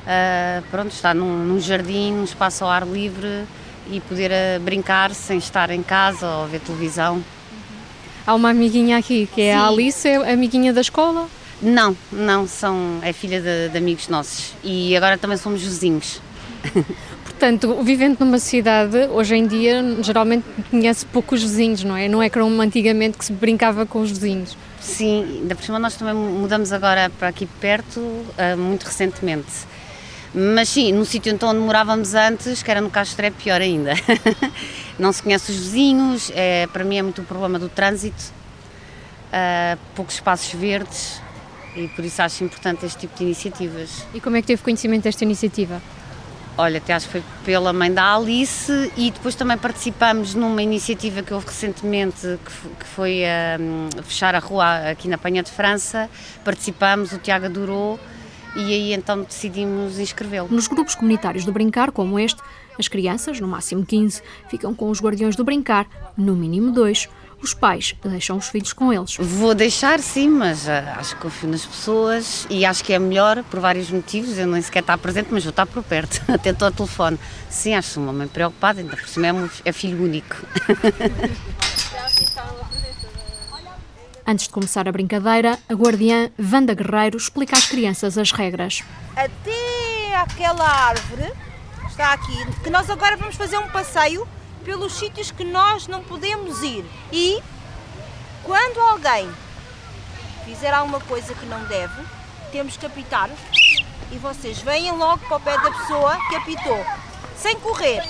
uh, 0.06 0.64
pronto, 0.72 0.92
estar 0.92 1.14
num, 1.14 1.46
num, 1.46 1.60
jardim, 1.60 2.14
num 2.14 2.24
espaço 2.24 2.64
ao 2.64 2.70
ar 2.70 2.88
livre 2.88 3.46
e 3.90 4.00
poder 4.02 4.32
uh, 4.32 4.60
brincar 4.62 5.14
sem 5.14 5.38
estar 5.38 5.70
em 5.70 5.84
casa 5.84 6.28
ou 6.28 6.48
ver 6.48 6.60
televisão. 6.60 7.24
Há 8.26 8.34
uma 8.34 8.50
amiguinha 8.50 8.98
aqui 8.98 9.30
que 9.34 9.42
é 9.42 9.54
Sim. 9.54 9.60
a 9.60 9.68
Alice, 9.68 10.08
é 10.08 10.34
amiguinha 10.34 10.74
da 10.74 10.82
escola? 10.82 11.28
Não, 11.62 11.96
não, 12.12 12.48
são, 12.48 13.00
é 13.02 13.14
filha 13.14 13.40
de, 13.42 13.70
de 13.70 13.78
amigos 13.78 14.08
nossos 14.08 14.54
e 14.64 14.96
agora 14.96 15.18
também 15.18 15.38
somos 15.38 15.62
vizinhos. 15.62 16.22
Portanto, 17.24 17.84
vivendo 17.84 18.20
numa 18.22 18.40
cidade, 18.40 18.98
hoje 19.12 19.36
em 19.36 19.46
dia, 19.46 19.84
geralmente 20.02 20.46
conhece 20.72 21.06
poucos 21.06 21.42
vizinhos, 21.42 21.84
não 21.84 21.96
é? 21.96 22.08
Não 22.08 22.24
é 22.24 22.30
como 22.30 22.62
antigamente 22.62 23.18
que 23.18 23.26
se 23.26 23.34
brincava 23.34 23.86
com 23.86 24.00
os 24.00 24.10
vizinhos. 24.10 24.58
Sim, 24.80 25.42
ainda 25.42 25.54
por 25.54 25.64
cima 25.64 25.78
nós 25.78 25.96
também 25.96 26.14
mudamos 26.14 26.72
agora 26.72 27.10
para 27.20 27.28
aqui 27.28 27.46
perto, 27.60 28.00
uh, 28.00 28.58
muito 28.58 28.84
recentemente. 28.84 29.52
Mas 30.38 30.68
sim, 30.68 30.92
no 30.92 31.06
sítio 31.06 31.32
então 31.32 31.48
onde 31.48 31.60
morávamos 31.60 32.14
antes, 32.14 32.62
que 32.62 32.70
era 32.70 32.82
no 32.82 32.90
Castro, 32.90 33.26
é 33.26 33.32
pior 33.32 33.62
ainda. 33.62 33.94
não 35.00 35.14
se 35.14 35.24
conhece 35.24 35.50
os 35.50 35.58
vizinhos, 35.58 36.30
é, 36.36 36.68
para 36.68 36.84
mim 36.84 36.98
é 36.98 37.02
muito 37.02 37.22
o 37.22 37.24
problema 37.24 37.58
do 37.58 37.70
trânsito, 37.70 38.22
uh, 39.32 39.80
poucos 39.96 40.16
espaços 40.16 40.52
verdes 40.54 41.22
e 41.74 41.88
por 41.88 42.04
isso 42.04 42.22
acho 42.22 42.44
importante 42.44 42.86
este 42.86 43.00
tipo 43.00 43.18
de 43.18 43.24
iniciativas. 43.24 44.06
E 44.14 44.20
como 44.20 44.36
é 44.36 44.42
que 44.42 44.48
teve 44.48 44.62
conhecimento 44.62 45.04
desta 45.04 45.24
iniciativa? 45.24 45.82
Olha, 46.58 46.80
até 46.80 46.94
acho 46.94 47.06
que 47.08 47.14
foi 47.14 47.24
pela 47.46 47.72
mãe 47.72 47.94
da 47.94 48.16
Alice 48.16 48.92
e 48.98 49.12
depois 49.12 49.36
também 49.36 49.58
participamos 49.58 50.36
numa 50.36 50.62
iniciativa 50.62 51.22
que 51.24 51.34
houve 51.34 51.48
recentemente, 51.48 52.40
que 52.78 52.86
foi 52.86 53.24
a 53.26 54.04
fechar 54.04 54.36
a 54.36 54.40
rua 54.40 54.90
aqui 54.90 55.08
na 55.08 55.18
Penha 55.18 55.44
de 55.44 55.52
França. 55.52 56.10
Participamos, 56.44 57.14
o 57.14 57.20
Tiago 57.20 57.46
adorou 57.46 58.00
e 58.56 58.74
aí 58.74 58.94
então 58.94 59.22
decidimos 59.22 60.00
inscrevê-lo. 60.00 60.48
Nos 60.50 60.68
grupos 60.68 60.96
comunitários 60.96 61.46
do 61.46 61.52
Brincar, 61.52 61.92
como 61.92 62.20
este, 62.20 62.42
as 62.80 62.88
crianças, 62.88 63.40
no 63.40 63.48
máximo 63.48 63.86
15, 63.86 64.22
ficam 64.50 64.74
com 64.74 64.90
os 64.90 65.02
guardiões 65.02 65.36
do 65.36 65.44
Brincar, 65.44 65.88
no 66.18 66.36
mínimo 66.36 66.72
dois, 66.72 67.08
os 67.42 67.54
pais 67.54 67.96
deixam 68.04 68.38
os 68.38 68.48
filhos 68.48 68.74
com 68.74 68.92
eles. 68.92 69.18
Vou 69.20 69.54
deixar 69.54 70.00
sim, 70.00 70.30
mas 70.30 70.66
uh, 70.66 70.98
acho 70.98 71.16
que 71.16 71.22
confio 71.22 71.50
nas 71.50 71.66
pessoas 71.66 72.48
e 72.50 72.66
acho 72.66 72.84
que 72.84 72.94
é 72.94 73.00
melhor 73.00 73.44
por 73.44 73.60
vários 73.60 73.92
motivos. 73.92 74.38
Eu 74.38 74.48
nem 74.48 74.62
sequer 74.62 74.80
estar 74.80 74.98
presente, 74.98 75.28
mas 75.32 75.44
vou 75.44 75.52
estar 75.52 75.66
por 75.66 75.84
perto, 75.84 76.22
até 76.32 76.50
estou 76.50 76.68
ao 76.68 76.72
telefone. 76.72 77.20
Sim, 77.50 77.76
acho 77.76 78.00
uma 78.00 78.14
mãe 78.14 78.28
preocupada, 78.28 78.82
ainda 78.82 78.98
por 78.98 79.08
cima 79.08 79.28
é, 79.28 79.50
é 79.66 79.72
filho 79.72 80.04
único. 80.04 80.36
Antes 84.28 84.48
de 84.48 84.54
começar 84.54 84.88
a 84.88 84.92
brincadeira, 84.92 85.60
a 85.70 85.74
guardiã 85.76 86.32
Wanda 86.40 86.74
Guerreiro 86.74 87.16
explica 87.16 87.56
às 87.56 87.68
crianças 87.68 88.18
as 88.18 88.32
regras. 88.32 88.84
Até 89.16 90.16
aquela 90.16 90.68
árvore, 90.68 91.32
está 91.88 92.12
aqui, 92.12 92.36
que 92.64 92.72
nós 92.72 92.90
agora 92.90 93.16
vamos 93.18 93.36
fazer 93.36 93.60
um 93.60 93.70
passeio 93.70 94.28
pelos 94.64 94.94
sítios 94.94 95.30
que 95.30 95.44
nós 95.44 95.88
não 95.88 96.04
podemos 96.04 96.64
ir. 96.64 96.84
E 97.12 97.40
quando 98.44 98.80
alguém 98.80 99.30
fizer 100.44 100.74
alguma 100.74 101.00
coisa 101.02 101.36
que 101.36 101.46
não 101.46 101.64
deve, 101.66 102.02
temos 102.52 102.76
que 102.78 102.86
apitar 102.88 103.30
e 104.12 104.18
vocês 104.18 104.60
vêm 104.60 104.92
logo 104.92 105.20
para 105.28 105.38
o 105.38 105.40
pé 105.40 105.56
da 105.60 105.70
pessoa 105.70 106.18
que 106.30 106.36
apitou, 106.36 106.84
sem 107.38 107.60
correr. 107.60 108.02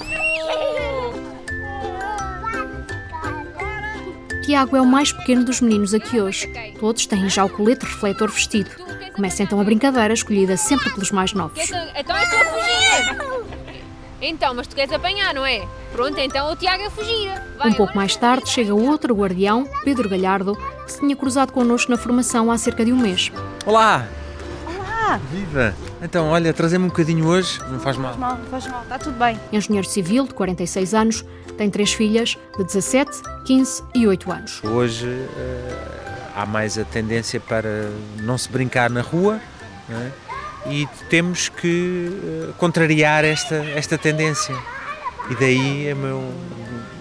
Tiago 4.46 4.78
é 4.78 4.82
o 4.82 4.86
mais 4.86 5.12
pequeno 5.12 5.44
dos 5.44 5.60
meninos 5.60 5.96
aqui 5.96 6.22
hoje. 6.22 6.48
Todos 6.80 7.08
têm 7.08 7.28
já 7.28 7.44
o 7.44 7.50
colete 7.50 7.84
refletor 7.84 8.30
vestido. 8.30 8.70
Começa 9.16 9.42
então 9.42 9.60
a 9.60 9.64
brincadeira, 9.64 10.14
escolhida 10.14 10.56
sempre 10.56 10.92
pelos 10.92 11.10
mais 11.10 11.34
novos. 11.34 11.60
Então 11.96 12.16
estou 12.16 12.40
a 12.40 12.46
fugir! 12.46 13.56
Então, 14.22 14.54
mas 14.54 14.68
tu 14.68 14.76
queres 14.76 14.94
apanhar, 14.94 15.34
não 15.34 15.44
é? 15.44 15.68
Pronto, 15.92 16.20
então 16.20 16.52
o 16.52 16.56
Tiago 16.56 16.86
a 16.86 16.92
fugir. 16.92 17.32
Vai, 17.58 17.70
um 17.70 17.74
pouco 17.74 17.96
mais 17.96 18.16
tarde 18.16 18.48
chega 18.48 18.74
outro 18.74 19.16
guardião, 19.16 19.68
Pedro 19.84 20.08
Galhardo, 20.08 20.56
que 20.86 20.92
se 20.92 21.00
tinha 21.00 21.16
cruzado 21.16 21.52
connosco 21.52 21.90
na 21.90 21.98
formação 21.98 22.52
há 22.52 22.58
cerca 22.58 22.86
de 22.86 22.94
um 22.94 22.98
mês. 22.98 23.32
Olá! 23.66 24.08
Olá! 24.68 25.20
Viva! 25.32 25.76
Então, 26.04 26.30
olha, 26.30 26.54
trazei-me 26.54 26.86
um 26.86 26.90
bocadinho 26.90 27.26
hoje, 27.28 27.60
não 27.68 27.80
faz 27.80 27.98
mal. 27.98 28.16
Não 28.16 28.20
faz 28.20 28.32
mal, 28.32 28.38
não 28.38 28.46
faz 28.46 28.68
mal, 28.68 28.84
está 28.84 29.00
tudo 29.00 29.18
bem. 29.18 29.40
Engenheiro 29.52 29.88
civil, 29.88 30.26
de 30.28 30.36
46 30.36 30.94
anos, 30.94 31.26
tem 31.58 31.70
três 31.70 31.94
filhas, 31.94 32.38
de 32.58 32.64
17, 32.64 33.22
15 33.46 33.84
e 33.94 34.08
8 34.08 34.32
anos. 34.32 34.64
Hoje 34.64 35.08
uh, 35.08 35.96
há 36.36 36.46
mais 36.46 36.78
a 36.78 36.84
tendência 36.84 37.40
para 37.40 37.90
não 38.22 38.38
se 38.38 38.50
brincar 38.50 38.90
na 38.90 39.02
rua, 39.02 39.40
é? 39.90 40.12
e 40.70 40.88
temos 41.10 41.50
que 41.50 42.10
uh, 42.10 42.54
contrariar 42.54 43.24
esta, 43.24 43.56
esta 43.56 43.98
tendência. 43.98 44.56
E 45.30 45.36
daí 45.36 45.88
é 45.88 45.94
o 45.94 45.98
meu 45.98 46.34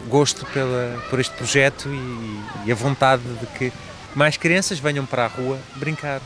gosto 0.08 0.46
pela, 0.46 1.02
por 1.10 1.20
este 1.20 1.34
projeto 1.34 1.88
e, 1.88 2.68
e 2.68 2.72
a 2.72 2.74
vontade 2.74 3.22
de 3.22 3.46
que 3.58 3.72
mais 4.14 4.36
crianças 4.36 4.78
venham 4.78 5.04
para 5.04 5.24
a 5.24 5.28
rua 5.28 5.58
brincar. 5.76 6.20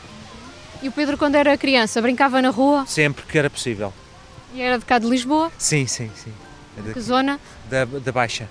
E 0.82 0.88
o 0.88 0.92
Pedro, 0.92 1.16
quando 1.16 1.34
era 1.34 1.56
criança, 1.56 2.00
brincava 2.00 2.40
na 2.40 2.50
rua? 2.50 2.84
Sempre 2.86 3.24
que 3.24 3.36
era 3.36 3.50
possível. 3.50 3.92
E 4.54 4.60
era 4.60 4.78
de 4.78 4.84
cá 4.84 4.98
de 4.98 5.06
Lisboa? 5.06 5.50
Sim, 5.58 5.86
sim, 5.86 6.10
sim. 6.14 6.32
É 6.86 6.92
que 6.92 7.00
zona? 7.00 7.40
Da, 7.70 7.84
da 7.84 8.12
Baixa. 8.12 8.48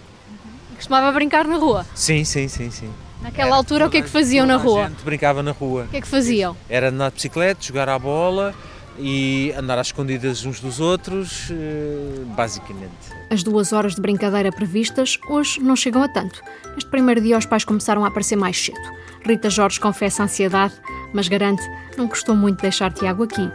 Costumava 0.75 1.11
brincar 1.11 1.47
na 1.47 1.57
rua? 1.57 1.85
Sim, 1.95 2.23
sim, 2.23 2.47
sim, 2.47 2.69
sim. 2.69 2.91
Naquela 3.21 3.47
era, 3.47 3.55
altura, 3.55 3.87
o 3.87 3.89
que 3.89 3.97
é 3.97 4.01
que 4.01 4.09
faziam 4.09 4.45
na 4.45 4.57
rua? 4.57 4.85
A 4.85 4.89
gente 4.89 5.03
brincava 5.03 5.41
na 5.41 5.51
rua. 5.51 5.85
O 5.85 5.87
que 5.87 5.97
é 5.97 6.01
que 6.01 6.07
faziam? 6.07 6.55
Era 6.69 6.89
andar 6.89 7.09
de 7.09 7.15
bicicleta, 7.15 7.63
jogar 7.63 7.89
à 7.89 7.97
bola, 7.97 8.53
e 8.99 9.53
andar 9.57 9.77
às 9.77 9.87
escondidas 9.87 10.45
uns 10.45 10.59
dos 10.59 10.79
outros, 10.79 11.49
eh, 11.51 12.23
basicamente. 12.35 12.91
As 13.29 13.43
duas 13.43 13.73
horas 13.73 13.95
de 13.95 14.01
brincadeira 14.01 14.51
previstas 14.51 15.17
hoje 15.29 15.59
não 15.59 15.75
chegam 15.75 16.01
a 16.03 16.09
tanto. 16.09 16.41
Este 16.77 16.89
primeiro 16.89 17.21
dia 17.21 17.37
os 17.37 17.45
pais 17.45 17.63
começaram 17.63 18.03
a 18.05 18.07
aparecer 18.07 18.35
mais 18.35 18.57
cedo. 18.57 18.77
Rita 19.25 19.49
Jorge 19.49 19.79
confessa 19.79 20.23
a 20.23 20.25
ansiedade, 20.25 20.73
mas 21.13 21.27
garante 21.27 21.61
não 21.97 22.07
gostou 22.07 22.35
muito 22.35 22.57
de 22.57 22.61
deixar 22.63 22.91
Tiago 22.93 23.23
aqui. 23.23 23.51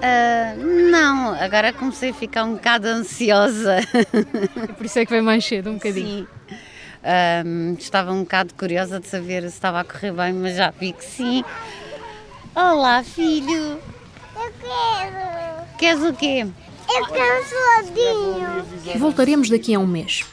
Uh, 0.00 0.90
não, 0.90 1.34
agora 1.34 1.72
comecei 1.72 2.10
a 2.10 2.14
ficar 2.14 2.44
um 2.44 2.54
bocado 2.54 2.88
ansiosa. 2.88 3.80
E 4.68 4.72
por 4.72 4.86
isso 4.86 4.98
é 4.98 5.04
que 5.04 5.10
veio 5.10 5.22
mais 5.22 5.44
cedo, 5.44 5.70
um 5.70 5.74
bocadinho. 5.74 6.26
Sim. 6.26 6.54
Uh, 7.02 7.76
estava 7.78 8.12
um 8.12 8.20
bocado 8.20 8.54
curiosa 8.54 8.98
de 8.98 9.06
saber 9.06 9.42
se 9.42 9.48
estava 9.48 9.80
a 9.80 9.84
correr 9.84 10.12
bem, 10.12 10.32
mas 10.32 10.56
já 10.56 10.70
vi 10.70 10.92
que 10.92 11.04
sim. 11.04 11.44
Olá, 12.54 13.02
filho! 13.02 13.78
Eu 14.34 14.52
quero. 14.60 15.78
Queres 15.78 16.02
o 16.02 16.12
quê? 16.14 16.46
Eu 16.88 17.06
quero 17.06 17.44
sozinho. 17.44 18.98
Voltaremos 18.98 19.48
daqui 19.48 19.74
a 19.74 19.78
um 19.78 19.86
mês. 19.86 20.24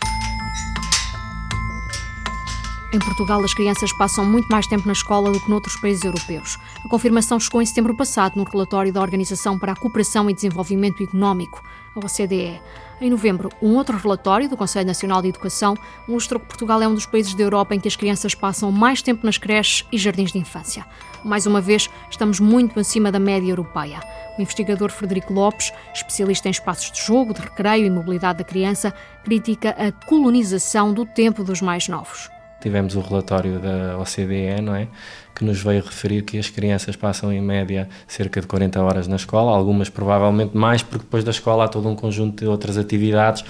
Em 2.94 3.00
Portugal, 3.00 3.44
as 3.44 3.54
crianças 3.54 3.92
passam 3.92 4.24
muito 4.24 4.48
mais 4.48 4.66
tempo 4.66 4.88
na 4.88 4.94
escola 4.94 5.30
do 5.30 5.42
que 5.42 5.50
noutros 5.50 5.76
países 5.76 6.06
europeus. 6.06 6.58
A 6.86 6.88
confirmação 6.88 7.38
chegou 7.38 7.62
em 7.62 7.66
setembro 7.66 7.94
passado 7.94 8.38
no 8.38 8.46
relatório 8.46 8.94
da 8.94 9.02
Organização 9.02 9.60
para 9.60 9.74
a 9.74 9.76
Cooperação 9.76 10.30
e 10.30 10.34
Desenvolvimento 10.34 11.04
Económico, 11.04 11.62
a 11.94 12.00
OCDE. 12.00 12.62
Em 13.02 13.10
novembro, 13.10 13.50
um 13.62 13.76
outro 13.76 13.98
relatório 13.98 14.48
do 14.48 14.56
Conselho 14.56 14.88
Nacional 14.88 15.22
de 15.22 15.28
Educação 15.28 15.76
mostrou 16.08 16.40
que 16.40 16.48
Portugal 16.48 16.82
é 16.82 16.88
um 16.88 16.94
dos 16.94 17.06
países 17.06 17.34
da 17.34 17.44
Europa 17.44 17.76
em 17.76 17.80
que 17.80 17.90
as 17.90 17.98
crianças 17.98 18.34
passam 18.34 18.72
mais 18.72 19.02
tempo 19.02 19.26
nas 19.26 19.38
creches 19.38 19.86
e 19.92 19.98
jardins 19.98 20.32
de 20.32 20.40
infância. 20.40 20.86
Mais 21.26 21.46
uma 21.46 21.60
vez, 21.60 21.90
estamos 22.10 22.40
muito 22.40 22.80
acima 22.80 23.12
da 23.12 23.20
média 23.20 23.52
europeia. 23.52 24.00
O 24.38 24.42
investigador 24.42 24.92
Frederico 24.92 25.34
Lopes, 25.34 25.74
especialista 25.94 26.48
em 26.48 26.52
espaços 26.52 26.90
de 26.90 27.06
jogo, 27.06 27.34
de 27.34 27.42
recreio 27.42 27.86
e 27.86 27.90
mobilidade 27.90 28.38
da 28.38 28.46
criança, 28.46 28.94
critica 29.26 29.72
a 29.72 29.92
colonização 30.06 30.94
do 30.94 31.06
tempo 31.06 31.44
dos 31.44 31.62
mais 31.62 31.90
novos. 31.90 32.37
Tivemos 32.68 32.98
o 32.98 33.00
relatório 33.00 33.60
da 33.60 33.98
OCDE, 33.98 34.62
não 34.62 34.76
é? 34.76 34.90
Que 35.34 35.46
nos 35.46 35.62
veio 35.62 35.82
referir 35.82 36.22
que 36.24 36.38
as 36.38 36.50
crianças 36.50 36.98
passam 36.98 37.32
em 37.32 37.40
média 37.40 37.88
cerca 38.06 38.42
de 38.42 38.48
40 38.48 38.82
horas 38.82 39.08
na 39.08 39.16
escola, 39.16 39.56
algumas 39.56 39.88
provavelmente 39.88 40.58
mais, 40.58 40.84
porque 40.84 41.06
depois 41.06 41.24
da 41.24 41.32
escola 41.32 41.64
há 41.64 41.68
todo 41.70 41.88
um 41.88 41.96
conjunto 41.96 42.44
de 42.44 42.46
outras 42.46 42.78
atividades 42.78 43.46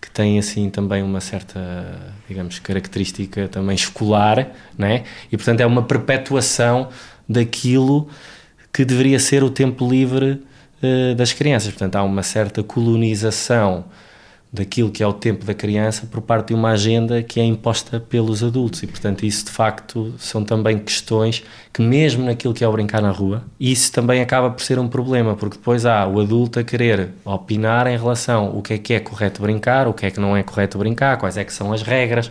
que 0.00 0.10
têm 0.10 0.40
assim 0.40 0.70
também 0.70 1.04
uma 1.04 1.20
certa, 1.20 2.12
digamos, 2.26 2.58
característica 2.58 3.46
também 3.46 3.76
escolar, 3.76 4.48
né? 4.76 5.04
E 5.30 5.36
portanto 5.36 5.60
é 5.60 5.66
uma 5.66 5.84
perpetuação 5.84 6.88
daquilo 7.28 8.08
que 8.72 8.84
deveria 8.84 9.20
ser 9.20 9.44
o 9.44 9.50
tempo 9.50 9.88
livre 9.88 10.42
uh, 10.82 11.14
das 11.14 11.32
crianças. 11.32 11.70
Portanto 11.70 11.94
há 11.94 12.02
uma 12.02 12.24
certa 12.24 12.60
colonização 12.64 13.84
daquilo 14.52 14.90
que 14.90 15.02
é 15.02 15.06
o 15.06 15.12
tempo 15.12 15.44
da 15.44 15.52
criança 15.52 16.06
por 16.06 16.22
parte 16.22 16.48
de 16.48 16.54
uma 16.54 16.70
agenda 16.70 17.22
que 17.22 17.38
é 17.38 17.44
imposta 17.44 18.00
pelos 18.00 18.42
adultos. 18.42 18.82
E 18.82 18.86
portanto 18.86 19.24
isso 19.24 19.44
de 19.44 19.50
facto 19.50 20.14
são 20.18 20.44
também 20.44 20.78
questões 20.78 21.44
que 21.72 21.82
mesmo 21.82 22.24
naquilo 22.24 22.54
que 22.54 22.64
é 22.64 22.68
o 22.68 22.72
brincar 22.72 23.02
na 23.02 23.10
rua 23.10 23.42
isso 23.60 23.92
também 23.92 24.20
acaba 24.20 24.50
por 24.50 24.62
ser 24.62 24.78
um 24.78 24.88
problema 24.88 25.36
porque 25.36 25.56
depois 25.56 25.84
há 25.84 26.06
o 26.06 26.20
adulto 26.20 26.58
a 26.58 26.64
querer 26.64 27.10
opinar 27.24 27.86
em 27.86 27.96
relação 27.96 28.56
o 28.56 28.62
que 28.62 28.74
é 28.74 28.78
que 28.78 28.94
é 28.94 29.00
correto 29.00 29.42
brincar 29.42 29.86
o 29.86 29.92
que 29.92 30.06
é 30.06 30.10
que 30.10 30.18
não 30.18 30.36
é 30.36 30.42
correto 30.42 30.78
brincar 30.78 31.18
quais 31.18 31.36
é 31.36 31.44
que 31.44 31.52
são 31.52 31.72
as 31.72 31.82
regras 31.82 32.30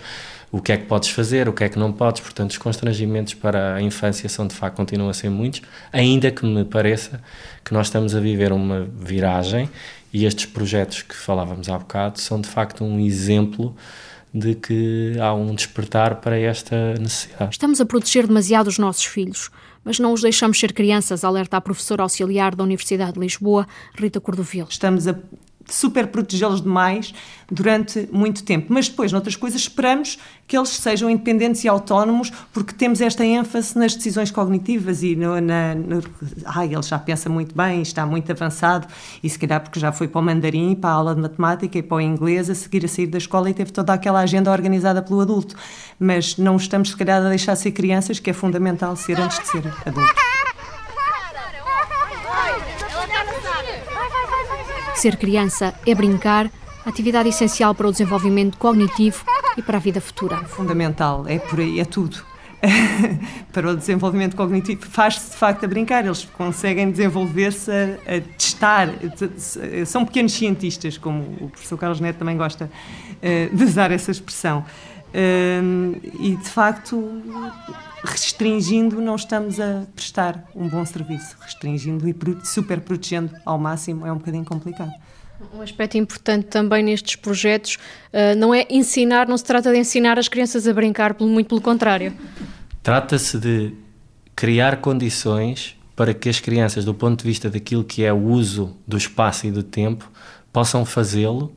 o 0.52 0.62
que 0.62 0.72
é 0.72 0.78
que 0.78 0.86
podes 0.86 1.10
fazer, 1.10 1.50
o 1.50 1.54
que 1.54 1.64
é 1.64 1.70
que 1.70 1.78
não 1.78 1.92
podes, 1.92 2.22
portanto 2.22 2.52
os 2.52 2.58
constrangimentos 2.58 3.34
para 3.34 3.76
a 3.76 3.82
infância 3.82 4.30
são 4.30 4.48
de 4.48 4.56
facto 4.56 4.78
continuam 4.78 5.10
a 5.10 5.14
ser 5.14 5.30
muitos, 5.30 5.62
ainda 5.92 6.32
que 6.32 6.46
me 6.46 6.64
pareça 6.64 7.22
que 7.64 7.74
nós 7.74 7.88
estamos 7.88 8.16
a 8.16 8.20
viver 8.20 8.54
uma 8.54 8.88
viragem 8.98 9.70
e 10.14 10.26
estes 10.26 10.46
projetos 10.46 11.02
que 11.02 11.16
falávamos 11.16 11.70
há 11.70 11.78
bocado 11.78 12.20
são 12.20 12.40
de 12.40 12.48
facto 12.48 12.84
um 12.84 13.00
exemplo 13.00 13.76
de 14.34 14.56
que 14.56 15.16
há 15.20 15.34
um 15.34 15.56
despertar 15.56 16.16
para 16.16 16.38
esta 16.38 16.94
necessidade. 16.96 17.52
Estamos 17.52 17.82
a 17.82 17.86
proteger 17.86 18.28
demasiado 18.28 18.68
os 18.68 18.78
nossos 18.78 19.06
filhos, 19.06 19.50
mas 19.84 20.00
não 20.00 20.14
os 20.14 20.22
deixamos 20.22 20.60
ser 20.60 20.74
crianças, 20.74 21.24
alerta 21.24 21.58
a 21.58 21.62
professora 21.62 22.04
auxiliar 22.04 22.56
da 22.56 22.64
Universidade 22.64 23.14
de 23.14 23.20
Lisboa, 23.20 23.68
Rita 23.96 24.20
Cordovil. 24.20 24.68
Estamos 24.70 25.08
a 25.08 25.16
super 25.70 26.08
protegê-los 26.08 26.62
demais 26.62 27.14
durante 27.50 28.08
muito 28.12 28.44
tempo. 28.44 28.68
Mas 28.70 28.90
depois, 28.90 29.12
noutras 29.12 29.36
coisas, 29.36 29.62
esperamos 29.62 30.18
que 30.46 30.58
eles 30.58 30.70
sejam 30.70 31.10
independentes 31.10 31.64
e 31.64 31.68
autónomos 31.68 32.32
porque 32.54 32.74
temos 32.74 33.02
esta 33.02 33.26
ênfase 33.26 33.78
nas 33.78 33.96
decisões 33.96 34.32
cognitivas 34.32 35.04
e 35.04 35.16
no, 35.16 35.40
na, 35.42 35.76
no, 35.76 36.02
ai, 36.46 36.74
ele 36.74 36.82
já 36.82 36.98
pensa 37.00 37.30
muito 37.30 37.56
bem, 37.56 37.82
está 37.82 38.06
muito 38.06 38.32
avançado 38.32 38.88
e 39.22 39.30
se 39.30 39.38
calhar 39.40 39.62
porque 39.62 39.80
já 39.80 39.92
foi 39.92 40.08
para 40.08 40.20
o 40.20 40.24
mandarim, 40.24 40.76
para 40.76 40.90
a 40.90 40.94
aula 40.94 41.16
de 41.16 41.22
matemática 41.22 41.78
e 41.78 41.84
para 41.84 41.98
o 41.98 42.02
inglês 42.02 42.50
a 42.50 42.56
seguir 42.56 42.86
a 42.86 42.88
sair 42.88 43.08
da 43.08 43.18
escola 43.18 43.50
e 43.50 43.54
teve 43.54 43.72
toda 43.72 43.94
aquela 43.94 44.20
agenda 44.20 44.52
organizada 44.52 45.02
pelo 45.02 45.22
adulto. 45.22 45.56
Mas 46.00 46.38
não 46.38 46.56
estamos 46.56 46.90
se 46.90 46.98
calhar 46.98 47.26
a 47.26 47.30
deixar 47.30 47.56
ser 47.56 47.72
crianças, 47.72 48.20
que 48.20 48.30
é 48.30 48.34
fundamental 48.34 48.96
ser 48.96 49.20
antes 49.20 49.40
de 49.40 49.48
ser 49.48 49.74
adulto. 49.86 50.37
Ser 54.98 55.16
criança 55.16 55.76
é 55.86 55.94
brincar, 55.94 56.50
atividade 56.84 57.30
essencial 57.30 57.76
para 57.76 57.88
o 57.88 57.92
desenvolvimento 57.92 58.58
cognitivo 58.58 59.24
e 59.56 59.62
para 59.62 59.78
a 59.78 59.80
vida 59.80 60.02
futura. 60.02 60.38
Fundamental, 60.46 61.24
é 61.28 61.38
por 61.38 61.60
aí, 61.60 61.80
é 61.80 61.86
tudo. 61.86 62.18
para 63.54 63.70
o 63.70 63.76
desenvolvimento 63.78 64.36
cognitivo 64.36 64.88
faz-se 64.88 65.30
de 65.30 65.38
facto 65.38 65.66
a 65.66 65.68
brincar, 65.68 66.04
eles 66.04 66.26
conseguem 66.26 66.90
desenvolver-se 66.90 67.70
a, 67.70 68.16
a, 68.16 68.22
testar, 68.40 68.90
são 69.86 70.04
pequenos 70.04 70.34
cientistas, 70.34 70.98
como 70.98 71.22
o 71.42 71.50
professor 71.52 71.78
Carlos 71.78 72.00
Neto 72.00 72.18
também 72.18 72.36
gosta 72.36 72.66
uh, 72.66 73.56
de 73.56 73.64
usar 73.64 73.92
essa 73.92 74.10
expressão. 74.10 74.66
Uh, 75.10 76.02
e 76.20 76.36
de 76.38 76.50
facto, 76.50 76.98
restringindo, 78.04 79.02
não 79.02 79.16
estamos 79.16 79.60
a 79.60 79.84
prestar 79.96 80.44
um 80.56 80.68
bom 80.68 80.86
serviço. 80.86 81.36
Restringindo 81.40 82.08
e 82.08 82.16
super 82.44 82.82
protegendo 82.82 83.32
ao 83.46 83.58
máximo 83.58 84.06
é 84.06 84.12
um 84.12 84.18
bocadinho 84.18 84.46
complicado. 84.46 84.92
Um 85.54 85.62
aspecto 85.62 85.98
importante 85.98 86.46
também 86.46 86.84
nestes 86.84 87.16
projetos 87.16 87.78
uh, 88.12 88.36
não 88.38 88.54
é 88.54 88.66
ensinar, 88.70 89.28
não 89.28 89.38
se 89.38 89.44
trata 89.44 89.72
de 89.72 89.78
ensinar 89.78 90.18
as 90.18 90.28
crianças 90.28 90.68
a 90.68 90.74
brincar, 90.74 91.16
muito 91.20 91.48
pelo 91.48 91.62
contrário. 91.62 92.14
Trata-se 92.82 93.38
de 93.38 93.74
criar 94.36 94.78
condições 94.78 95.76
para 95.96 96.14
que 96.14 96.30
as 96.30 96.40
crianças, 96.40 96.86
do 96.86 96.94
ponto 96.94 97.20
de 97.20 97.26
vista 97.26 97.50
daquilo 97.50 97.84
que 97.84 98.04
é 98.04 98.12
o 98.12 98.18
uso 98.18 98.76
do 98.88 98.98
espaço 98.98 99.46
e 99.46 99.52
do 99.52 99.62
tempo, 99.64 100.12
possam 100.52 100.86
fazê-lo 100.86 101.56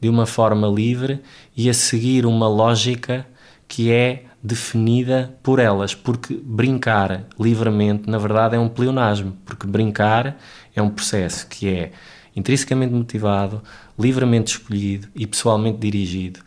de 0.00 0.08
uma 0.08 0.26
forma 0.26 0.66
livre 0.66 1.22
e 1.56 1.70
a 1.70 1.74
seguir 1.74 2.26
uma 2.26 2.48
lógica 2.48 3.26
que 3.68 3.90
é 3.90 4.24
definida 4.42 5.38
por 5.42 5.58
elas, 5.58 5.94
porque 5.94 6.34
brincar 6.42 7.26
livremente, 7.38 8.10
na 8.10 8.18
verdade, 8.18 8.56
é 8.56 8.58
um 8.58 8.68
pleonasmo, 8.68 9.36
porque 9.44 9.66
brincar 9.66 10.36
é 10.74 10.82
um 10.82 10.90
processo 10.90 11.46
que 11.46 11.68
é 11.68 11.92
intrinsecamente 12.34 12.92
motivado, 12.92 13.62
livremente 13.98 14.52
escolhido 14.52 15.08
e 15.14 15.26
pessoalmente 15.26 15.78
dirigido 15.78 16.40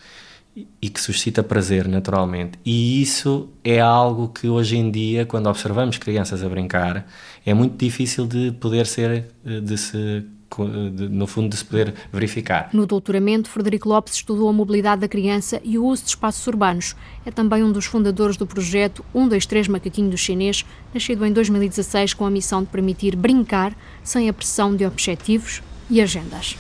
e 0.81 0.89
que 0.89 1.01
suscita 1.01 1.43
prazer 1.43 1.87
naturalmente. 1.87 2.57
E 2.65 3.01
isso 3.01 3.49
é 3.63 3.79
algo 3.79 4.29
que 4.29 4.47
hoje 4.47 4.77
em 4.77 4.89
dia, 4.89 5.25
quando 5.25 5.47
observamos 5.47 5.97
crianças 5.97 6.43
a 6.43 6.49
brincar, 6.49 7.07
é 7.45 7.53
muito 7.53 7.77
difícil 7.77 8.25
de 8.25 8.51
poder 8.53 8.87
ser 8.87 9.27
de 9.43 9.77
se 9.77 10.25
no 10.63 11.27
fundo 11.27 11.49
de 11.49 11.57
se 11.57 11.65
poder 11.65 11.93
verificar. 12.11 12.69
No 12.73 12.85
doutoramento, 12.85 13.49
Frederico 13.49 13.89
Lopes 13.89 14.15
estudou 14.15 14.47
a 14.49 14.53
mobilidade 14.53 15.01
da 15.01 15.07
criança 15.07 15.59
e 15.63 15.77
o 15.77 15.85
uso 15.85 16.03
de 16.03 16.09
espaços 16.09 16.45
urbanos. 16.47 16.95
É 17.25 17.31
também 17.31 17.63
um 17.63 17.71
dos 17.71 17.85
fundadores 17.85 18.37
do 18.37 18.45
projeto 18.45 19.03
123 19.13 19.67
Macaquinho 19.67 20.09
do 20.09 20.17
Chinês, 20.17 20.65
nascido 20.93 21.25
em 21.25 21.33
2016 21.33 22.13
com 22.13 22.25
a 22.25 22.29
missão 22.29 22.63
de 22.63 22.69
permitir 22.69 23.15
brincar 23.15 23.75
sem 24.03 24.29
a 24.29 24.33
pressão 24.33 24.75
de 24.75 24.85
objetivos 24.85 25.61
e 25.89 26.01
agendas. 26.01 26.55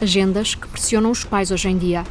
Agendas 0.00 0.54
que 0.54 0.68
pressionam 0.68 1.10
os 1.10 1.24
pais 1.24 1.50
hoje 1.50 1.68
em 1.68 1.78
dia. 1.78 2.04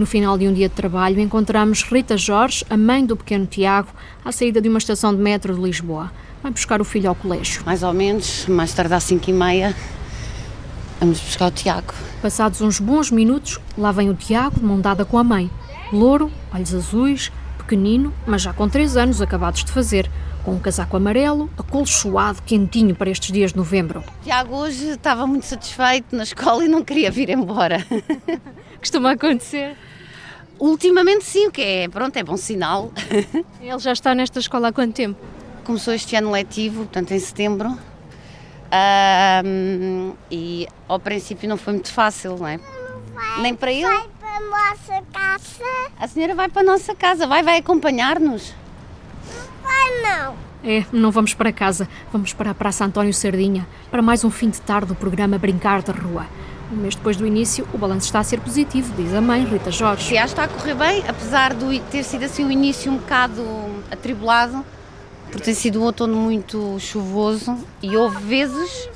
No 0.00 0.06
final 0.06 0.38
de 0.38 0.48
um 0.48 0.52
dia 0.52 0.68
de 0.68 0.74
trabalho, 0.74 1.20
encontramos 1.20 1.82
Rita 1.82 2.16
Jorge, 2.16 2.64
a 2.70 2.76
mãe 2.76 3.04
do 3.04 3.16
pequeno 3.16 3.44
Tiago, 3.44 3.90
à 4.24 4.32
saída 4.32 4.60
de 4.60 4.68
uma 4.68 4.78
estação 4.78 5.14
de 5.14 5.20
metro 5.20 5.54
de 5.54 5.60
Lisboa. 5.60 6.10
Vai 6.42 6.52
buscar 6.52 6.80
o 6.80 6.84
filho 6.84 7.08
ao 7.08 7.14
colégio. 7.14 7.62
Mais 7.66 7.82
ou 7.82 7.92
menos, 7.92 8.46
mais 8.46 8.72
tarde 8.72 8.94
às 8.94 9.04
5 9.04 9.28
e 9.28 9.32
meia, 9.32 9.76
vamos 10.98 11.20
buscar 11.20 11.46
o 11.48 11.50
Tiago. 11.50 11.92
Passados 12.22 12.60
uns 12.60 12.80
bons 12.80 13.10
minutos, 13.10 13.58
lá 13.76 13.92
vem 13.92 14.08
o 14.08 14.14
Tiago, 14.14 14.58
de 14.58 14.64
mão 14.64 14.80
dada 14.80 15.04
com 15.04 15.18
a 15.18 15.24
mãe. 15.24 15.50
Louro, 15.92 16.30
olhos 16.54 16.74
azuis, 16.74 17.30
pequenino, 17.58 18.12
mas 18.26 18.42
já 18.42 18.52
com 18.52 18.68
3 18.68 18.96
anos 18.96 19.20
acabados 19.20 19.64
de 19.64 19.70
fazer 19.70 20.10
com 20.42 20.52
um 20.52 20.58
casaco 20.58 20.96
amarelo, 20.96 21.50
acolchoado, 21.58 22.40
quentinho 22.42 22.94
para 22.94 23.10
estes 23.10 23.30
dias 23.30 23.52
de 23.52 23.58
novembro. 23.58 24.02
Tiago 24.22 24.56
hoje 24.56 24.90
estava 24.90 25.26
muito 25.26 25.44
satisfeito 25.44 26.16
na 26.16 26.22
escola 26.22 26.64
e 26.64 26.68
não 26.68 26.82
queria 26.82 27.10
vir 27.10 27.28
embora. 27.28 27.86
Costuma 28.80 29.12
acontecer? 29.12 29.76
Ultimamente 30.58 31.24
sim, 31.24 31.48
o 31.48 31.50
que 31.50 31.60
é, 31.62 31.88
pronto, 31.88 32.16
é 32.16 32.22
bom 32.22 32.36
sinal. 32.36 32.90
Ele 33.60 33.78
já 33.78 33.92
está 33.92 34.14
nesta 34.14 34.38
escola 34.38 34.68
há 34.68 34.72
quanto 34.72 34.94
tempo? 34.94 35.20
Começou 35.64 35.94
este 35.94 36.16
ano 36.16 36.30
letivo, 36.30 36.84
portanto 36.84 37.12
em 37.12 37.18
setembro. 37.18 37.78
Um, 39.44 40.14
e 40.30 40.68
ao 40.88 40.98
princípio 40.98 41.48
não 41.48 41.56
foi 41.56 41.74
muito 41.74 41.92
fácil, 41.92 42.36
não 42.38 42.46
é? 42.46 42.58
Vai, 43.14 43.42
Nem 43.42 43.54
para 43.54 43.72
ele. 43.72 43.84
Vai 43.84 44.08
para 44.20 44.36
a 44.36 44.40
nossa 44.40 45.02
casa. 45.12 45.90
A 45.98 46.08
senhora 46.08 46.34
vai 46.34 46.48
para 46.48 46.62
a 46.62 46.64
nossa 46.64 46.94
casa, 46.94 47.26
vai, 47.26 47.42
vai 47.42 47.58
acompanhar-nos. 47.58 48.54
Vai 49.62 50.02
não. 50.02 50.34
É, 50.62 50.84
não 50.92 51.10
vamos 51.10 51.32
para 51.34 51.52
casa, 51.52 51.88
vamos 52.12 52.32
para 52.32 52.50
a 52.50 52.54
Praça 52.54 52.84
António 52.84 53.14
Sardinha, 53.14 53.66
para 53.90 54.02
mais 54.02 54.24
um 54.24 54.30
fim 54.30 54.50
de 54.50 54.60
tarde 54.60 54.88
do 54.88 54.94
programa 54.94 55.38
Brincar 55.38 55.82
da 55.82 55.92
Rua. 55.92 56.26
Um 56.70 56.76
mês 56.76 56.94
depois 56.94 57.16
do 57.16 57.26
início, 57.26 57.66
o 57.72 57.78
balanço 57.78 58.06
está 58.06 58.20
a 58.20 58.24
ser 58.24 58.40
positivo, 58.40 58.94
diz 58.94 59.12
a 59.14 59.20
mãe, 59.20 59.44
Rita 59.44 59.72
Jorge. 59.72 60.14
Já 60.14 60.24
está 60.24 60.44
a 60.44 60.48
correr 60.48 60.74
bem, 60.74 61.02
apesar 61.08 61.54
de 61.54 61.80
ter 61.90 62.04
sido 62.04 62.24
assim 62.24 62.44
o 62.44 62.52
início 62.52 62.92
um 62.92 62.98
bocado 62.98 63.42
atribulado, 63.90 64.64
por 65.30 65.40
ter 65.40 65.54
sido 65.54 65.80
um 65.80 65.84
outono 65.84 66.16
muito 66.16 66.78
chuvoso 66.78 67.56
e 67.82 67.96
houve 67.96 68.18
vezes 68.24 68.88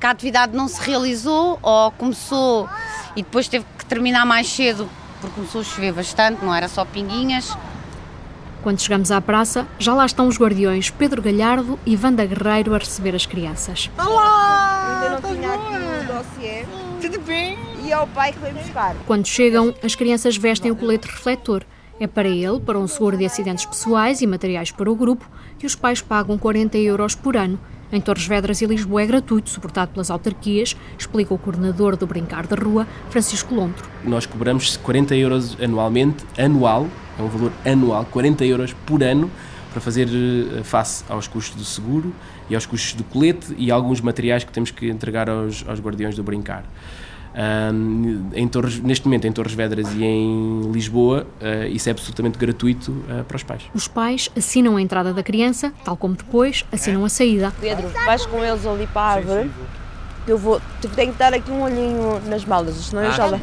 que 0.00 0.06
a 0.06 0.10
atividade 0.10 0.56
não 0.56 0.66
se 0.66 0.80
realizou 0.80 1.58
ou 1.62 1.90
começou 1.92 2.68
e 3.14 3.22
depois 3.22 3.46
teve 3.46 3.64
que 3.78 3.84
terminar 3.84 4.24
mais 4.26 4.48
cedo 4.48 4.88
porque 5.20 5.36
começou 5.36 5.60
a 5.60 5.64
chover 5.64 5.92
bastante, 5.92 6.44
não 6.44 6.52
era 6.52 6.66
só 6.68 6.84
pinguinhas. 6.84 7.56
Quando 8.62 8.80
chegamos 8.80 9.10
à 9.10 9.20
praça, 9.20 9.66
já 9.78 9.94
lá 9.94 10.06
estão 10.06 10.26
os 10.26 10.38
guardiões 10.38 10.90
Pedro 10.90 11.22
Galhardo 11.22 11.78
e 11.86 11.96
Wanda 11.96 12.24
Guerreiro 12.24 12.74
a 12.74 12.78
receber 12.78 13.14
as 13.14 13.26
crianças. 13.26 13.90
Olá! 13.98 15.00
Ainda 15.02 15.20
não 15.20 15.34
tinha 15.34 15.54
aqui 15.54 15.74
o 15.76 16.14
dossiê. 16.14 16.66
Tudo 17.00 17.20
bem? 17.20 17.58
E 17.84 17.92
é 17.92 17.98
o 17.98 18.06
pai 18.08 18.32
que 18.32 18.38
vem 18.38 18.52
buscar. 18.54 18.96
Quando 19.06 19.26
chegam, 19.26 19.74
as 19.82 19.94
crianças 19.94 20.36
vestem 20.36 20.70
o 20.70 20.76
colete 20.76 21.08
refletor. 21.08 21.64
É 22.02 22.08
para 22.08 22.28
ele, 22.28 22.58
para 22.58 22.76
um 22.80 22.88
seguro 22.88 23.16
de 23.16 23.24
acidentes 23.24 23.64
pessoais 23.64 24.20
e 24.20 24.26
materiais 24.26 24.72
para 24.72 24.90
o 24.90 24.96
grupo, 24.96 25.24
que 25.56 25.64
os 25.64 25.76
pais 25.76 26.02
pagam 26.02 26.36
40 26.36 26.76
euros 26.78 27.14
por 27.14 27.36
ano. 27.36 27.56
Em 27.92 28.00
Torres 28.00 28.26
Vedras 28.26 28.60
e 28.60 28.66
Lisboa 28.66 29.02
é 29.02 29.06
gratuito, 29.06 29.48
suportado 29.48 29.92
pelas 29.92 30.10
autarquias, 30.10 30.76
explica 30.98 31.32
o 31.32 31.38
coordenador 31.38 31.96
do 31.96 32.04
Brincar 32.04 32.44
da 32.48 32.56
Rua, 32.56 32.88
Francisco 33.08 33.54
Lontro. 33.54 33.88
Nós 34.02 34.26
cobramos 34.26 34.76
40 34.78 35.14
euros 35.14 35.56
anualmente, 35.62 36.24
anual, 36.36 36.88
é 37.16 37.22
um 37.22 37.28
valor 37.28 37.52
anual, 37.64 38.04
40 38.06 38.44
euros 38.46 38.72
por 38.84 39.00
ano, 39.00 39.30
para 39.70 39.80
fazer 39.80 40.08
face 40.64 41.04
aos 41.08 41.28
custos 41.28 41.56
do 41.56 41.64
seguro 41.64 42.12
e 42.50 42.56
aos 42.56 42.66
custos 42.66 42.94
do 42.94 43.04
colete 43.04 43.54
e 43.56 43.70
alguns 43.70 44.00
materiais 44.00 44.42
que 44.42 44.50
temos 44.50 44.72
que 44.72 44.88
entregar 44.88 45.30
aos, 45.30 45.64
aos 45.68 45.78
guardiões 45.78 46.16
do 46.16 46.24
Brincar. 46.24 46.64
Um, 47.34 48.28
em 48.34 48.46
Torres, 48.46 48.78
neste 48.80 49.06
momento 49.06 49.26
em 49.26 49.32
Torres 49.32 49.54
Vedras 49.54 49.92
e 49.94 50.04
em 50.04 50.70
Lisboa, 50.70 51.26
uh, 51.40 51.66
isso 51.68 51.88
é 51.88 51.92
absolutamente 51.92 52.38
gratuito 52.38 52.92
uh, 52.92 53.24
para 53.24 53.36
os 53.36 53.42
pais. 53.42 53.62
Os 53.74 53.88
pais 53.88 54.30
assinam 54.36 54.76
a 54.76 54.82
entrada 54.82 55.14
da 55.14 55.22
criança, 55.22 55.72
tal 55.84 55.96
como 55.96 56.14
depois 56.14 56.64
assinam 56.70 57.04
a 57.04 57.08
saída. 57.08 57.52
Pedro, 57.60 57.88
vais 58.04 58.26
com 58.26 58.44
eles 58.44 58.66
ali 58.66 58.86
para 58.86 59.00
a 59.00 59.12
árvore. 59.14 59.50
Eu 60.26 60.38
vou, 60.38 60.60
tenho 60.94 61.12
que 61.12 61.18
dar 61.18 61.34
aqui 61.34 61.50
um 61.50 61.62
olhinho 61.62 62.20
nas 62.28 62.44
malas, 62.44 62.76
senão 62.76 63.02
eu 63.02 63.12
já 63.12 63.26
lá. 63.26 63.40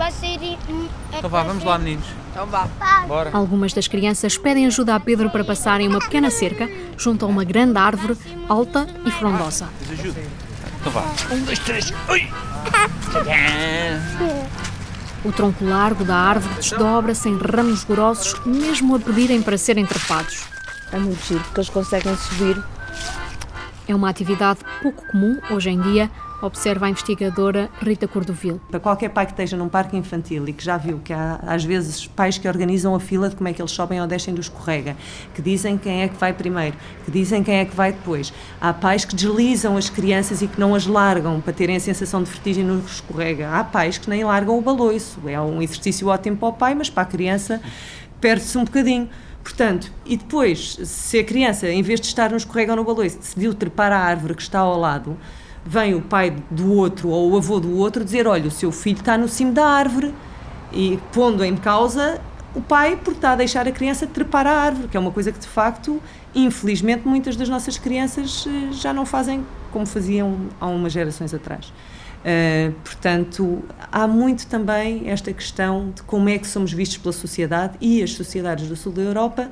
Então 1.18 1.30
vá, 1.30 1.44
vamos 1.44 1.64
lá, 1.64 1.78
meninos. 1.78 2.06
Então 2.32 2.46
vá. 2.46 2.70
Bora. 3.06 3.32
Algumas 3.34 3.74
das 3.74 3.88
crianças 3.88 4.38
pedem 4.38 4.66
ajuda 4.66 4.96
a 4.96 5.00
Pedro 5.00 5.30
para 5.30 5.44
passarem 5.44 5.90
uma 5.90 6.00
pequena 6.00 6.30
cerca 6.30 6.70
junto 6.96 7.26
a 7.26 7.28
uma 7.28 7.44
grande 7.44 7.78
árvore 7.78 8.16
alta 8.48 8.88
e 9.06 9.12
frondosa. 9.12 9.68
Ajuda. 9.92 10.22
Então 10.80 10.92
vá. 10.92 11.04
Um, 11.32 11.44
dois, 11.44 11.60
três. 11.60 11.92
Ui! 12.08 12.30
O 15.24 15.32
tronco 15.32 15.66
largo 15.66 16.06
da 16.06 16.16
árvore 16.16 16.56
desdobra-se 16.56 17.28
em 17.28 17.38
ramos 17.38 17.84
grossos, 17.84 18.40
mesmo 18.46 18.96
a 18.96 19.00
pedirem 19.00 19.42
para 19.42 19.58
serem 19.58 19.86
trepados. 19.86 20.46
É 20.92 20.98
muito 20.98 21.24
giro, 21.26 21.42
porque 21.42 21.60
eles 21.60 21.70
conseguem 21.70 22.16
subir. 22.16 22.62
É 23.88 23.94
uma 23.94 24.10
atividade 24.10 24.60
pouco 24.82 25.06
comum 25.08 25.38
hoje 25.52 25.70
em 25.70 25.82
dia, 25.82 26.10
observa 26.42 26.86
a 26.86 26.90
investigadora 26.90 27.70
Rita 27.82 28.08
Cordovil. 28.08 28.60
Para 28.70 28.80
qualquer 28.80 29.10
pai 29.10 29.26
que 29.26 29.34
esteja 29.34 29.58
num 29.58 29.68
parque 29.68 29.98
infantil 29.98 30.48
e 30.48 30.54
que 30.54 30.64
já 30.64 30.78
viu 30.78 31.00
que 31.00 31.14
há 31.14 31.40
às 31.44 31.64
vezes 31.64 32.08
pais 32.08 32.38
que 32.38 32.48
organizam 32.48 32.96
a 32.96 33.00
fila 33.00 33.30
de 33.30 33.36
como 33.36 33.48
é 33.48 33.54
que 33.54 33.62
eles 33.62 33.72
sobem 33.72 34.02
ou 34.02 34.08
descem 34.08 34.34
do 34.34 34.42
escorrega, 34.42 34.96
que 35.34 35.42
dizem 35.42 35.78
quem 35.78 36.04
é 36.04 36.08
que 36.08 36.16
vai 36.16 36.34
primeiro, 36.34 36.76
que 37.06 37.12
dizem 37.12 37.44
quem 37.44 37.56
é 37.56 37.66
que 37.66 37.76
vai 37.76 37.92
depois. 37.92 38.34
Há 38.60 38.74
pais 38.74 39.06
que 39.06 39.16
deslizam 39.16 39.78
as 39.78 39.90
crianças 39.90 40.42
e 40.42 40.48
que 40.48 40.60
não 40.60 40.74
as 40.74 40.86
largam 40.86 41.42
para 41.42 41.54
terem 41.54 41.76
a 41.76 41.80
sensação 41.80 42.24
de 42.24 42.30
vertigem 42.30 42.64
no 42.64 42.80
escorrega. 42.80 43.50
Há 43.50 43.64
pais 43.64 43.98
que 43.98 44.10
nem 44.10 44.24
largam 44.24 44.58
o 44.58 44.62
baloiço. 44.62 45.20
É 45.28 45.40
um 45.40 45.62
exercício 45.62 46.08
ótimo 46.08 46.38
para 46.38 46.48
o 46.48 46.54
pai, 46.54 46.76
mas 46.76 46.90
para 46.90 47.04
a 47.04 47.06
criança 47.06 47.62
perde-se 48.20 48.58
um 48.58 48.64
bocadinho. 48.64 49.10
Portanto, 49.44 49.92
e 50.06 50.16
depois, 50.16 50.78
se 50.84 51.20
a 51.20 51.24
criança, 51.24 51.68
em 51.68 51.82
vez 51.82 52.00
de 52.00 52.08
estar 52.08 52.30
no 52.30 52.38
escorrega 52.38 52.74
ou 52.74 52.78
no 52.78 52.84
baloiço, 52.84 53.18
decidiu 53.18 53.54
trepar 53.54 53.92
a 53.92 53.98
árvore 53.98 54.36
que 54.36 54.42
está 54.42 54.60
ao 54.60 54.78
lado, 54.78 55.18
vem 55.66 55.94
o 55.96 56.02
pai 56.02 56.36
do 56.50 56.74
outro 56.74 57.10
ou 57.10 57.32
o 57.32 57.38
avô 57.38 57.60
do 57.60 57.78
outro 57.78 58.04
dizer: 58.04 58.28
olha, 58.28 58.48
o 58.48 58.52
seu 58.52 58.72
filho 58.72 59.00
está 59.00 59.18
no 59.18 59.28
cimo 59.28 59.52
da 59.52 59.66
árvore, 59.66 60.14
e 60.72 61.00
pondo 61.12 61.44
em 61.44 61.56
causa 61.56 62.22
o 62.56 62.62
pai 62.62 62.96
por 62.96 63.14
estar 63.14 63.34
a 63.34 63.36
deixar 63.36 63.68
a 63.68 63.72
criança 63.72 64.08
trepar 64.08 64.48
a 64.48 64.52
árvore, 64.52 64.88
que 64.88 64.98
é 64.98 65.00
uma 65.00 65.12
coisa 65.12 65.32
que 65.32 65.40
de 65.40 65.48
facto, 65.48 66.02
infelizmente, 66.34 67.08
muitas 67.08 67.36
das 67.36 67.48
nossas 67.48 67.78
crianças 67.78 68.46
eh, 68.48 68.72
já 68.72 68.92
não 68.92 69.06
fazem 69.06 69.46
como 69.72 69.86
faziam 69.86 70.48
há 70.60 70.66
umas 70.68 70.92
gerações 70.92 71.34
atrás. 71.34 71.72
Uh, 72.20 72.74
portanto, 72.84 73.64
há 73.90 74.06
muito 74.06 74.46
também 74.48 75.10
esta 75.10 75.32
questão 75.32 75.92
de 75.96 76.02
como 76.04 76.28
é 76.28 76.38
que 76.38 76.48
somos 76.48 76.74
vistos 76.74 76.98
pela 76.98 77.14
sociedade 77.14 77.78
e 77.80 78.04
as 78.04 78.12
sociedades 78.12 78.68
do 78.68 78.76
sul 78.76 78.92
da 78.92 79.02
Europa 79.02 79.50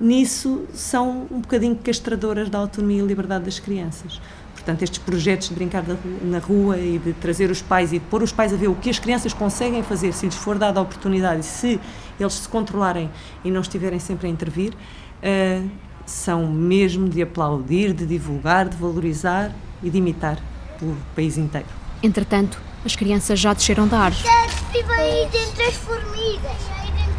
nisso 0.00 0.64
são 0.72 1.26
um 1.30 1.40
bocadinho 1.40 1.74
castradoras 1.76 2.48
da 2.48 2.58
autonomia 2.58 3.02
e 3.02 3.06
liberdade 3.06 3.44
das 3.44 3.58
crianças. 3.58 4.20
Portanto, 4.64 4.82
estes 4.82 4.98
projetos 4.98 5.50
de 5.50 5.54
brincar 5.54 5.84
na 6.22 6.38
rua 6.38 6.78
e 6.78 6.98
de 6.98 7.12
trazer 7.12 7.50
os 7.50 7.60
pais 7.60 7.92
e 7.92 7.98
de 7.98 8.04
pôr 8.06 8.22
os 8.22 8.32
pais 8.32 8.50
a 8.50 8.56
ver 8.56 8.68
o 8.68 8.74
que 8.74 8.88
as 8.88 8.98
crianças 8.98 9.34
conseguem 9.34 9.82
fazer 9.82 10.14
se 10.14 10.24
lhes 10.24 10.34
for 10.34 10.56
dada 10.56 10.80
a 10.80 10.82
oportunidade, 10.82 11.44
se 11.44 11.78
eles 12.18 12.32
se 12.32 12.48
controlarem 12.48 13.10
e 13.44 13.50
não 13.50 13.60
estiverem 13.60 13.98
sempre 13.98 14.26
a 14.26 14.30
intervir, 14.30 14.72
uh, 14.72 15.70
são 16.06 16.46
mesmo 16.46 17.10
de 17.10 17.20
aplaudir, 17.20 17.92
de 17.92 18.06
divulgar, 18.06 18.66
de 18.66 18.76
valorizar 18.78 19.52
e 19.82 19.90
de 19.90 19.98
imitar 19.98 20.38
o 20.80 20.96
país 21.14 21.36
inteiro. 21.36 21.68
Entretanto, 22.02 22.58
as 22.86 22.96
crianças 22.96 23.38
já 23.38 23.52
desceram 23.52 23.86
da 23.86 23.98
árvore. 23.98 24.26
Estive 24.46 24.92
aí 24.94 25.28
dentro 25.30 25.58
das 25.58 25.74
formigas. 25.74 26.56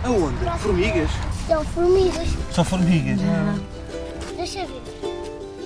Aonde? 0.03 0.59
Formigas? 0.59 1.09
São 1.47 1.63
formigas. 1.63 2.27
São 2.51 2.63
formigas? 2.63 3.21
Não. 3.21 3.59
Deixa 4.35 4.65
ver. 4.65 4.94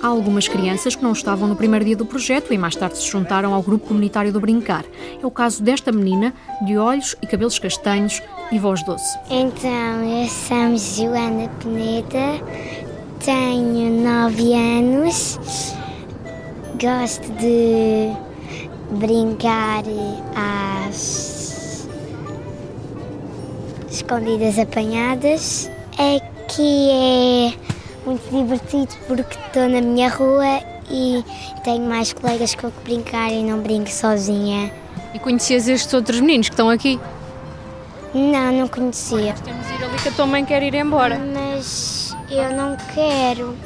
Há 0.02 0.06
algumas 0.06 0.48
crianças 0.48 0.96
que 0.96 1.02
não 1.02 1.12
estavam 1.12 1.46
no 1.46 1.54
primeiro 1.54 1.84
dia 1.84 1.94
do 1.94 2.06
projeto 2.06 2.54
e 2.54 2.58
mais 2.58 2.74
tarde 2.74 2.96
se 2.96 3.06
juntaram 3.06 3.52
ao 3.52 3.62
grupo 3.62 3.88
comunitário 3.88 4.32
do 4.32 4.40
Brincar. 4.40 4.84
É 5.22 5.26
o 5.26 5.30
caso 5.30 5.62
desta 5.62 5.92
menina, 5.92 6.32
de 6.64 6.78
olhos 6.78 7.14
e 7.20 7.26
cabelos 7.26 7.58
castanhos 7.58 8.22
e 8.50 8.58
voz 8.58 8.82
doce. 8.82 9.18
Então, 9.28 9.70
eu 9.70 10.26
sou 10.26 11.06
Joana 11.06 11.50
Peneda, 11.62 12.42
tenho 13.22 14.02
9 14.02 14.54
anos, 14.54 15.38
gosto 16.80 17.30
de 17.32 18.10
brincar 18.92 19.84
às 20.88 21.86
escondidas 23.90 24.58
apanhadas. 24.58 25.70
Aqui 25.92 26.88
é 26.90 27.52
muito 28.10 28.28
divertido 28.30 28.92
porque 29.06 29.38
estou 29.38 29.68
na 29.68 29.80
minha 29.80 30.08
rua 30.08 30.60
e 30.90 31.24
tenho 31.62 31.88
mais 31.88 32.12
colegas 32.12 32.54
com 32.54 32.70
que 32.70 32.80
brincar 32.82 33.30
e 33.30 33.42
não 33.42 33.60
brinco 33.60 33.90
sozinha. 33.90 34.72
E 35.14 35.18
conhecias 35.18 35.68
estes 35.68 35.92
outros 35.94 36.20
meninos 36.20 36.48
que 36.48 36.54
estão 36.54 36.68
aqui? 36.68 36.98
Não, 38.12 38.52
não 38.52 38.68
conhecia. 38.68 39.30
Nós 39.30 39.40
temos 39.40 39.66
de 39.66 39.74
ir 39.74 39.84
ali 39.84 39.96
que 40.02 40.08
a 40.08 40.12
tua 40.12 40.26
mãe 40.26 40.44
quer 40.44 40.62
ir 40.62 40.74
embora. 40.74 41.18
Mas 41.18 42.16
eu 42.28 42.50
não 42.52 42.76
quero. 42.94 43.56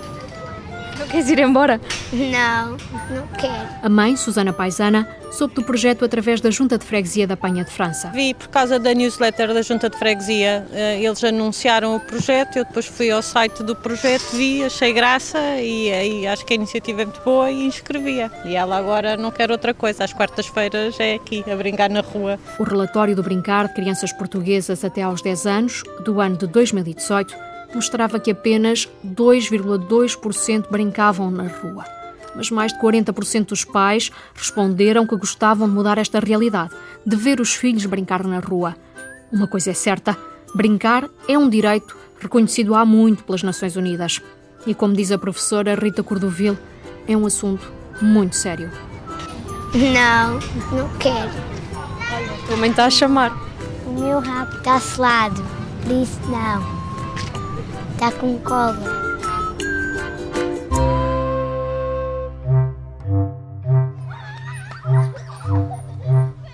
Não 0.98 1.06
queres 1.08 1.28
ir 1.28 1.38
embora? 1.38 1.80
Não, 2.12 2.70
não 3.10 3.26
quero. 3.38 3.68
A 3.82 3.88
mãe, 3.88 4.16
Susana 4.16 4.52
Paisana, 4.52 5.08
soube 5.32 5.54
do 5.54 5.64
projeto 5.64 6.04
através 6.04 6.40
da 6.40 6.50
Junta 6.50 6.78
de 6.78 6.84
Freguesia 6.84 7.26
da 7.26 7.36
Panha 7.36 7.64
de 7.64 7.70
França. 7.70 8.10
Vi 8.10 8.34
por 8.34 8.48
causa 8.48 8.78
da 8.78 8.94
newsletter 8.94 9.52
da 9.52 9.62
Junta 9.62 9.90
de 9.90 9.98
Freguesia, 9.98 10.66
eh, 10.72 11.02
eles 11.02 11.22
anunciaram 11.24 11.96
o 11.96 12.00
projeto, 12.00 12.56
eu 12.56 12.64
depois 12.64 12.86
fui 12.86 13.10
ao 13.10 13.20
site 13.20 13.62
do 13.62 13.74
projeto, 13.74 14.24
vi, 14.32 14.64
achei 14.64 14.92
graça 14.92 15.38
e 15.60 15.92
aí 15.92 16.26
acho 16.26 16.44
que 16.46 16.52
a 16.52 16.56
iniciativa 16.56 17.02
é 17.02 17.04
muito 17.04 17.20
boa 17.22 17.50
e 17.50 17.66
inscrevia. 17.66 18.30
E 18.44 18.54
ela 18.54 18.76
agora 18.76 19.16
não 19.16 19.30
quer 19.30 19.50
outra 19.50 19.74
coisa, 19.74 20.04
às 20.04 20.12
quartas-feiras 20.12 20.98
é 21.00 21.14
aqui, 21.14 21.44
a 21.50 21.56
brincar 21.56 21.90
na 21.90 22.00
rua. 22.00 22.38
O 22.58 22.62
relatório 22.62 23.16
do 23.16 23.22
Brincar 23.22 23.68
de 23.68 23.74
Crianças 23.74 24.12
Portuguesas 24.12 24.84
até 24.84 25.02
aos 25.02 25.20
10 25.20 25.46
anos, 25.46 25.82
do 26.04 26.20
ano 26.20 26.36
de 26.36 26.46
2018, 26.46 27.34
mostrava 27.74 28.18
que 28.18 28.30
apenas 28.30 28.88
2,2% 29.06 30.70
brincavam 30.70 31.30
na 31.30 31.48
rua. 31.48 31.84
Mas 32.34 32.50
mais 32.50 32.72
de 32.72 32.80
40% 32.80 33.46
dos 33.46 33.64
pais 33.64 34.10
responderam 34.34 35.06
que 35.06 35.16
gostavam 35.16 35.68
de 35.68 35.74
mudar 35.74 35.98
esta 35.98 36.18
realidade, 36.18 36.74
de 37.06 37.16
ver 37.16 37.40
os 37.40 37.54
filhos 37.54 37.86
brincar 37.86 38.24
na 38.24 38.40
rua. 38.40 38.76
Uma 39.32 39.46
coisa 39.46 39.70
é 39.70 39.74
certa: 39.74 40.16
brincar 40.54 41.08
é 41.28 41.38
um 41.38 41.48
direito 41.48 41.96
reconhecido 42.20 42.74
há 42.74 42.84
muito 42.84 43.22
pelas 43.24 43.42
Nações 43.42 43.76
Unidas. 43.76 44.20
E 44.66 44.74
como 44.74 44.94
diz 44.94 45.12
a 45.12 45.18
professora 45.18 45.74
Rita 45.74 46.02
Cordovil, 46.02 46.56
é 47.06 47.16
um 47.16 47.26
assunto 47.26 47.70
muito 48.00 48.34
sério. 48.34 48.70
Não, 49.74 50.34
não 50.76 50.88
quero. 50.98 51.30
A 52.12 52.46
tua 52.46 52.56
mãe 52.56 52.70
está 52.70 52.86
a 52.86 52.90
chamar. 52.90 53.36
O 53.86 54.00
meu 54.00 54.20
rabo 54.20 54.56
está 54.56 54.80
selado, 54.80 55.44
por 55.82 55.92
isso 55.92 56.20
não. 56.28 56.83
Está 58.04 58.20
com 58.20 58.38
cola. 58.40 58.76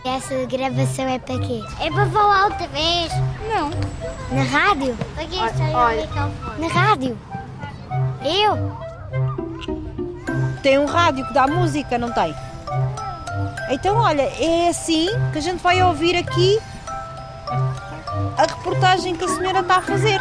Essa 0.05 0.47
gravação 0.47 1.09
é 1.09 1.19
para 1.19 1.39
quê? 1.41 1.61
É 1.81 1.91
para 1.91 2.07
falar 2.07 2.45
outra 2.45 2.69
vez. 2.69 3.13
Não. 3.49 3.69
Na 4.31 4.45
rádio? 4.45 4.97
Para 5.17 5.25
que 5.25 5.39
Olha, 5.41 5.77
olha. 5.77 6.09
Na 6.57 6.69
rádio? 6.69 7.19
Eu? 8.23 8.77
Tem 10.63 10.79
um 10.79 10.87
rádio 10.87 11.27
que 11.27 11.35
dá 11.35 11.49
música, 11.49 11.99
não 11.99 12.13
tem? 12.13 12.33
Então, 13.71 13.97
olha, 13.97 14.23
é 14.23 14.69
assim 14.69 15.09
que 15.33 15.39
a 15.39 15.43
gente 15.43 15.61
vai 15.61 15.83
ouvir 15.83 16.15
aqui 16.15 16.61
a 18.39 18.43
reportagem 18.43 19.17
que 19.17 19.25
a 19.25 19.29
senhora 19.29 19.59
está 19.59 19.79
a 19.79 19.83
fazer. 19.83 20.21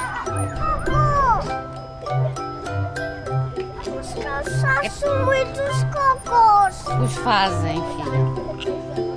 faço 4.44 5.06
muitos 5.26 5.84
cocôs. 5.94 6.86
Os 7.04 7.16
fazem, 7.18 7.82
filha. 7.96 9.09